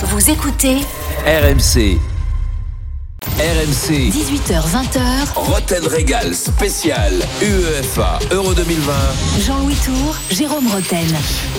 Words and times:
Vous 0.00 0.30
écoutez 0.30 0.76
RMC. 1.26 1.98
RMC. 3.36 4.10
18h20h. 4.12 5.34
Roten 5.34 5.84
Régal 5.88 6.36
spécial 6.36 7.14
UEFA 7.42 8.20
Euro 8.30 8.54
2020. 8.54 8.92
Jean-Louis 9.44 9.74
Tour, 9.84 10.16
Jérôme 10.30 10.68
Roten. 10.68 11.04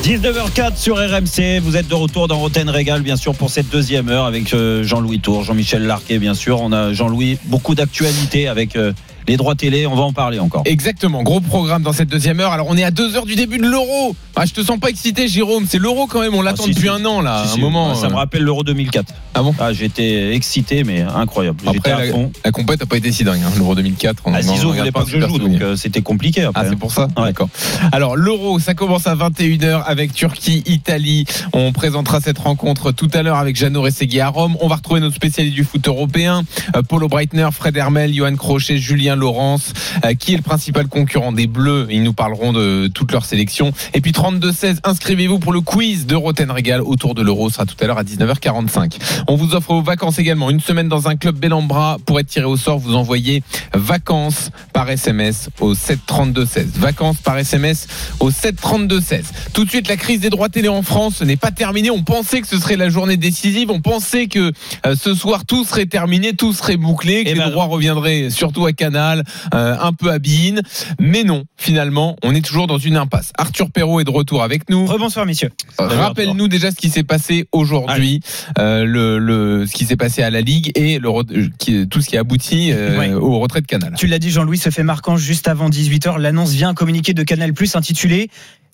19h04 0.04 0.78
sur 0.78 0.96
RMC, 0.96 1.60
vous 1.62 1.75
êtes 1.75 1.89
de 1.89 1.96
retour 1.96 2.29
dans 2.29 2.39
Roten 2.39 2.70
Régal 2.70 3.02
bien 3.02 3.17
sûr 3.17 3.36
pour 3.36 3.49
cette 3.49 3.67
deuxième 3.67 4.07
heure 4.07 4.25
avec 4.25 4.54
euh, 4.54 4.84
Jean-Louis 4.84 5.20
Tour, 5.20 5.44
Jean-Michel 5.44 5.86
Larquet 5.86 6.18
bien 6.18 6.34
sûr. 6.34 6.62
On 6.62 6.71
a 6.71 6.94
Jean-Louis, 6.94 7.40
beaucoup 7.44 7.76
d'actualités 7.76 8.48
avec 8.48 8.78
euh, 8.78 8.94
les 9.30 9.38
droits 9.38 9.55
télé, 9.55 9.86
on 9.88 9.96
va 9.96 10.02
en 10.04 10.14
parler 10.14 10.39
encore. 10.39 10.64
Exactement, 10.66 11.23
gros 11.23 11.39
programme 11.39 11.82
dans 11.84 11.93
cette 11.93 12.09
deuxième 12.09 12.39
heure. 12.39 12.52
Alors 12.52 12.68
on 12.70 12.78
est 12.78 12.84
à 12.84 12.91
deux 12.91 13.16
heures 13.16 13.25
du 13.25 13.36
début 13.36 13.57
de 13.57 13.66
l'euro. 13.66 14.16
Ah, 14.36 14.46
je 14.46 14.54
te 14.54 14.61
sens 14.61 14.79
pas 14.79 14.89
excité, 14.89 15.28
Jérôme. 15.28 15.66
C'est 15.68 15.78
l'euro 15.79 16.07
quand 16.07 16.21
même. 16.21 16.34
On 16.34 16.41
l'attend 16.41 16.64
Ah, 16.64 16.68
si, 16.68 16.73
depuis 16.73 16.88
si. 16.88 16.89
un 16.89 17.05
an 17.05 17.21
là. 17.21 17.43
Si, 17.46 17.60
un 17.60 17.61
moment. 17.61 17.93
ça 17.96 18.07
me 18.07 18.14
euh, 18.14 18.18
rappelle 18.18 18.42
l'Euro 18.43 18.64
2004. 18.64 19.14
Ah 19.36 19.42
bon? 19.43 19.54
Ah, 19.60 19.73
j'étais 19.73 20.33
excité 20.33 20.83
mais 20.83 21.02
incroyable. 21.02 21.60
Après 21.68 21.92
à 21.92 22.11
fond. 22.11 22.32
la, 22.43 22.52
compète 22.52 22.82
a 22.82 22.86
pas 22.86 22.97
été 22.97 23.11
si 23.11 23.24
dingue. 23.24 23.42
Hein, 23.46 23.52
l'euro 23.57 23.75
2004. 23.75 24.24
on- 24.25 24.33
Ah, 24.33 24.42
Zizou 24.42 24.74
voulait 24.74 24.92
pas 24.92 25.04
que 25.04 25.10
je 25.10 25.19
joue 25.19 25.38
donc 25.38 25.61
euh, 25.61 25.75
c'était 25.75 26.02
compliqué 26.02 26.43
après. 26.43 26.61
Ah, 26.66 26.68
c'est 26.69 26.77
pour 26.80 26.91
ça 26.91 27.07
Ouais. 27.18 27.25
D'accord. 27.25 27.50
Alors, 27.91 28.16
l'Euro, 28.16 28.60
ça 28.60 28.74
commence 28.74 29.05
à 29.07 29.16
21h 29.16 29.83
avec 29.86 30.14
Turquie, 30.14 30.64
Italie. 30.66 31.25
On 31.54 31.71
présentera 31.71 32.22
cette 32.22 32.38
rencontre 32.39 32.91
tout 32.91 33.09
à 33.14 33.22
l'heure 33.23 33.38
avec 33.38 33.55
Jeannot 33.55 33.81
Ressegui 33.83 34.19
à 34.22 34.30
Rome. 34.30 34.55
On 34.61 34.67
va 34.67 34.75
retrouver 34.75 35.00
notre 35.02 35.16
spécialiste 35.16 35.55
du 35.55 35.64
foot 35.64 35.88
européen, 35.88 36.44
euh, 36.75 36.81
Paulo 36.81 37.08
Breitner, 37.08 37.50
Fred 37.52 37.75
Hermel, 37.77 38.14
Johan 38.14 38.36
Crochet, 38.36 38.77
Julien 38.77 39.16
Laurence, 39.19 39.73
euh, 40.05 40.14
qui 40.14 40.33
est 40.33 40.38
le 40.38 40.41
principal 40.41 40.88
concurrent 40.88 41.31
des 41.31 41.47
Bleus. 41.47 41.88
Ils 41.89 42.03
nous 42.03 42.14
parleront 42.14 42.53
de 42.53 42.88
toute 42.88 43.11
leur 43.11 43.25
sélection. 43.25 43.72
Et 43.94 44.02
puis 44.02 44.11
32-16, 44.11 44.77
inscrivez-vous 44.83 45.39
pour 45.39 45.53
le 45.53 45.61
quiz 45.61 46.05
de 46.05 46.16
Roten 46.16 46.50
Régal 46.50 46.81
autour 46.81 47.14
de 47.14 47.22
l'Euro. 47.22 47.50
Ce 47.50 47.55
sera 47.55 47.66
tout 47.66 47.75
à 47.80 47.88
l'heure 47.88 47.97
à 47.97 48.03
19h45. 48.03 48.97
On 49.27 49.36
vous 49.36 49.53
offre 49.53 49.73
vos 49.73 49.81
vacances 49.81 50.19
également. 50.19 50.50
Une 50.50 50.59
semaine 50.59 50.88
dans 50.88 51.08
un 51.08 51.16
club 51.16 51.36
Bellambra. 51.36 51.97
Pour 52.05 52.19
être 52.19 52.27
tiré 52.27 52.45
au 52.45 52.57
sort, 52.57 52.79
vous 52.79 52.95
envoyez 52.95 53.44
vacances 53.73 54.52
par 54.73 54.89
SMS 54.89 55.49
au 55.59 55.73
732-16. 55.73 56.66
Vacances 56.75 57.17
par 57.17 57.38
SMS 57.38 57.88
au 58.19 58.31
732-16. 58.31 59.23
Tout 59.53 59.66
de 59.66 59.69
suite, 59.69 59.88
la 59.88 59.97
crise 59.97 60.22
des 60.22 60.29
droits 60.29 60.49
télé 60.49 60.69
en 60.69 60.81
France 60.81 61.22
n'est 61.22 61.38
pas 61.38 61.51
terminée. 61.51 61.91
On 61.91 62.03
pensait 62.03 62.41
que 62.41 62.47
ce 62.47 62.57
serait 62.57 62.77
la 62.77 62.89
journée 62.89 63.17
décisive. 63.17 63.72
On 63.72 63.81
pensait 63.81 64.27
que 64.27 64.51
euh, 64.85 64.95
ce 64.95 65.13
soir, 65.13 65.45
tout 65.45 65.63
serait 65.66 65.85
terminé, 65.85 66.33
tout 66.33 66.53
serait 66.53 66.77
bouclé, 66.77 67.23
que 67.23 67.29
Eh 67.29 67.33
les 67.33 67.39
ben 67.39 67.49
droits 67.49 67.66
reviendraient 67.66 68.29
surtout 68.29 68.66
à 68.66 68.73
Canal, 68.73 69.08
euh, 69.53 69.75
un 69.79 69.93
peu 69.93 70.17
Bein. 70.19 70.61
Mais 70.99 71.23
non, 71.23 71.43
finalement, 71.57 72.15
on 72.23 72.33
est 72.35 72.45
toujours 72.45 72.67
dans 72.67 72.77
une 72.77 72.97
impasse. 72.97 73.31
Arthur 73.38 73.71
Perrault 73.71 73.99
est 73.99 74.03
de 74.03 74.09
retour 74.09 74.43
avec 74.43 74.69
nous. 74.69 74.85
Rebonsoir 74.85 75.25
messieurs. 75.25 75.51
Rappelle-nous 75.77 76.47
déjà 76.47 76.71
ce 76.71 76.75
qui 76.75 76.89
s'est 76.89 77.03
passé 77.03 77.47
aujourd'hui, 77.51 78.21
euh, 78.57 78.83
le, 78.85 79.19
le, 79.19 79.66
ce 79.66 79.73
qui 79.73 79.85
s'est 79.85 79.95
passé 79.95 80.23
à 80.23 80.29
la 80.29 80.41
Ligue 80.41 80.71
et 80.75 80.99
le, 80.99 81.09
euh, 81.09 81.47
qui, 81.57 81.88
tout 81.88 82.01
ce 82.01 82.09
qui 82.09 82.17
a 82.17 82.21
abouti 82.21 82.71
euh, 82.71 82.97
Ouais. 82.99 83.13
au 83.13 83.39
retrait 83.39 83.61
de 83.61 83.67
Canal. 83.67 83.93
Tu 83.97 84.07
l'as 84.07 84.19
dit, 84.19 84.31
Jean-Louis, 84.31 84.57
se 84.57 84.69
fait 84.69 84.83
marquant 84.83 85.16
juste 85.17 85.47
avant 85.47 85.69
18h. 85.69 86.17
L'annonce 86.17 86.51
vient 86.51 86.69
un 86.69 86.73
communiqué 86.73 87.13
de 87.13 87.23
Canal 87.23 87.53
Plus 87.53 87.75
intitulé 87.75 88.29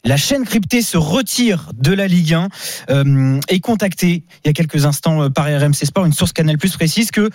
la 0.07 0.17
chaîne 0.17 0.45
cryptée 0.45 0.83
se 0.83 0.97
retire 0.97 1.71
de 1.73 1.91
la 1.91 2.07
Ligue 2.07 2.35
1 2.35 2.49
euh, 2.91 3.39
est 3.47 3.59
contactée 3.59 4.23
il 4.43 4.47
y 4.47 4.49
a 4.49 4.53
quelques 4.53 4.85
instants 4.85 5.31
par 5.31 5.45
RMC 5.45 5.73
Sport. 5.83 6.05
Une 6.05 6.13
source 6.13 6.31
Canal 6.31 6.59
Plus 6.59 6.73
précise 6.75 7.09
que 7.09 7.31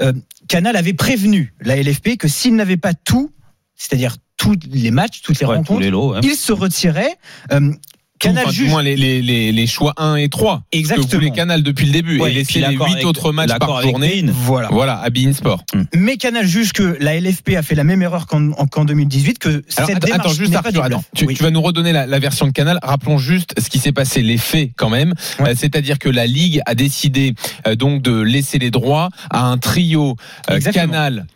euh, 0.00 0.12
Canal 0.48 0.76
avait 0.76 0.92
prévenu 0.94 1.54
la 1.60 1.76
LFP 1.76 2.16
que 2.18 2.28
s'il 2.28 2.54
n'avait 2.56 2.76
pas 2.76 2.94
tout, 2.94 3.30
c'est-à-dire 3.74 4.16
tous 4.36 4.54
les 4.70 4.90
matchs, 4.90 5.22
toutes 5.22 5.40
les 5.40 5.46
Ouais, 5.46 5.56
rencontres, 5.56 5.80
les 5.80 5.90
lots. 5.90 6.14
hein. 6.14 6.20
il 6.22 6.34
se 6.36 6.52
retirait. 6.52 7.16
Euh, 7.52 7.72
Canal 8.18 8.44
Enfin, 8.44 8.50
du 8.52 8.56
juge 8.58 8.70
moins 8.70 8.82
les, 8.82 8.96
les, 8.96 9.20
les, 9.22 9.52
les 9.52 9.66
choix 9.66 9.92
1 9.96 10.16
et 10.16 10.28
3. 10.28 10.62
Ce 10.64 10.70
que 10.70 10.78
exactement. 10.78 11.06
voulait 11.12 11.30
Canal 11.30 11.62
depuis 11.62 11.86
le 11.86 11.92
début 11.92 12.18
Ouais, 12.20 12.30
et 12.30 12.34
laisser 12.34 12.54
les 12.54 12.60
l'accord 12.60 12.86
8 12.86 12.92
avec- 12.94 13.06
autres 13.06 13.32
matchs 13.32 13.58
par 13.58 13.82
journée. 13.82 14.24
Voilà. 14.28 14.68
Voilà, 14.70 14.98
à 15.00 15.10
Bein 15.10 15.32
Sport. 15.32 15.64
Mais 15.94 16.16
Canal 16.16 16.46
juge 16.46 16.72
que 16.72 16.96
la 17.00 17.14
LFP 17.20 17.56
a 17.56 17.62
fait 17.62 17.74
la 17.74 17.84
même 17.84 18.02
erreur 18.02 18.26
qu'en 18.26 18.52
qu'en 18.52 18.84
2018, 18.84 19.38
que 19.38 19.48
Alors, 19.48 19.62
cette 19.68 19.80
attends, 19.90 19.98
démarche 20.06 20.20
attends, 20.26 20.32
juste 20.34 20.52
pas 20.52 20.58
Arthur, 20.58 20.84
attends. 20.84 21.04
Tu, 21.14 21.26
Oui. 21.26 21.34
tu 21.34 21.42
vas 21.42 21.50
nous 21.50 21.62
redonner 21.62 21.92
la, 21.92 22.06
la 22.06 22.18
version 22.18 22.46
de 22.46 22.52
Canal. 22.52 22.78
Rappelons 22.82 23.18
juste 23.18 23.54
ce 23.60 23.68
qui 23.68 23.78
s'est 23.78 23.92
passé, 23.92 24.22
les 24.22 24.38
faits 24.38 24.70
quand 24.76 24.90
même. 24.90 25.12
Ouais. 25.40 25.50
Euh, 25.50 25.54
C'est-à-dire 25.56 25.98
que 25.98 26.08
la 26.08 26.26
Ligue 26.26 26.60
a 26.66 26.74
décidé 26.74 27.34
euh, 27.66 27.74
donc 27.76 28.02
de 28.02 28.20
laisser 28.20 28.58
les 28.58 28.70
droits 28.70 29.10
à 29.30 29.44
un 29.46 29.58
trio 29.58 30.16
euh, 30.50 30.56
Exactement. 30.56 30.86
Canal. 30.92 31.26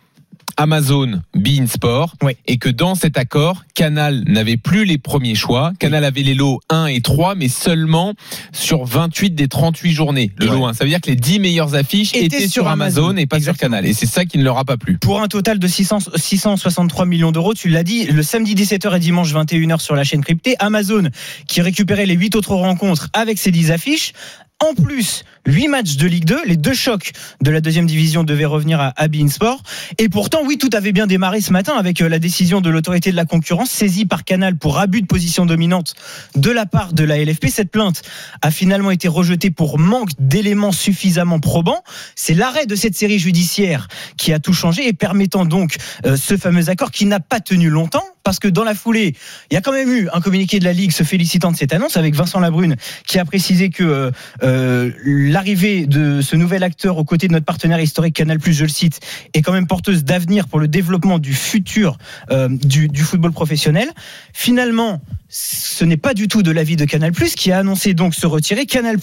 Amazon, 0.57 1.21
Bein 1.35 1.67
Sport, 1.67 2.15
et 2.47 2.57
que 2.57 2.69
dans 2.69 2.95
cet 2.95 3.17
accord, 3.17 3.63
Canal 3.73 4.23
n'avait 4.27 4.57
plus 4.57 4.85
les 4.85 4.97
premiers 4.97 5.35
choix. 5.35 5.73
Canal 5.79 6.03
avait 6.05 6.23
les 6.23 6.33
lots 6.33 6.59
1 6.69 6.87
et 6.87 7.01
3, 7.01 7.35
mais 7.35 7.47
seulement 7.47 8.13
sur 8.51 8.85
28 8.85 9.31
des 9.35 9.47
38 9.47 9.91
journées. 9.91 10.31
Le 10.37 10.47
lot 10.47 10.65
1. 10.67 10.73
Ça 10.73 10.83
veut 10.83 10.89
dire 10.89 11.01
que 11.01 11.09
les 11.09 11.15
10 11.15 11.39
meilleures 11.39 11.75
affiches 11.75 12.13
Étaient 12.13 12.25
étaient, 12.25 12.39
sur 12.41 12.51
sur 12.63 12.67
Amazon, 12.67 13.05
Amazon. 13.09 13.17
et 13.17 13.25
pas 13.25 13.37
Exactement. 13.37 13.53
sur 13.69 13.77
Canal. 13.77 13.85
Et 13.85 13.93
c'est 13.93 14.05
ça 14.05 14.25
qui 14.25 14.37
ne 14.37 14.43
leur 14.43 14.57
a 14.57 14.65
pas 14.65 14.77
plu. 14.77 14.97
pour 14.99 15.21
un 15.21 15.27
total 15.27 15.57
de 15.59 15.67
600 15.67 15.99
663 16.15 17.05
millions 17.05 17.31
d'euros. 17.31 17.53
Tu 17.53 17.69
l'as 17.69 17.83
dit, 17.83 18.05
le 18.05 18.23
samedi 18.23 18.55
17h 18.55 18.95
et 18.95 18.99
dimanche 18.99 19.33
21h 19.33 19.79
sur 19.79 19.95
la 19.95 20.03
chaîne 20.03 20.23
cryptée. 20.23 20.55
Amazon 20.59 21.09
qui 21.47 21.61
récupérait 21.61 22.05
les 22.05 22.15
8 22.15 22.35
autres 22.35 22.55
rencontres 22.55 23.09
avec 23.13 23.37
ses 23.37 23.51
10 23.51 23.71
affiches. 23.71 24.13
En 24.59 24.75
plus, 24.75 25.23
8 25.47 25.67
matchs 25.67 25.97
de 25.97 26.07
Ligue 26.07 26.25
2, 26.25 26.41
les 26.45 26.57
deux 26.57 26.73
chocs 26.73 27.11
de 27.41 27.51
la 27.51 27.61
deuxième 27.61 27.87
division 27.87 28.23
devaient 28.23 28.45
revenir 28.45 28.79
à, 28.79 28.93
à 28.95 29.07
Sport. 29.29 29.63
Et 29.97 30.09
pourtant, 30.09 30.39
oui, 30.45 30.57
tout 30.57 30.69
avait 30.73 30.91
bien 30.91 31.07
démarré 31.07 31.41
ce 31.41 31.51
matin 31.51 31.73
avec 31.77 32.01
euh, 32.01 32.09
la 32.09 32.19
décision 32.19 32.61
de 32.61 32.69
l'autorité 32.69 33.11
de 33.11 33.15
la 33.15 33.25
concurrence 33.25 33.69
saisie 33.69 34.05
par 34.05 34.23
Canal 34.23 34.55
pour 34.55 34.79
abus 34.79 35.01
de 35.01 35.07
position 35.07 35.45
dominante 35.45 35.95
de 36.35 36.51
la 36.51 36.65
part 36.65 36.93
de 36.93 37.03
la 37.03 37.23
LFP. 37.23 37.47
Cette 37.47 37.71
plainte 37.71 38.01
a 38.41 38.51
finalement 38.51 38.91
été 38.91 39.07
rejetée 39.07 39.51
pour 39.51 39.79
manque 39.79 40.11
d'éléments 40.19 40.71
suffisamment 40.71 41.39
probants. 41.39 41.83
C'est 42.15 42.33
l'arrêt 42.33 42.65
de 42.65 42.75
cette 42.75 42.95
série 42.95 43.19
judiciaire 43.19 43.87
qui 44.17 44.33
a 44.33 44.39
tout 44.39 44.53
changé 44.53 44.87
et 44.87 44.93
permettant 44.93 45.45
donc 45.45 45.75
euh, 46.05 46.17
ce 46.17 46.37
fameux 46.37 46.69
accord 46.69 46.91
qui 46.91 47.05
n'a 47.05 47.19
pas 47.19 47.39
tenu 47.39 47.69
longtemps 47.69 48.03
parce 48.23 48.39
que 48.39 48.47
dans 48.47 48.63
la 48.63 48.75
foulée, 48.75 49.15
il 49.49 49.55
y 49.55 49.57
a 49.57 49.61
quand 49.61 49.71
même 49.71 49.89
eu 49.89 50.07
un 50.13 50.21
communiqué 50.21 50.59
de 50.59 50.65
la 50.65 50.73
Ligue 50.73 50.91
se 50.91 51.03
félicitant 51.03 51.51
de 51.51 51.57
cette 51.57 51.73
annonce 51.73 51.97
avec 51.97 52.13
Vincent 52.13 52.39
Labrune 52.39 52.75
qui 53.07 53.17
a 53.17 53.25
précisé 53.25 53.69
que 53.69 54.11
euh, 54.43 54.91
l'arrivée 55.31 55.85
de 55.85 56.21
ce 56.21 56.35
nouvel 56.35 56.63
acteur 56.63 56.97
aux 56.97 57.03
côtés 57.03 57.27
de 57.27 57.33
notre 57.33 57.45
partenaire 57.45 57.79
historique 57.79 58.15
Canal+, 58.15 58.39
je 58.41 58.63
le 58.63 58.69
cite, 58.69 58.99
est 59.33 59.41
quand 59.41 59.53
même 59.53 59.67
porteuse 59.67 60.03
d'avenir 60.03 60.47
pour 60.47 60.59
le 60.59 60.67
développement 60.67 61.19
du 61.19 61.33
futur 61.33 61.97
euh, 62.31 62.49
du, 62.49 62.87
du 62.87 63.01
football 63.01 63.31
professionnel. 63.31 63.89
Finalement, 64.33 65.01
ce 65.29 65.85
n'est 65.85 65.97
pas 65.97 66.13
du 66.13 66.27
tout 66.27 66.43
de 66.43 66.51
l'avis 66.51 66.75
de 66.75 66.85
Canal+, 66.85 67.11
qui 67.13 67.51
a 67.51 67.59
annoncé 67.59 67.93
donc 67.93 68.15
se 68.15 68.27
retirer. 68.27 68.65
Canal+, 68.65 68.97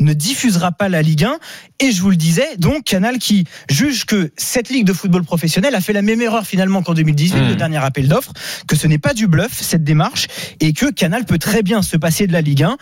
ne 0.00 0.12
diffusera 0.12 0.72
pas 0.72 0.88
la 0.88 1.02
Ligue 1.02 1.24
1 1.24 1.38
et 1.80 1.92
je 1.92 2.00
vous 2.00 2.10
le 2.10 2.16
disais, 2.16 2.56
donc 2.58 2.84
Canal 2.84 3.18
qui 3.18 3.44
juge 3.70 4.04
que 4.04 4.30
cette 4.36 4.70
ligue 4.70 4.84
de 4.84 4.92
football 4.92 5.24
professionnel 5.24 5.74
a 5.74 5.80
fait 5.80 5.92
la 5.92 6.02
même 6.02 6.20
erreur 6.20 6.46
finalement 6.46 6.82
qu'en 6.82 6.94
2018, 6.94 7.32
Mmh. 7.32 7.48
le 7.48 7.56
dernier 7.56 7.78
appel 7.78 8.08
d'offres, 8.08 8.32
que 8.66 8.76
ce 8.76 8.86
n'est 8.86 8.98
pas 8.98 9.14
du 9.14 9.26
bluff 9.26 9.52
cette 9.52 9.84
démarche 9.84 10.26
et 10.60 10.72
que 10.72 10.90
Canal 10.90 11.24
peut 11.24 11.38
très 11.38 11.62
bien 11.62 11.82
se 11.82 11.96
passer 11.96 12.26
de 12.26 12.32
la 12.32 12.40
Ligue 12.40 12.64
1. 12.64 12.76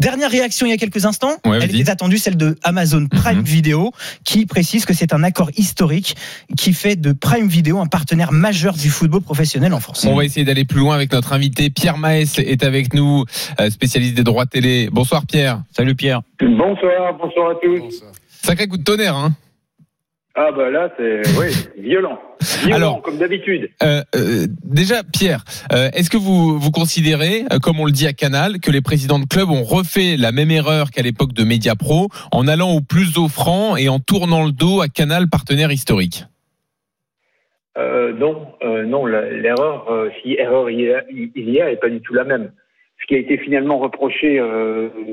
Dernière 0.00 0.30
réaction 0.30 0.66
il 0.66 0.70
y 0.70 0.72
a 0.72 0.76
quelques 0.76 1.04
instants, 1.04 1.36
Ouais, 1.46 1.58
elle 1.62 1.74
était 1.78 1.90
attendue, 1.90 2.18
celle 2.18 2.36
de 2.36 2.56
Amazon 2.62 3.06
Prime 3.06 3.38
Mhm. 3.38 3.44
Video, 3.44 3.92
qui 4.24 4.46
précise 4.46 4.84
que 4.84 4.94
c'est 4.94 5.12
un 5.12 5.22
accord 5.22 5.50
historique 5.56 6.16
qui 6.56 6.72
fait 6.72 6.96
de 6.96 7.12
Prime 7.12 7.46
Video 7.48 7.78
un 7.78 7.86
partenaire 7.86 8.32
majeur 8.32 8.74
du 8.74 8.90
football 8.90 9.22
professionnel 9.22 9.72
en 9.74 9.80
France. 9.80 10.04
On 10.08 10.14
va 10.16 10.24
essayer 10.24 10.44
d'aller 10.44 10.64
plus 10.64 10.80
loin 10.80 10.94
avec 10.94 11.12
notre 11.12 11.32
invité. 11.32 11.70
Pierre 11.70 11.98
Maes 11.98 12.38
est 12.38 12.62
avec 12.64 12.94
nous, 12.94 13.24
euh, 13.60 13.70
spécialiste 13.70 14.14
des 14.14 14.24
droits 14.24 14.46
télé. 14.46 14.88
Bonsoir 14.92 15.26
Pierre. 15.26 15.62
Salut 15.76 15.94
Pierre. 15.94 16.22
Bonsoir, 16.40 17.14
bonsoir 17.20 17.50
à 17.50 17.54
tous. 17.62 18.02
Sacré 18.42 18.66
coup 18.66 18.76
de 18.78 18.82
tonnerre, 18.84 19.14
hein 19.16 19.32
Ah 20.34 20.50
bah 20.50 20.70
là 20.70 20.90
c'est 20.96 21.20
oui, 21.38 21.52
violent. 21.76 22.18
Violent 22.64 22.76
Alors- 22.76 23.02
comme 23.02 23.18
d'habitude. 23.18 23.68
Euh, 23.82 24.00
euh, 24.16 24.46
déjà, 24.64 25.02
Pierre, 25.02 25.44
euh, 25.72 25.90
est-ce 25.92 26.08
que 26.10 26.16
vous, 26.16 26.58
vous 26.58 26.70
considérez, 26.70 27.44
comme 27.62 27.78
on 27.80 27.84
le 27.84 27.92
dit 27.92 28.06
à 28.06 28.12
Canal, 28.12 28.58
que 28.60 28.70
les 28.70 28.80
présidents 28.80 29.18
de 29.18 29.26
clubs 29.26 29.50
ont 29.50 29.62
refait 29.62 30.16
la 30.16 30.32
même 30.32 30.50
erreur 30.50 30.90
qu'à 30.90 31.02
l'époque 31.02 31.34
de 31.34 31.44
Mediapro 31.44 32.08
en 32.32 32.48
allant 32.48 32.70
au 32.70 32.80
plus 32.80 33.18
offrant 33.18 33.76
et 33.76 33.88
en 33.88 33.98
tournant 33.98 34.44
le 34.46 34.52
dos 34.52 34.80
à 34.80 34.88
Canal, 34.88 35.28
partenaire 35.28 35.70
historique? 35.70 36.24
Non, 37.76 38.46
non, 38.86 39.06
l'erreur, 39.06 39.86
si 40.22 40.34
erreur 40.34 40.70
il 40.70 40.80
y, 40.80 40.92
a, 40.92 41.02
il 41.10 41.50
y 41.50 41.60
a, 41.60 41.70
est 41.72 41.76
pas 41.76 41.88
du 41.88 42.00
tout 42.00 42.14
la 42.14 42.24
même. 42.24 42.52
Ce 43.00 43.06
qui 43.06 43.14
a 43.14 43.18
été 43.18 43.36
finalement 43.38 43.78
reproché 43.78 44.38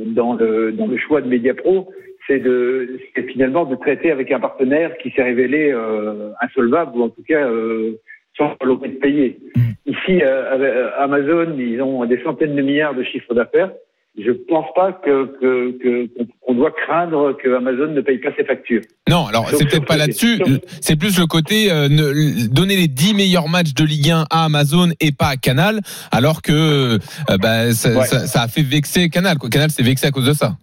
dans 0.08 0.34
le 0.34 0.72
dans 0.74 0.86
le 0.86 0.98
choix 0.98 1.22
de 1.22 1.28
Mediapro, 1.28 1.90
c'est 2.30 2.40
de 2.40 3.00
finalement 3.34 3.66
de 3.66 3.76
traiter 3.76 4.12
avec 4.12 4.32
un 4.32 4.40
partenaire 4.40 4.92
qui 5.02 5.10
s'est 5.12 5.24
révélé 5.24 5.72
euh, 5.74 6.30
insolvable 6.42 6.92
ou 6.98 7.04
en 7.04 7.10
tout 7.10 7.24
cas 7.28 7.46
euh, 7.48 8.00
sans 8.38 8.56
volonté 8.62 8.88
de 8.90 8.94
payer. 9.00 9.40
Ici, 9.86 10.22
euh, 10.22 10.58
euh, 10.60 10.90
Amazon, 11.00 11.58
ils 11.58 11.82
ont 11.82 12.06
des 12.06 12.22
centaines 12.24 12.56
de 12.56 12.62
milliards 12.62 12.94
de 12.94 13.04
chiffres 13.04 13.34
d'affaires. 13.34 13.72
Je 14.18 14.32
pense 14.32 14.66
pas 14.76 14.92
que 14.92 15.26
que- 15.40 15.72
que- 15.82 16.10
qu'on 16.42 16.54
doit 16.54 16.72
craindre 16.72 17.34
que 17.42 17.56
Amazon 17.56 17.88
ne 17.88 18.02
paye 18.02 18.18
pas 18.20 18.30
ses 18.38 18.44
factures. 18.44 18.82
Non, 19.10 19.26
alors 19.28 19.50
c'est 19.50 19.66
peut-être 19.68 19.86
pas 19.86 19.98
là-dessus. 19.98 20.42
C'est 20.82 20.96
plus 20.98 21.18
le 21.20 21.26
côté 21.26 21.72
euh, 21.72 21.88
ne- 21.90 22.48
donner 22.54 22.76
les 22.76 22.88
10 22.88 23.14
meilleurs 23.14 23.48
matchs 23.50 23.74
de 23.74 23.84
Ligue 23.84 24.10
1 24.12 24.26
à 24.30 24.46
Amazon 24.46 24.90
et 25.00 25.12
pas 25.12 25.28
à 25.30 25.36
Canal, 25.38 25.80
alors 26.12 26.42
que 26.42 26.52
euh, 26.54 26.98
bah, 27.42 27.72
ça, 27.72 27.98
Ouais. 27.98 28.06
ça- 28.06 28.28
ça 28.28 28.42
a 28.44 28.48
fait 28.48 28.62
vexer 28.64 29.10
Canal. 29.10 29.38
Canal 29.52 29.70
s'est 29.72 29.84
vexé 29.84 30.08
à 30.08 30.12
cause 30.12 30.26
de 30.28 30.34
ça. 30.34 30.54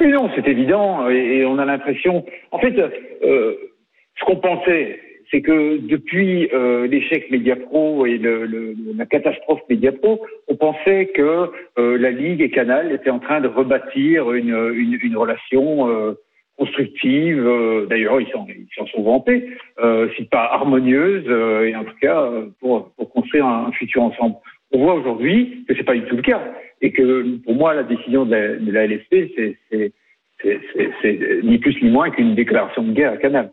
Non, 0.00 0.30
c'est 0.34 0.46
évident, 0.46 1.08
et, 1.08 1.44
on 1.44 1.58
a 1.58 1.64
l'impression. 1.64 2.24
En 2.52 2.58
fait, 2.58 2.78
euh, 2.78 3.54
ce 4.18 4.24
qu'on 4.24 4.36
pensait, 4.36 5.00
c'est 5.30 5.42
que 5.42 5.78
depuis 5.78 6.48
euh, 6.52 6.86
l'échec 6.86 7.30
Mediapro 7.30 8.06
et 8.06 8.18
la 8.18 9.06
catastrophe 9.06 9.60
Mediapro, 9.68 10.24
on 10.48 10.56
pensait 10.56 11.06
que 11.14 11.50
euh, 11.78 11.98
la 11.98 12.10
Ligue 12.10 12.40
et 12.40 12.50
Canal 12.50 12.92
étaient 12.92 13.10
en 13.10 13.18
train 13.18 13.40
de 13.40 13.48
rebâtir 13.48 14.32
une, 14.32 14.54
relation 15.16 15.88
euh, 15.90 16.12
constructive. 16.56 17.44
D'ailleurs, 17.88 18.20
ils 18.20 18.30
s'en 18.32 18.86
sont 18.86 19.02
vantés, 19.02 19.48
si 20.16 20.24
pas 20.24 20.50
harmonieuse, 20.52 21.26
et 21.64 21.76
en 21.76 21.84
tout 21.84 21.96
cas 22.00 22.30
pour, 22.60 22.90
pour 22.96 23.10
construire 23.10 23.46
un, 23.46 23.66
un 23.66 23.72
futur 23.72 24.02
ensemble. 24.02 24.36
On 24.72 24.80
voit 24.80 24.94
aujourd'hui 24.94 25.64
que 25.68 25.74
c'est 25.74 25.84
pas 25.84 25.94
du 25.94 26.02
tout 26.02 26.16
le 26.16 26.22
cas, 26.22 26.42
et 26.80 26.92
que 26.92 27.36
pour 27.38 27.54
moi, 27.54 27.74
la 27.74 27.82
décision 27.82 28.24
de 28.24 28.34
la, 28.34 28.56
de 28.56 28.70
la 28.70 28.86
c'est 31.02 31.42
ni 31.42 31.58
plus 31.58 31.80
ni 31.82 31.90
moins 31.90 32.10
qu'une 32.10 32.34
déclaration 32.34 32.82
de 32.82 32.92
guerre 32.92 33.12
à 33.12 33.16
Canal. 33.16 33.52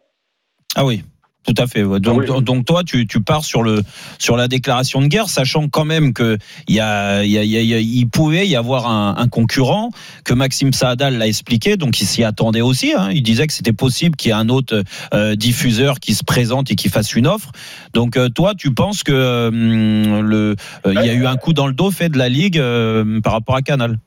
Ah 0.76 0.86
oui. 0.86 1.02
Tout 1.48 1.54
à 1.62 1.68
fait. 1.68 1.84
ouais. 1.84 2.00
Donc, 2.00 2.24
Ah 2.28 2.34
oui. 2.38 2.44
donc 2.44 2.66
toi, 2.66 2.84
tu, 2.84 3.06
tu 3.06 3.22
pars 3.22 3.44
sur 3.46 3.62
le 3.62 3.82
sur 4.18 4.36
la 4.36 4.48
déclaration 4.48 5.00
de 5.02 5.08
guerre, 5.08 5.30
sachant 5.30 5.68
quand 5.68 5.86
même 5.86 6.12
que 6.14 6.38
il 6.68 6.76
y 6.76 6.80
a, 6.80 7.24
il 7.24 7.30
y 7.30 7.38
a- 7.38 7.44
y 7.44 7.74
a- 7.76 7.80
y 7.80 8.06
pouvait 8.06 8.48
y 8.48 8.56
avoir 8.56 8.88
un, 8.88 9.16
un 9.18 9.28
concurrent 9.28 9.92
que 10.24 10.34
Maxime 10.34 10.74
Saadal 10.74 11.18
l'a 11.20 11.28
expliqué, 11.28 11.78
donc 11.78 12.02
il 12.02 12.06
s'y 12.06 12.24
attendait 12.24 12.62
aussi. 12.62 12.94
hein. 12.98 13.10
Il 13.14 13.22
disait 13.22 13.46
que 13.46 13.54
c'était 13.54 13.74
possible 13.74 14.16
qu'il 14.16 14.30
y 14.30 14.32
ait 14.32 14.38
un 14.38 14.50
autre 14.50 14.84
euh, 15.14 15.36
diffuseur 15.36 16.00
qui 16.00 16.16
se 16.16 16.24
présente 16.24 16.72
et 16.72 16.76
qui 16.76 16.90
fasse 16.90 17.16
une 17.16 17.28
offre. 17.28 17.52
Donc 17.94 18.18
euh, 18.18 18.28
toi, 18.30 18.54
tu 18.58 18.74
penses 18.74 19.04
que 19.04 19.12
euh, 19.14 20.22
le 20.22 20.56
il 20.88 20.94
y 21.06 21.10
a 21.10 21.14
eu 21.14 21.26
un 21.28 21.36
coup 21.38 21.54
dans 21.54 21.68
le 21.68 21.74
dos 21.74 21.92
fait 21.92 22.10
de 22.10 22.18
la 22.18 22.30
ligue 22.30 22.58
euh, 22.58 23.20
par 23.22 23.34
rapport 23.34 23.56
à 23.56 23.62
Canal? 23.62 23.98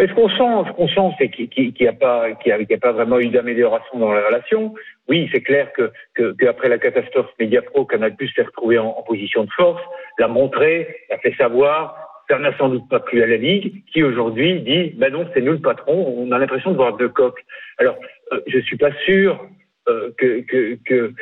Et 0.00 0.06
ce 0.06 0.14
qu'on 0.14 0.28
sent, 0.28 0.68
ce 0.70 0.72
qu'on 0.76 0.88
sent, 0.88 1.16
c'est 1.18 1.28
qu'il 1.28 1.72
n'y 1.80 1.88
a 1.88 1.92
pas, 1.92 2.26
qu'il 2.42 2.52
a, 2.52 2.54
a 2.54 2.78
pas 2.80 2.92
vraiment 2.92 3.18
eu 3.18 3.30
d'amélioration 3.30 3.98
dans 3.98 4.12
la 4.12 4.24
relation. 4.28 4.72
Oui, 5.08 5.28
c'est 5.32 5.40
clair 5.42 5.72
que, 5.72 5.90
que, 6.14 6.32
qu'après 6.32 6.68
la 6.68 6.78
catastrophe 6.78 7.30
Mediapro, 7.40 7.84
Canal 7.86 8.14
Plus 8.16 8.28
s'est 8.28 8.42
retrouvé 8.42 8.78
en, 8.78 8.88
en 8.88 9.02
position 9.02 9.44
de 9.44 9.50
force, 9.50 9.82
l'a 10.18 10.28
montré, 10.28 10.86
l'a 11.10 11.18
fait 11.18 11.34
savoir. 11.36 12.04
Ça 12.28 12.38
n'a 12.38 12.54
sans 12.58 12.68
doute 12.68 12.86
pas 12.90 13.00
plu 13.00 13.22
à 13.22 13.26
la 13.26 13.38
Ligue, 13.38 13.82
qui 13.90 14.02
aujourd'hui 14.02 14.60
dit, 14.60 14.92
ben 14.98 15.10
non, 15.12 15.26
c'est 15.32 15.40
nous 15.40 15.52
le 15.52 15.60
patron. 15.60 16.14
On 16.18 16.30
a 16.32 16.38
l'impression 16.38 16.72
de 16.72 16.76
voir 16.76 16.94
deux 16.98 17.08
coqs. 17.08 17.40
Alors, 17.78 17.96
euh, 18.32 18.40
je 18.46 18.58
suis 18.58 18.76
pas 18.76 18.90
sûr 19.06 19.46
euh, 19.88 20.10
que, 20.18 20.42
que, 20.42 20.76
que, 20.84 21.12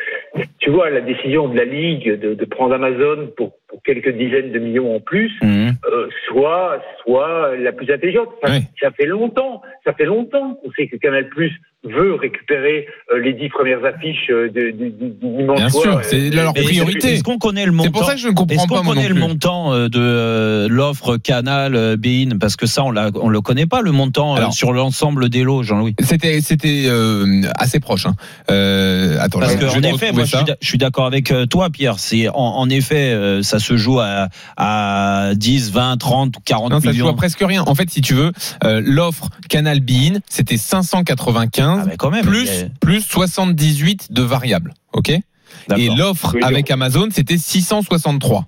tu 0.58 0.70
vois, 0.70 0.90
la 0.90 1.00
décision 1.00 1.46
de 1.46 1.56
la 1.56 1.64
Ligue 1.64 2.18
de, 2.18 2.34
de 2.34 2.44
prendre 2.44 2.74
Amazon 2.74 3.30
pour, 3.36 3.52
pour 3.68 3.80
quelques 3.84 4.08
dizaines 4.10 4.50
de 4.50 4.58
millions 4.58 4.96
en 4.96 4.98
plus, 4.98 5.30
Mhm. 5.40 5.74
euh, 5.92 6.08
soit 6.26 6.82
soit 7.04 7.54
la 7.56 7.70
plus 7.70 7.88
intelligente. 7.92 8.30
Ça, 8.42 8.50
Oui. 8.50 8.62
ça 8.80 8.90
fait 8.90 9.06
longtemps, 9.06 9.62
ça 9.84 9.92
fait 9.92 10.06
longtemps 10.06 10.54
qu'on 10.56 10.72
sait 10.72 10.88
que 10.88 10.96
Canal 10.96 11.28
Plus 11.28 11.52
veut 11.92 12.14
récupérer 12.14 12.86
euh, 13.12 13.18
les 13.22 13.32
dix 13.34 13.48
premières 13.48 13.84
affiches 13.84 14.28
euh, 14.30 14.48
du, 14.48 14.72
du, 14.72 14.90
du 14.90 15.10
dimanche 15.20 15.56
Bien 15.58 15.68
soir. 15.68 15.82
sûr, 15.84 16.00
c'est 16.04 16.30
leur 16.30 16.52
Mais 16.54 16.62
priorité. 16.62 17.14
Est-ce 17.14 17.22
qu'on 17.22 17.38
connaît 17.38 17.66
le 17.66 17.72
montant 17.72 17.84
C'est 17.88 17.92
pour 17.92 18.04
ça 18.04 18.14
que 18.14 18.20
je 18.20 18.28
ne 18.28 18.32
comprends 18.34 18.54
Est-ce 18.56 18.66
pas 18.68 18.78
qu'on 18.78 18.84
moi 18.84 18.94
non 18.94 19.00
connaît 19.02 19.08
le 19.14 19.20
montant 19.20 19.72
euh, 19.72 19.88
de 19.88 20.66
l'offre 20.68 21.16
Canal 21.16 21.96
Bein? 21.96 22.36
Parce 22.40 22.56
que 22.56 22.66
ça, 22.66 22.82
on 22.84 22.94
on 23.14 23.28
le 23.28 23.40
connaît 23.40 23.66
pas 23.66 23.80
le 23.82 23.92
montant 23.92 24.34
Alors- 24.34 24.52
sur 24.52 24.72
l'ensemble 24.72 25.28
des 25.28 25.42
lots, 25.42 25.62
Jean-Louis. 25.62 25.94
C'était 26.02 26.40
c'était 26.40 26.84
euh, 26.86 27.42
assez 27.58 27.80
proche. 27.80 28.06
Hein. 28.06 28.14
Euh, 28.50 29.16
attends, 29.20 29.40
Parce 29.40 29.56
qu'en 29.56 29.80
effet, 29.82 30.12
moi, 30.12 30.24
je 30.24 30.30
ça. 30.30 30.38
suis 30.38 30.46
d'a- 30.46 30.56
je 30.60 30.66
suis 30.68 30.78
d'accord 30.78 31.06
avec 31.06 31.32
toi, 31.50 31.70
Pierre. 31.70 31.98
C'est 31.98 32.28
en, 32.28 32.34
en 32.34 32.68
effet, 32.70 33.16
ça 33.42 33.58
se 33.58 33.76
joue 33.76 34.00
à, 34.00 34.28
à 34.56 35.30
10, 35.34 35.72
20, 35.72 35.96
30 35.98 36.36
ou 36.36 36.40
40 36.44 36.70
Non, 36.70 36.76
ça 36.80 36.82
se 36.82 36.86
joue 36.88 36.92
millions. 37.04 37.08
à 37.12 37.16
presque 37.16 37.40
rien. 37.42 37.62
En 37.66 37.74
fait, 37.74 37.88
si 37.90 38.00
tu 38.00 38.14
veux, 38.14 38.32
euh, 38.64 38.80
l'offre 38.84 39.28
Canal 39.48 39.80
Bein, 39.80 40.18
c'était 40.28 40.56
595 40.56 41.75
Ah, 41.82 41.84
mais 41.88 41.96
quand 41.96 42.10
même. 42.10 42.24
plus 42.24 42.64
a- 42.64 42.68
plus 42.80 43.00
78 43.00 44.12
de 44.12 44.22
variables. 44.22 44.72
Ok? 44.92 45.10
Et 45.10 45.88
l'offre 45.96 46.32
Oui, 46.34 46.40
avec 46.44 46.70
Amazon, 46.70 47.08
c'était 47.10 47.38
663 47.38 48.44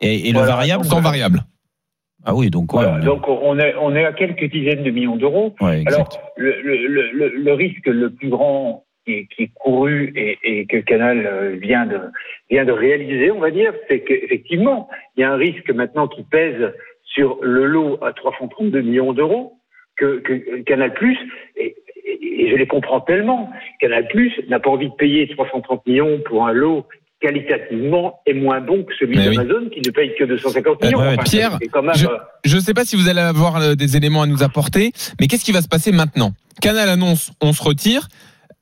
Et, 0.00 0.28
et 0.28 0.32
le 0.32 0.38
Voilà, 0.38 0.54
variable 0.56 0.84
sans 0.84 1.00
variable. 1.00 1.44
Ah 2.24 2.34
oui, 2.34 2.48
donc 2.50 2.72
ouais. 2.72 3.00
Donc 3.04 3.28
on 3.28 3.58
est, 3.58 3.74
on 3.80 3.94
est 3.94 4.04
à 4.04 4.12
quelques 4.12 4.50
dizaines 4.50 4.82
de 4.82 4.90
millions 4.90 5.16
d'euros. 5.16 5.54
ouais. 5.60 5.82
Alors, 5.86 6.08
le, 6.36 6.60
le, 6.62 6.86
le, 6.86 7.10
le- 7.12 7.36
le 7.36 7.52
risque 7.52 7.86
le 7.86 8.10
plus 8.10 8.28
grand 8.30 8.84
qui 9.04 9.12
est, 9.12 9.26
qui 9.34 9.42
est 9.44 9.50
couru 9.54 10.12
et, 10.16 10.38
et 10.42 10.64
que 10.66 10.78
Canal 10.78 11.26
euh, 11.26 11.56
vient 11.60 11.84
de, 11.84 12.00
vient 12.50 12.64
de 12.64 12.72
réaliser, 12.72 13.30
on 13.30 13.40
va 13.40 13.50
dire, 13.50 13.74
c'est 13.90 14.00
qu'effectivement, 14.00 14.88
il 15.16 15.20
y 15.20 15.24
a 15.24 15.32
un 15.32 15.36
risque 15.36 15.70
maintenant 15.70 16.08
qui 16.08 16.22
pèse 16.22 16.72
sur 17.04 17.38
le 17.42 17.66
lot 17.66 17.98
à 18.02 18.14
332 18.14 18.80
millions 18.80 19.12
d'euros 19.12 19.58
que, 19.98 20.20
que 20.20 20.62
Canal 20.62 20.94
Plus, 20.94 21.18
et, 21.56 21.76
et- 22.22 22.50
je 22.50 22.56
les 22.56 22.66
comprends 22.66 23.00
tellement, 23.00 23.50
Canal 23.80 24.06
Plus 24.08 24.32
n'a 24.48 24.60
pas 24.60 24.70
envie 24.70 24.88
de 24.88 24.94
payer 24.94 25.28
330 25.28 25.86
millions 25.86 26.20
pour 26.26 26.46
un 26.46 26.52
lot 26.52 26.86
qualitativement 27.20 28.20
est 28.26 28.34
moins 28.34 28.60
bon 28.60 28.82
que 28.84 28.92
celui 28.98 29.18
oui. 29.18 29.24
d'Amazon 29.34 29.68
qui 29.70 29.80
ne 29.80 29.90
paye 29.90 30.14
que 30.18 30.24
250 30.24 30.82
Euh, 30.82 30.86
millions. 30.86 30.98
ouais, 31.00 31.16
Pierre, 31.24 31.56
c'est 31.60 31.68
quand 31.68 31.82
même, 31.82 31.94
je- 31.96 32.06
euh, 32.06 32.16
Je 32.44 32.56
ne 32.56 32.60
sais 32.60 32.74
pas 32.74 32.84
si 32.84 32.96
vous 32.96 33.08
allez 33.08 33.20
avoir 33.20 33.56
euh, 33.56 33.74
des 33.74 33.96
éléments 33.96 34.22
à 34.22 34.26
nous 34.26 34.42
apporter, 34.42 34.92
mais 35.20 35.26
qu'est-ce 35.26 35.44
qui 35.44 35.52
va 35.52 35.62
se 35.62 35.68
passer 35.68 35.90
maintenant? 35.92 36.32
Canal 36.60 36.88
annonce, 36.90 37.32
on 37.40 37.52
se 37.54 37.62
retire. 37.62 38.08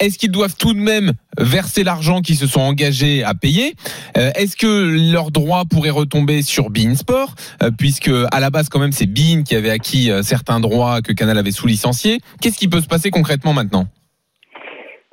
Est-ce 0.03 0.19
qu'ils 0.19 0.33
doivent 0.33 0.57
tout 0.59 0.75
de 0.75 0.81
même 0.81 1.13
verser 1.39 1.85
l'argent 1.85 2.21
qu'ils 2.21 2.35
se 2.37 2.47
sont 2.49 2.61
engagés 2.61 3.23
à 3.23 3.35
payer 3.35 3.75
Euh, 4.19 4.31
Est-ce 4.35 4.57
que 4.57 5.13
leurs 5.13 5.31
droits 5.31 5.63
pourraient 5.71 5.91
retomber 5.91 6.43
sur 6.43 6.71
Bein 6.71 6.95
Sport 6.97 7.35
Euh, 7.63 7.71
Puisque 7.79 8.11
à 8.33 8.41
la 8.41 8.51
base, 8.51 8.69
quand 8.69 8.81
même, 8.81 8.91
c'est 8.93 9.07
Bein 9.07 9.45
qui 9.45 9.55
avait 9.55 9.71
acquis 9.71 10.11
euh, 10.11 10.23
certains 10.23 10.59
droits 10.61 11.03
que 11.03 11.13
Canal 11.13 11.39
avait 11.39 11.53
sous-licenciés. 11.53 12.19
Qu'est-ce 12.41 12.59
qui 12.59 12.67
peut 12.69 12.81
se 12.81 12.89
passer 12.89 13.11
concrètement 13.11 13.53
maintenant? 13.53 13.87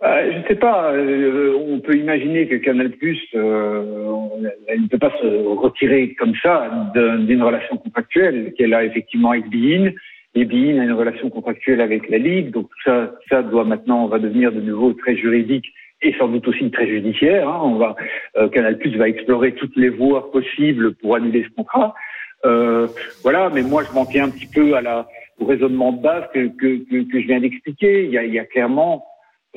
Je 0.02 0.38
ne 0.40 0.44
sais 0.48 0.56
pas. 0.56 0.92
on 0.94 1.80
peut 1.82 1.96
imaginer 1.98 2.48
que 2.48 2.56
Canal 2.56 2.90
Plus, 2.92 3.20
ne 3.34 4.88
peut 4.90 4.98
pas 4.98 5.12
se 5.22 5.28
retirer 5.60 6.16
comme 6.18 6.34
ça 6.42 6.70
d'un- 6.96 7.20
d'une 7.20 7.44
relation 7.44 7.78
contractuelle 7.78 8.54
qu'elle 8.58 8.74
a 8.74 8.84
effectivement 8.86 9.32
avec 9.32 9.50
Bein. 9.50 9.92
Et 10.36 10.46
Bein 10.46 10.80
a 10.80 10.84
une 10.84 10.94
relation 10.94 11.30
contractuelle 11.30 11.82
avec 11.82 12.08
la 12.10 12.18
Ligue, 12.20 12.52
donc 12.52 12.68
tout 12.70 12.82
ça, 12.86 13.14
ça 13.30 13.42
doit 13.44 13.64
maintenant 13.64 14.08
va 14.08 14.20
devenir 14.20 14.52
de 14.52 14.62
nouveau 14.62 14.94
très 14.94 15.16
juridique 15.16 15.66
et 16.02 16.14
sans 16.18 16.28
doute 16.28 16.48
aussi 16.48 16.70
très 16.72 16.88
judiciaire. 16.88 17.50
hein. 17.50 17.62
On 17.64 17.76
va 17.76 17.96
euh, 18.38 18.48
Canal 18.50 18.78
Plus 18.78 18.96
va 18.96 19.10
explorer 19.10 19.54
toutes 19.54 19.76
les 19.76 19.90
voies 19.90 20.32
possibles 20.32 20.94
pour 20.96 21.16
annuler 21.16 21.44
ce 21.44 21.50
contrat. 21.56 21.94
Euh, 22.46 22.88
voilà, 23.24 23.50
mais 23.50 23.64
moi 23.64 23.84
je 23.84 23.92
m'en 23.94 24.06
tiens 24.06 24.26
un 24.26 24.30
petit 24.30 24.48
peu 24.48 24.76
à 24.76 24.82
la, 24.82 25.08
au 25.40 25.46
raisonnement 25.46 25.92
de 25.92 26.02
base 26.02 26.24
que, 26.34 26.48
que, 26.48 27.04
que, 27.12 27.20
je 27.20 27.28
viens 27.28 27.40
d'expliquer. 27.42 28.06
Il 28.06 28.14
il 28.14 28.34
y 28.34 28.40
a 28.40 28.46
clairement 28.46 29.04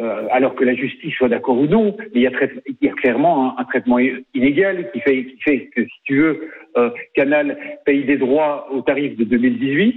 euh, 0.00 0.26
alors 0.30 0.54
que 0.54 0.64
la 0.64 0.74
justice 0.74 1.14
soit 1.14 1.28
d'accord 1.28 1.58
ou 1.58 1.66
non, 1.66 1.94
mais 1.98 2.06
il 2.14 2.22
y 2.22 2.26
a, 2.26 2.30
trai- 2.30 2.62
il 2.66 2.76
y 2.80 2.88
a 2.88 2.94
clairement 2.94 3.50
un, 3.58 3.60
un 3.60 3.64
traitement 3.64 3.98
inégal 4.34 4.90
qui 4.92 5.00
fait, 5.00 5.24
qui 5.26 5.40
fait 5.42 5.66
que, 5.66 5.84
si 5.84 6.00
tu 6.04 6.16
veux, 6.16 6.48
euh, 6.78 6.88
Canal 7.14 7.58
paye 7.84 8.04
des 8.04 8.16
droits 8.16 8.68
au 8.72 8.80
tarif 8.80 9.16
de 9.18 9.24
2018, 9.24 9.94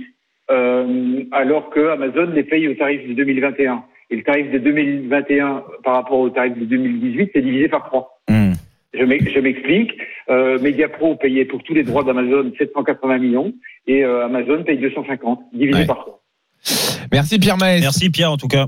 euh, 0.52 1.24
alors 1.32 1.70
que 1.70 1.90
Amazon 1.90 2.32
les 2.34 2.44
paye 2.44 2.68
au 2.68 2.74
tarif 2.76 3.08
de 3.08 3.14
2021. 3.14 3.84
Et 4.12 4.18
le 4.18 4.24
tarif 4.24 4.52
de 4.52 4.60
2021 4.60 5.64
par 5.84 5.96
rapport 5.96 6.20
au 6.20 6.30
tarif 6.30 6.58
de 6.58 6.66
2018, 6.66 7.32
c'est 7.34 7.42
divisé 7.42 7.68
par 7.68 7.86
trois. 7.86 8.20
Hmm. 8.30 8.54
Je 8.94 9.04
m'ex- 9.04 9.32
je 9.34 9.40
m'explique. 9.40 9.92
Euh, 10.30 10.60
Mediapro 10.60 11.16
payait 11.16 11.46
pour 11.46 11.62
tous 11.64 11.74
les 11.74 11.84
droits 11.84 12.04
d'Amazon 12.04 12.52
780 12.58 13.18
millions 13.18 13.54
et 13.88 14.04
euh, 14.06 14.26
Amazon 14.26 14.64
paye 14.64 14.78
250, 14.78 15.40
divisé 15.54 15.80
Ouais. 15.80 15.86
par 15.86 15.98
trois. 15.98 16.22
Merci 17.12 17.40
Pierre 17.40 17.58
Maes, 17.58 17.80
Merci 17.82 18.10
Pierre 18.10 18.32
en 18.32 18.38
tout 18.38 18.48
cas 18.48 18.68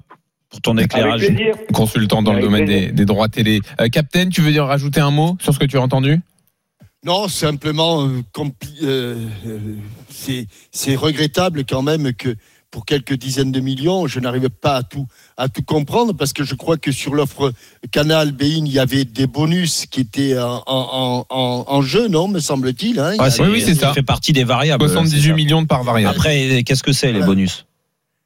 pour 0.49 0.61
ton 0.61 0.77
éclairage. 0.77 1.25
plaisir. 1.27 1.55
consultant 1.73 2.21
dans 2.21 2.33
le 2.33 2.41
domaine 2.41 2.65
des 2.65 3.05
droits 3.05 3.27
télé. 3.27 3.59
Euh, 3.81 3.87
Captain, 3.91 4.29
tu 4.29 4.41
veux 4.41 4.51
dire 4.51 4.65
rajouter 4.65 5.01
un 5.01 5.11
mot 5.11 5.35
sur 5.39 5.53
ce 5.53 5.59
que 5.59 5.65
tu 5.65 5.77
as 5.77 5.81
entendu? 5.81 6.17
Non, 7.05 7.27
simplement, 7.27 8.05
euh, 8.07 8.21
compli- 8.33 8.83
euh, 8.83 9.15
euh, 9.45 9.59
c'est 10.09 10.47
c'est 10.71 10.95
regrettable 10.95 11.63
quand 11.63 11.81
même 11.83 12.11
que 12.13 12.35
pour 12.71 12.85
quelques 12.85 13.13
dizaines 13.13 13.51
de 13.51 13.59
millions, 13.59 14.07
je 14.07 14.19
n'arrive 14.19 14.49
pas 14.49 14.77
à 14.77 14.83
tout 14.83 15.07
à 15.37 15.47
tout 15.47 15.61
comprendre 15.61 16.13
parce 16.13 16.33
que 16.33 16.43
je 16.43 16.55
crois 16.55 16.77
que 16.77 16.91
sur 16.91 17.13
l'offre 17.13 17.53
Canal 17.91 18.31
Bein, 18.31 18.63
il 18.65 18.71
y 18.71 18.79
avait 18.79 19.05
des 19.05 19.27
bonus 19.27 19.85
qui 19.85 20.01
étaient 20.01 20.37
en, 20.39 20.63
en, 20.65 21.25
en, 21.29 21.65
en 21.67 21.81
jeu, 21.83 22.07
non, 22.07 22.27
me 22.27 22.39
semble-t-il. 22.39 22.99
hein? 22.99 23.11
Il 23.13 23.17
y 23.17 23.19
Ouais, 23.19 23.25
a- 23.27 23.29
c'est- 23.29 23.43
Oui, 23.43 23.49
oui, 23.53 23.61
c'est 23.65 23.75
ça. 23.75 23.93
fait 23.93 24.01
partie 24.01 24.33
des 24.33 24.43
variables. 24.43 24.83
78 24.83 25.21
c'est 25.21 25.27
ça. 25.29 25.33
millions 25.35 25.61
de 25.61 25.67
par 25.67 25.83
variable. 25.83 26.15
Après, 26.15 26.63
qu'est-ce 26.65 26.83
que 26.83 26.93
c'est 26.93 27.13
les 27.13 27.21
bonus? 27.21 27.65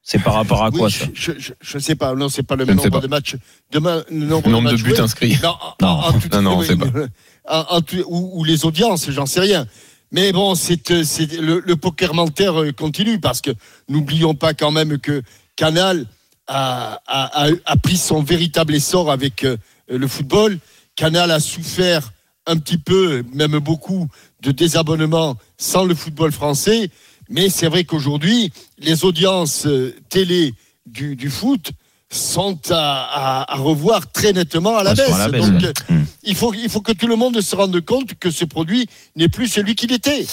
C'est 0.03 0.17
par 0.23 0.33
rapport 0.33 0.63
à 0.63 0.71
quoi 0.71 0.87
Oui, 0.87 0.91
ça? 0.91 1.05
je, 1.13 1.31
je 1.61 1.77
sais 1.77 1.93
pas, 1.95 2.15
non, 2.15 2.27
c'est 2.27 2.41
pas 2.41 2.55
le 2.55 2.65
Je 2.65 2.71
ne 2.71 2.77
nombre 2.77 2.89
pas. 2.89 2.99
de 3.01 3.07
matchs. 3.07 3.35
Demain, 3.71 4.01
le 4.09 4.25
nombre, 4.25 4.47
Le 4.47 4.51
nombre 4.53 4.71
de 4.71 4.77
buts 4.77 4.95
inscrits. 4.99 5.37
Non, 5.43 5.55
Non. 5.79 6.01
Non, 6.33 6.41
non, 6.41 6.61
sait 6.63 6.75
pas. 6.75 6.87
Ou, 8.07 8.43
les 8.43 8.65
audiences, 8.65 9.09
j'en 9.09 9.25
sais 9.25 9.39
rien. 9.39 9.67
Mais 10.11 10.31
bon, 10.31 10.55
c'est 10.55 10.91
euh, 10.91 11.61
le, 11.65 11.75
poker 11.75 12.13
menteur 12.13 12.61
euh, 12.61 12.71
continue 12.71 13.19
parce 13.19 13.39
que 13.39 13.51
n'oublions 13.87 14.35
pas 14.35 14.53
quand 14.53 14.71
même 14.71 14.99
que 14.99 15.21
Canal 15.55 16.05
a, 16.47 16.99
pris 17.81 17.95
son 17.95 18.21
véritable 18.21 18.75
essor 18.75 19.09
avec 19.09 19.45
euh, 19.45 19.55
le 19.87 20.07
football. 20.07 20.59
Canal 20.95 21.31
a 21.31 21.39
souffert 21.39 22.11
un 22.45 22.57
petit 22.57 22.77
peu, 22.77 23.23
même 23.33 23.59
beaucoup, 23.59 24.07
de 24.41 24.51
désabonnements 24.51 25.37
sans 25.57 25.85
le 25.85 25.95
football 25.95 26.33
français. 26.33 26.89
Mais 27.29 27.49
c'est 27.49 27.67
vrai 27.67 27.85
qu'aujourd'hui, 27.85 28.51
les 28.79 29.05
audiences 29.05 29.65
télé 30.09 30.53
du 30.85 31.29
foot 31.29 31.71
sont 32.11 32.59
à, 32.69 33.43
à- 33.45 33.53
à 33.53 33.55
revoir 33.57 34.11
très 34.11 34.33
nettement 34.33 34.77
à 34.77 34.83
la 34.83 34.93
baisse. 34.93 35.07
sont 35.07 35.15
à 35.15 35.17
la 35.19 35.29
baisse, 35.29 35.45
Donc, 35.49 35.61
ouais. 35.61 35.67
euh, 35.67 35.93
Mm. 35.95 36.05
il, 36.23 36.35
faut, 36.35 36.53
il 36.53 36.69
faut 36.69 36.81
que 36.81 36.91
tout 36.91 37.07
le 37.07 37.15
monde 37.15 37.39
se 37.41 37.55
rende 37.55 37.79
compte 37.81 38.13
que 38.19 38.29
ce 38.31 38.45
produit 38.45 38.87
n'est 39.15 39.29
plus 39.29 39.47
celui 39.47 39.75
qu'il 39.75 39.91
était. 39.93 40.25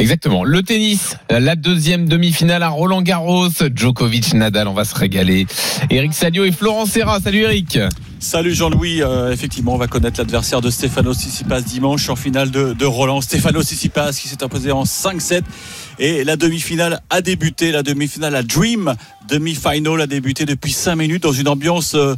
Exactement. 0.00 0.44
Le 0.44 0.62
tennis, 0.62 1.16
la 1.28 1.56
deuxième 1.56 2.08
demi-finale 2.08 2.62
à 2.62 2.68
Roland 2.68 3.02
Garros. 3.02 3.48
Djokovic, 3.74 4.32
Nadal, 4.34 4.68
on 4.68 4.72
va 4.72 4.84
se 4.84 4.94
régaler. 4.94 5.46
Eric 5.90 6.14
Salio 6.14 6.44
et 6.44 6.52
Florent 6.52 6.86
Serra. 6.86 7.18
Salut 7.20 7.40
Eric. 7.40 7.80
Salut 8.20 8.54
Jean-Louis, 8.54 9.02
Euh, 9.02 9.32
effectivement 9.32 9.74
on 9.74 9.78
va 9.78 9.86
connaître 9.86 10.18
l'adversaire 10.18 10.60
de 10.60 10.70
Stefano 10.70 11.14
Tsitsipas 11.14 11.60
dimanche 11.62 12.08
en 12.08 12.16
finale 12.16 12.50
de, 12.50 12.72
de 12.74 12.84
Roland. 12.84 13.20
Stefano 13.20 13.62
Tsitsipas 13.62 14.12
qui 14.12 14.28
s'est 14.28 14.42
imposé 14.42 14.70
en 14.72 14.84
5-7 14.84 15.42
et 16.00 16.24
la 16.24 16.36
demi-finale 16.36 17.00
a 17.10 17.20
débuté, 17.20 17.70
la 17.70 17.82
demi-finale 17.84 18.34
à 18.34 18.42
Dream, 18.42 18.94
demi-final 19.28 20.00
a 20.00 20.06
débuté 20.06 20.46
depuis 20.46 20.72
5 20.72 20.96
minutes 20.96 21.22
dans 21.24 21.32
une 21.32 21.48
ambiance 21.48 21.94
euh, 21.94 22.14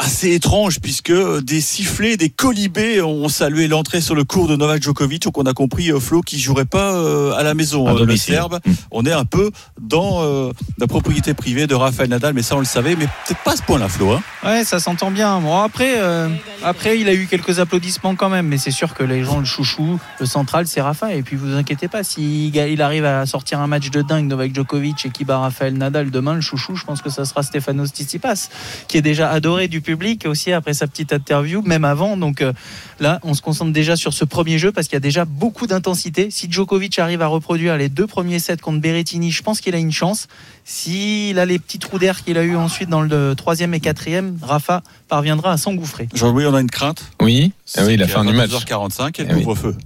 assez 0.00 0.32
étrange 0.32 0.80
puisque 0.80 1.12
des 1.42 1.60
sifflets, 1.60 2.16
des 2.16 2.30
colibés 2.30 3.02
ont 3.02 3.28
salué 3.28 3.68
l'entrée 3.68 4.00
sur 4.00 4.14
le 4.14 4.24
cours 4.24 4.48
de 4.48 4.56
Novak 4.56 4.82
Djokovic. 4.82 5.22
Donc 5.24 5.36
on 5.36 5.44
a 5.44 5.52
compris 5.52 5.92
euh, 5.92 6.00
Flo 6.00 6.22
qui 6.22 6.38
jouerait 6.40 6.64
pas 6.64 6.94
euh, 6.94 7.32
à 7.34 7.42
la 7.42 7.52
maison. 7.54 7.86
À 7.86 7.92
Euh, 7.92 8.04
le. 8.06 8.16
Serbe, 8.16 8.58
Mm. 8.64 8.72
on 8.92 9.04
est 9.06 9.12
un 9.12 9.24
peu 9.24 9.50
dans 9.80 10.22
euh, 10.22 10.52
la 10.78 10.86
propriété 10.86 11.34
privée 11.34 11.66
de 11.66 11.74
Rafael 11.74 12.08
Nadal, 12.08 12.32
mais 12.34 12.42
ça 12.42 12.56
on 12.56 12.60
le 12.60 12.64
savait, 12.64 12.96
mais 12.96 13.06
peut-être 13.26 13.42
pas 13.44 13.52
à 13.52 13.56
ce 13.56 13.62
point-là 13.62 13.88
Flo. 13.88 14.12
Hein. 14.12 14.22
Ouais, 14.42 14.64
ça 14.64 14.80
s'entend 14.80 15.10
bien. 15.10 15.38
Bon, 15.40 15.58
après, 15.58 15.94
euh, 15.98 16.28
après, 16.64 16.98
il 16.98 17.08
a 17.08 17.14
eu 17.14 17.26
quelques 17.26 17.60
applaudissements 17.60 18.14
quand 18.14 18.30
même, 18.30 18.46
mais 18.46 18.56
c'est 18.58 18.70
sûr 18.70 18.94
que 18.94 19.04
les 19.04 19.22
gens 19.22 19.38
le 19.38 19.44
chouchou, 19.44 19.98
le 20.18 20.26
central, 20.26 20.66
c'est 20.66 20.80
Rafa. 20.80 21.14
Et 21.14 21.22
puis, 21.22 21.36
vous 21.36 21.54
inquiétez 21.54 21.88
pas, 21.88 22.02
s'il 22.04 22.54
il 22.56 22.82
arrive 22.82 23.04
à 23.04 23.26
sortir 23.26 23.60
un 23.60 23.66
match 23.66 23.90
de 23.90 24.00
dingue 24.02 24.26
Novak 24.26 24.54
Djokovic 24.54 25.04
et 25.06 25.10
qui 25.10 25.24
bat 25.24 25.38
Rafael 25.38 25.74
Nadal 25.74 26.10
demain, 26.10 26.34
le 26.34 26.40
chouchou, 26.40 26.74
je 26.76 26.84
pense 26.84 27.02
que 27.02 27.10
ça 27.10 27.24
sera 27.26 27.42
Stefanos 27.42 27.88
Tsitsipas, 27.90 28.48
qui 28.88 28.96
est 28.96 29.02
déjà 29.02 29.30
adoré 29.30 29.68
du 29.68 29.80
public 29.80 29.89
aussi 30.26 30.52
après 30.52 30.74
sa 30.74 30.86
petite 30.86 31.12
interview, 31.12 31.62
même 31.62 31.84
avant. 31.84 32.16
Donc 32.16 32.40
euh, 32.42 32.52
là, 33.00 33.18
on 33.22 33.34
se 33.34 33.42
concentre 33.42 33.72
déjà 33.72 33.96
sur 33.96 34.12
ce 34.12 34.24
premier 34.24 34.58
jeu 34.58 34.72
parce 34.72 34.86
qu'il 34.86 34.94
y 34.94 34.96
a 34.96 35.00
déjà 35.00 35.24
beaucoup 35.24 35.66
d'intensité. 35.66 36.30
Si 36.30 36.50
Djokovic 36.50 36.98
arrive 36.98 37.22
à 37.22 37.26
reproduire 37.26 37.76
les 37.76 37.88
deux 37.88 38.06
premiers 38.06 38.38
sets 38.38 38.58
contre 38.58 38.80
Berrettini, 38.80 39.30
je 39.30 39.42
pense 39.42 39.60
qu'il 39.60 39.74
a 39.74 39.78
une 39.78 39.92
chance. 39.92 40.28
S'il 40.64 41.38
a 41.38 41.46
les 41.46 41.58
petits 41.58 41.78
trous 41.78 41.98
d'air 41.98 42.22
qu'il 42.24 42.38
a 42.38 42.42
eu 42.42 42.56
ensuite 42.56 42.88
dans 42.88 43.00
le 43.02 43.34
troisième 43.36 43.74
et 43.74 43.80
quatrième, 43.80 44.38
Rafa 44.42 44.82
parviendra 45.08 45.52
à 45.52 45.56
s'engouffrer. 45.56 46.08
Jean-Louis, 46.14 46.46
on 46.46 46.54
a 46.54 46.60
une 46.60 46.70
crainte? 46.70 47.04
Oui. 47.20 47.52
Ah 47.76 47.82
oui, 47.84 47.96
la 47.96 48.06
fin 48.06 48.24
du 48.24 48.32
match. 48.32 48.50
22h45 48.50 49.08
et 49.08 49.12
Eh 49.18 49.24
le 49.24 49.34
oui. 49.34 49.42
couvre-feu. 49.42 49.76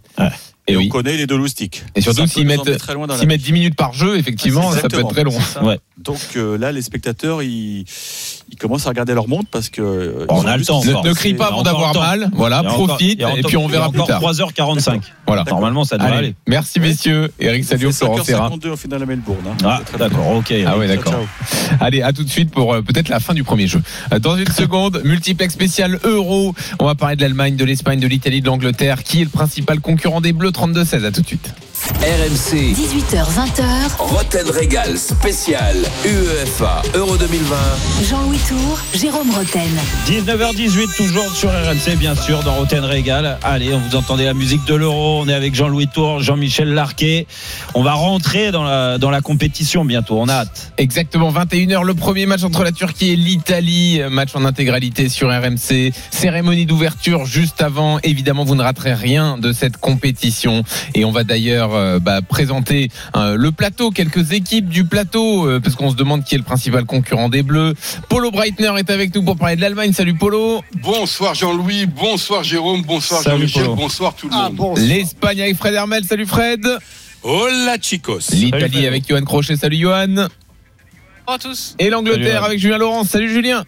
Et 0.66 0.72
Et, 0.72 0.76
oui. 0.78 0.86
on 0.86 0.92
connaît 0.92 1.16
les 1.18 1.26
deux 1.26 1.36
loustiques. 1.36 1.84
Et 1.94 2.00
surtout 2.00 2.26
s'ils 2.26 2.46
mettent, 2.46 2.60
emmener 2.60 2.76
très 2.78 2.94
loin 2.94 3.06
dans 3.06 3.12
la 3.14 3.18
s'ils 3.18 3.28
mettent 3.28 3.36
piste. 3.38 3.48
10 3.48 3.52
minutes 3.52 3.76
par 3.76 3.92
jeu, 3.92 4.16
effectivement, 4.16 4.70
Ah, 4.72 4.78
ça 4.80 4.88
peut 4.88 4.98
être 5.00 5.08
très 5.10 5.24
long. 5.24 5.36
Ouais. 5.62 5.78
Donc 6.04 6.20
euh, 6.36 6.56
là, 6.58 6.70
les 6.72 6.82
spectateurs, 6.82 7.42
ils, 7.42 7.84
ils 8.50 8.56
commencent 8.56 8.86
à 8.86 8.90
regarder 8.90 9.14
leur 9.14 9.28
montre 9.28 9.48
parce 9.50 9.68
que. 9.68 9.80
euh, 9.82 10.26
On 10.28 10.46
a 10.46 10.56
le 10.56 10.64
temps 10.64 10.82
Ne, 10.84 11.08
ne 11.08 11.12
crie 11.14 11.34
pas 11.34 11.46
avant 11.46 11.62
d'avoir 11.62 11.94
mal. 11.94 12.30
Voilà, 12.34 12.60
Il 12.62 12.68
encore- 12.68 12.86
profite 12.88 13.20
et 13.20 13.42
puis 13.42 13.56
on 13.56 13.66
verra 13.68 13.90
plus 13.90 14.02
tard. 14.04 14.20
3h45. 14.22 15.00
Voilà. 15.26 15.44
Normalement, 15.48 15.84
ça 15.84 15.96
devrait 15.98 16.16
aller. 16.16 16.34
merci 16.46 16.80
messieurs. 16.80 17.32
Eric 17.40 17.64
Salio, 17.64 17.90
Florent 17.92 18.22
Serra. 18.22 18.48
5h52 18.50 18.68
au 18.70 18.76
final 18.76 19.02
à 19.02 19.06
Melbourne. 19.06 19.38
hein. 19.48 19.56
Ah, 19.64 19.80
d'accord, 19.98 20.28
ok. 20.36 20.52
Ah 20.66 20.76
ouais, 20.78 20.86
d'accord. 20.88 21.14
Allez, 21.80 22.02
à 22.02 22.12
tout 22.12 22.24
de 22.24 22.28
suite 22.30 22.50
pour 22.50 22.74
euh, 22.74 22.82
peut-être 22.82 23.08
la 23.08 23.20
fin 23.20 23.34
du 23.34 23.44
premier 23.44 23.66
jeu. 23.66 23.82
Euh, 24.12 24.18
Dans 24.18 24.36
une 24.36 24.46
seconde, 24.48 25.00
multiplex 25.04 25.52
spécial 25.54 25.98
Euro. 26.04 26.54
On 26.78 26.84
va 26.86 26.94
parler 26.94 27.16
de 27.16 27.22
l'Allemagne, 27.22 27.56
de 27.56 27.64
l'Espagne, 27.64 27.98
de 28.00 28.06
l'Italie, 28.06 28.40
de 28.42 28.46
l'Angleterre. 28.46 29.02
Qui 29.02 29.22
est 29.22 29.24
le 29.24 29.30
principal 29.30 29.80
concurrent 29.80 30.20
des 30.20 30.32
Bleus? 30.32 30.50
32-16 30.50 31.04
À 31.04 31.10
tout 31.10 31.22
de 31.22 31.26
suite. 31.26 31.54
RMC 31.84 32.72
18h20h, 32.72 33.98
Roten 33.98 34.48
Régal 34.48 34.96
spécial 34.96 35.76
UEFA 36.06 36.80
Euro 36.94 37.18
2020. 37.18 37.56
Jean-Louis 38.08 38.40
Tour, 38.48 38.78
Jérôme 38.94 39.30
Roten. 39.30 39.68
19h18, 40.06 40.96
toujours 40.96 41.30
sur 41.34 41.50
RMC, 41.50 41.96
bien 41.98 42.14
sûr, 42.14 42.42
dans 42.42 42.54
Roten 42.54 42.84
Régal. 42.84 43.38
Allez, 43.42 43.74
on 43.74 43.80
vous 43.80 43.96
entendez 43.96 44.24
la 44.24 44.32
musique 44.32 44.64
de 44.64 44.74
l'Euro. 44.74 45.20
On 45.20 45.28
est 45.28 45.34
avec 45.34 45.54
Jean-Louis 45.54 45.88
Tour, 45.88 46.20
Jean-Michel 46.20 46.72
Larquet. 46.72 47.26
On 47.74 47.82
va 47.82 47.92
rentrer 47.92 48.50
dans 48.50 48.62
la, 48.62 48.96
dans 48.96 49.10
la 49.10 49.20
compétition 49.20 49.84
bientôt. 49.84 50.18
On 50.18 50.28
a 50.28 50.32
hâte. 50.36 50.72
Exactement, 50.78 51.30
21h, 51.30 51.84
le 51.84 51.94
premier 51.94 52.24
match 52.24 52.44
entre 52.44 52.64
la 52.64 52.72
Turquie 52.72 53.10
et 53.10 53.16
l'Italie. 53.16 54.00
Match 54.08 54.30
en 54.34 54.46
intégralité 54.46 55.10
sur 55.10 55.28
RMC. 55.28 55.92
Cérémonie 56.10 56.64
d'ouverture 56.64 57.26
juste 57.26 57.60
avant. 57.60 57.98
Évidemment, 58.02 58.44
vous 58.44 58.54
ne 58.54 58.62
raterez 58.62 58.94
rien 58.94 59.36
de 59.36 59.52
cette 59.52 59.76
compétition. 59.76 60.62
Et 60.94 61.04
on 61.04 61.10
va 61.10 61.24
d'ailleurs 61.24 61.73
euh, 61.74 61.98
bah, 61.98 62.20
présenter 62.22 62.90
euh, 63.16 63.36
le 63.36 63.52
plateau, 63.52 63.90
quelques 63.90 64.32
équipes 64.32 64.68
du 64.68 64.84
plateau, 64.84 65.46
euh, 65.46 65.60
parce 65.60 65.76
qu'on 65.76 65.90
se 65.90 65.96
demande 65.96 66.24
qui 66.24 66.34
est 66.34 66.38
le 66.38 66.44
principal 66.44 66.84
concurrent 66.84 67.28
des 67.28 67.42
Bleus. 67.42 67.74
Polo 68.08 68.30
Breitner 68.30 68.72
est 68.78 68.90
avec 68.90 69.14
nous 69.14 69.22
pour 69.22 69.36
parler 69.36 69.56
de 69.56 69.60
l'Allemagne. 69.60 69.92
Salut 69.92 70.14
Polo. 70.14 70.62
Bonsoir 70.82 71.34
Jean-Louis, 71.34 71.86
bonsoir 71.86 72.42
Jérôme, 72.42 72.82
bonsoir 72.82 73.22
Jean-Michel, 73.22 73.66
bonsoir 73.76 74.14
tout 74.14 74.28
le 74.28 74.34
Ah 74.36 74.50
monde. 74.50 74.78
L'Espagne 74.78 75.42
avec 75.42 75.56
Fred 75.56 75.74
Hermel. 75.74 76.04
Salut 76.04 76.26
Fred. 76.26 76.66
Hola 77.22 77.76
chicos. 77.80 78.30
L'Italie 78.32 78.86
avec 78.86 79.08
Johan 79.08 79.22
Crochet. 79.22 79.56
Salut 79.56 79.78
Johan. 79.78 80.06
Bonjour 80.08 80.28
à 81.26 81.38
tous. 81.38 81.74
Et 81.78 81.88
l'Angleterre 81.88 82.44
avec 82.44 82.58
Julien 82.58 82.78
Laurent. 82.78 83.04
Salut 83.04 83.30
Julien. 83.30 83.64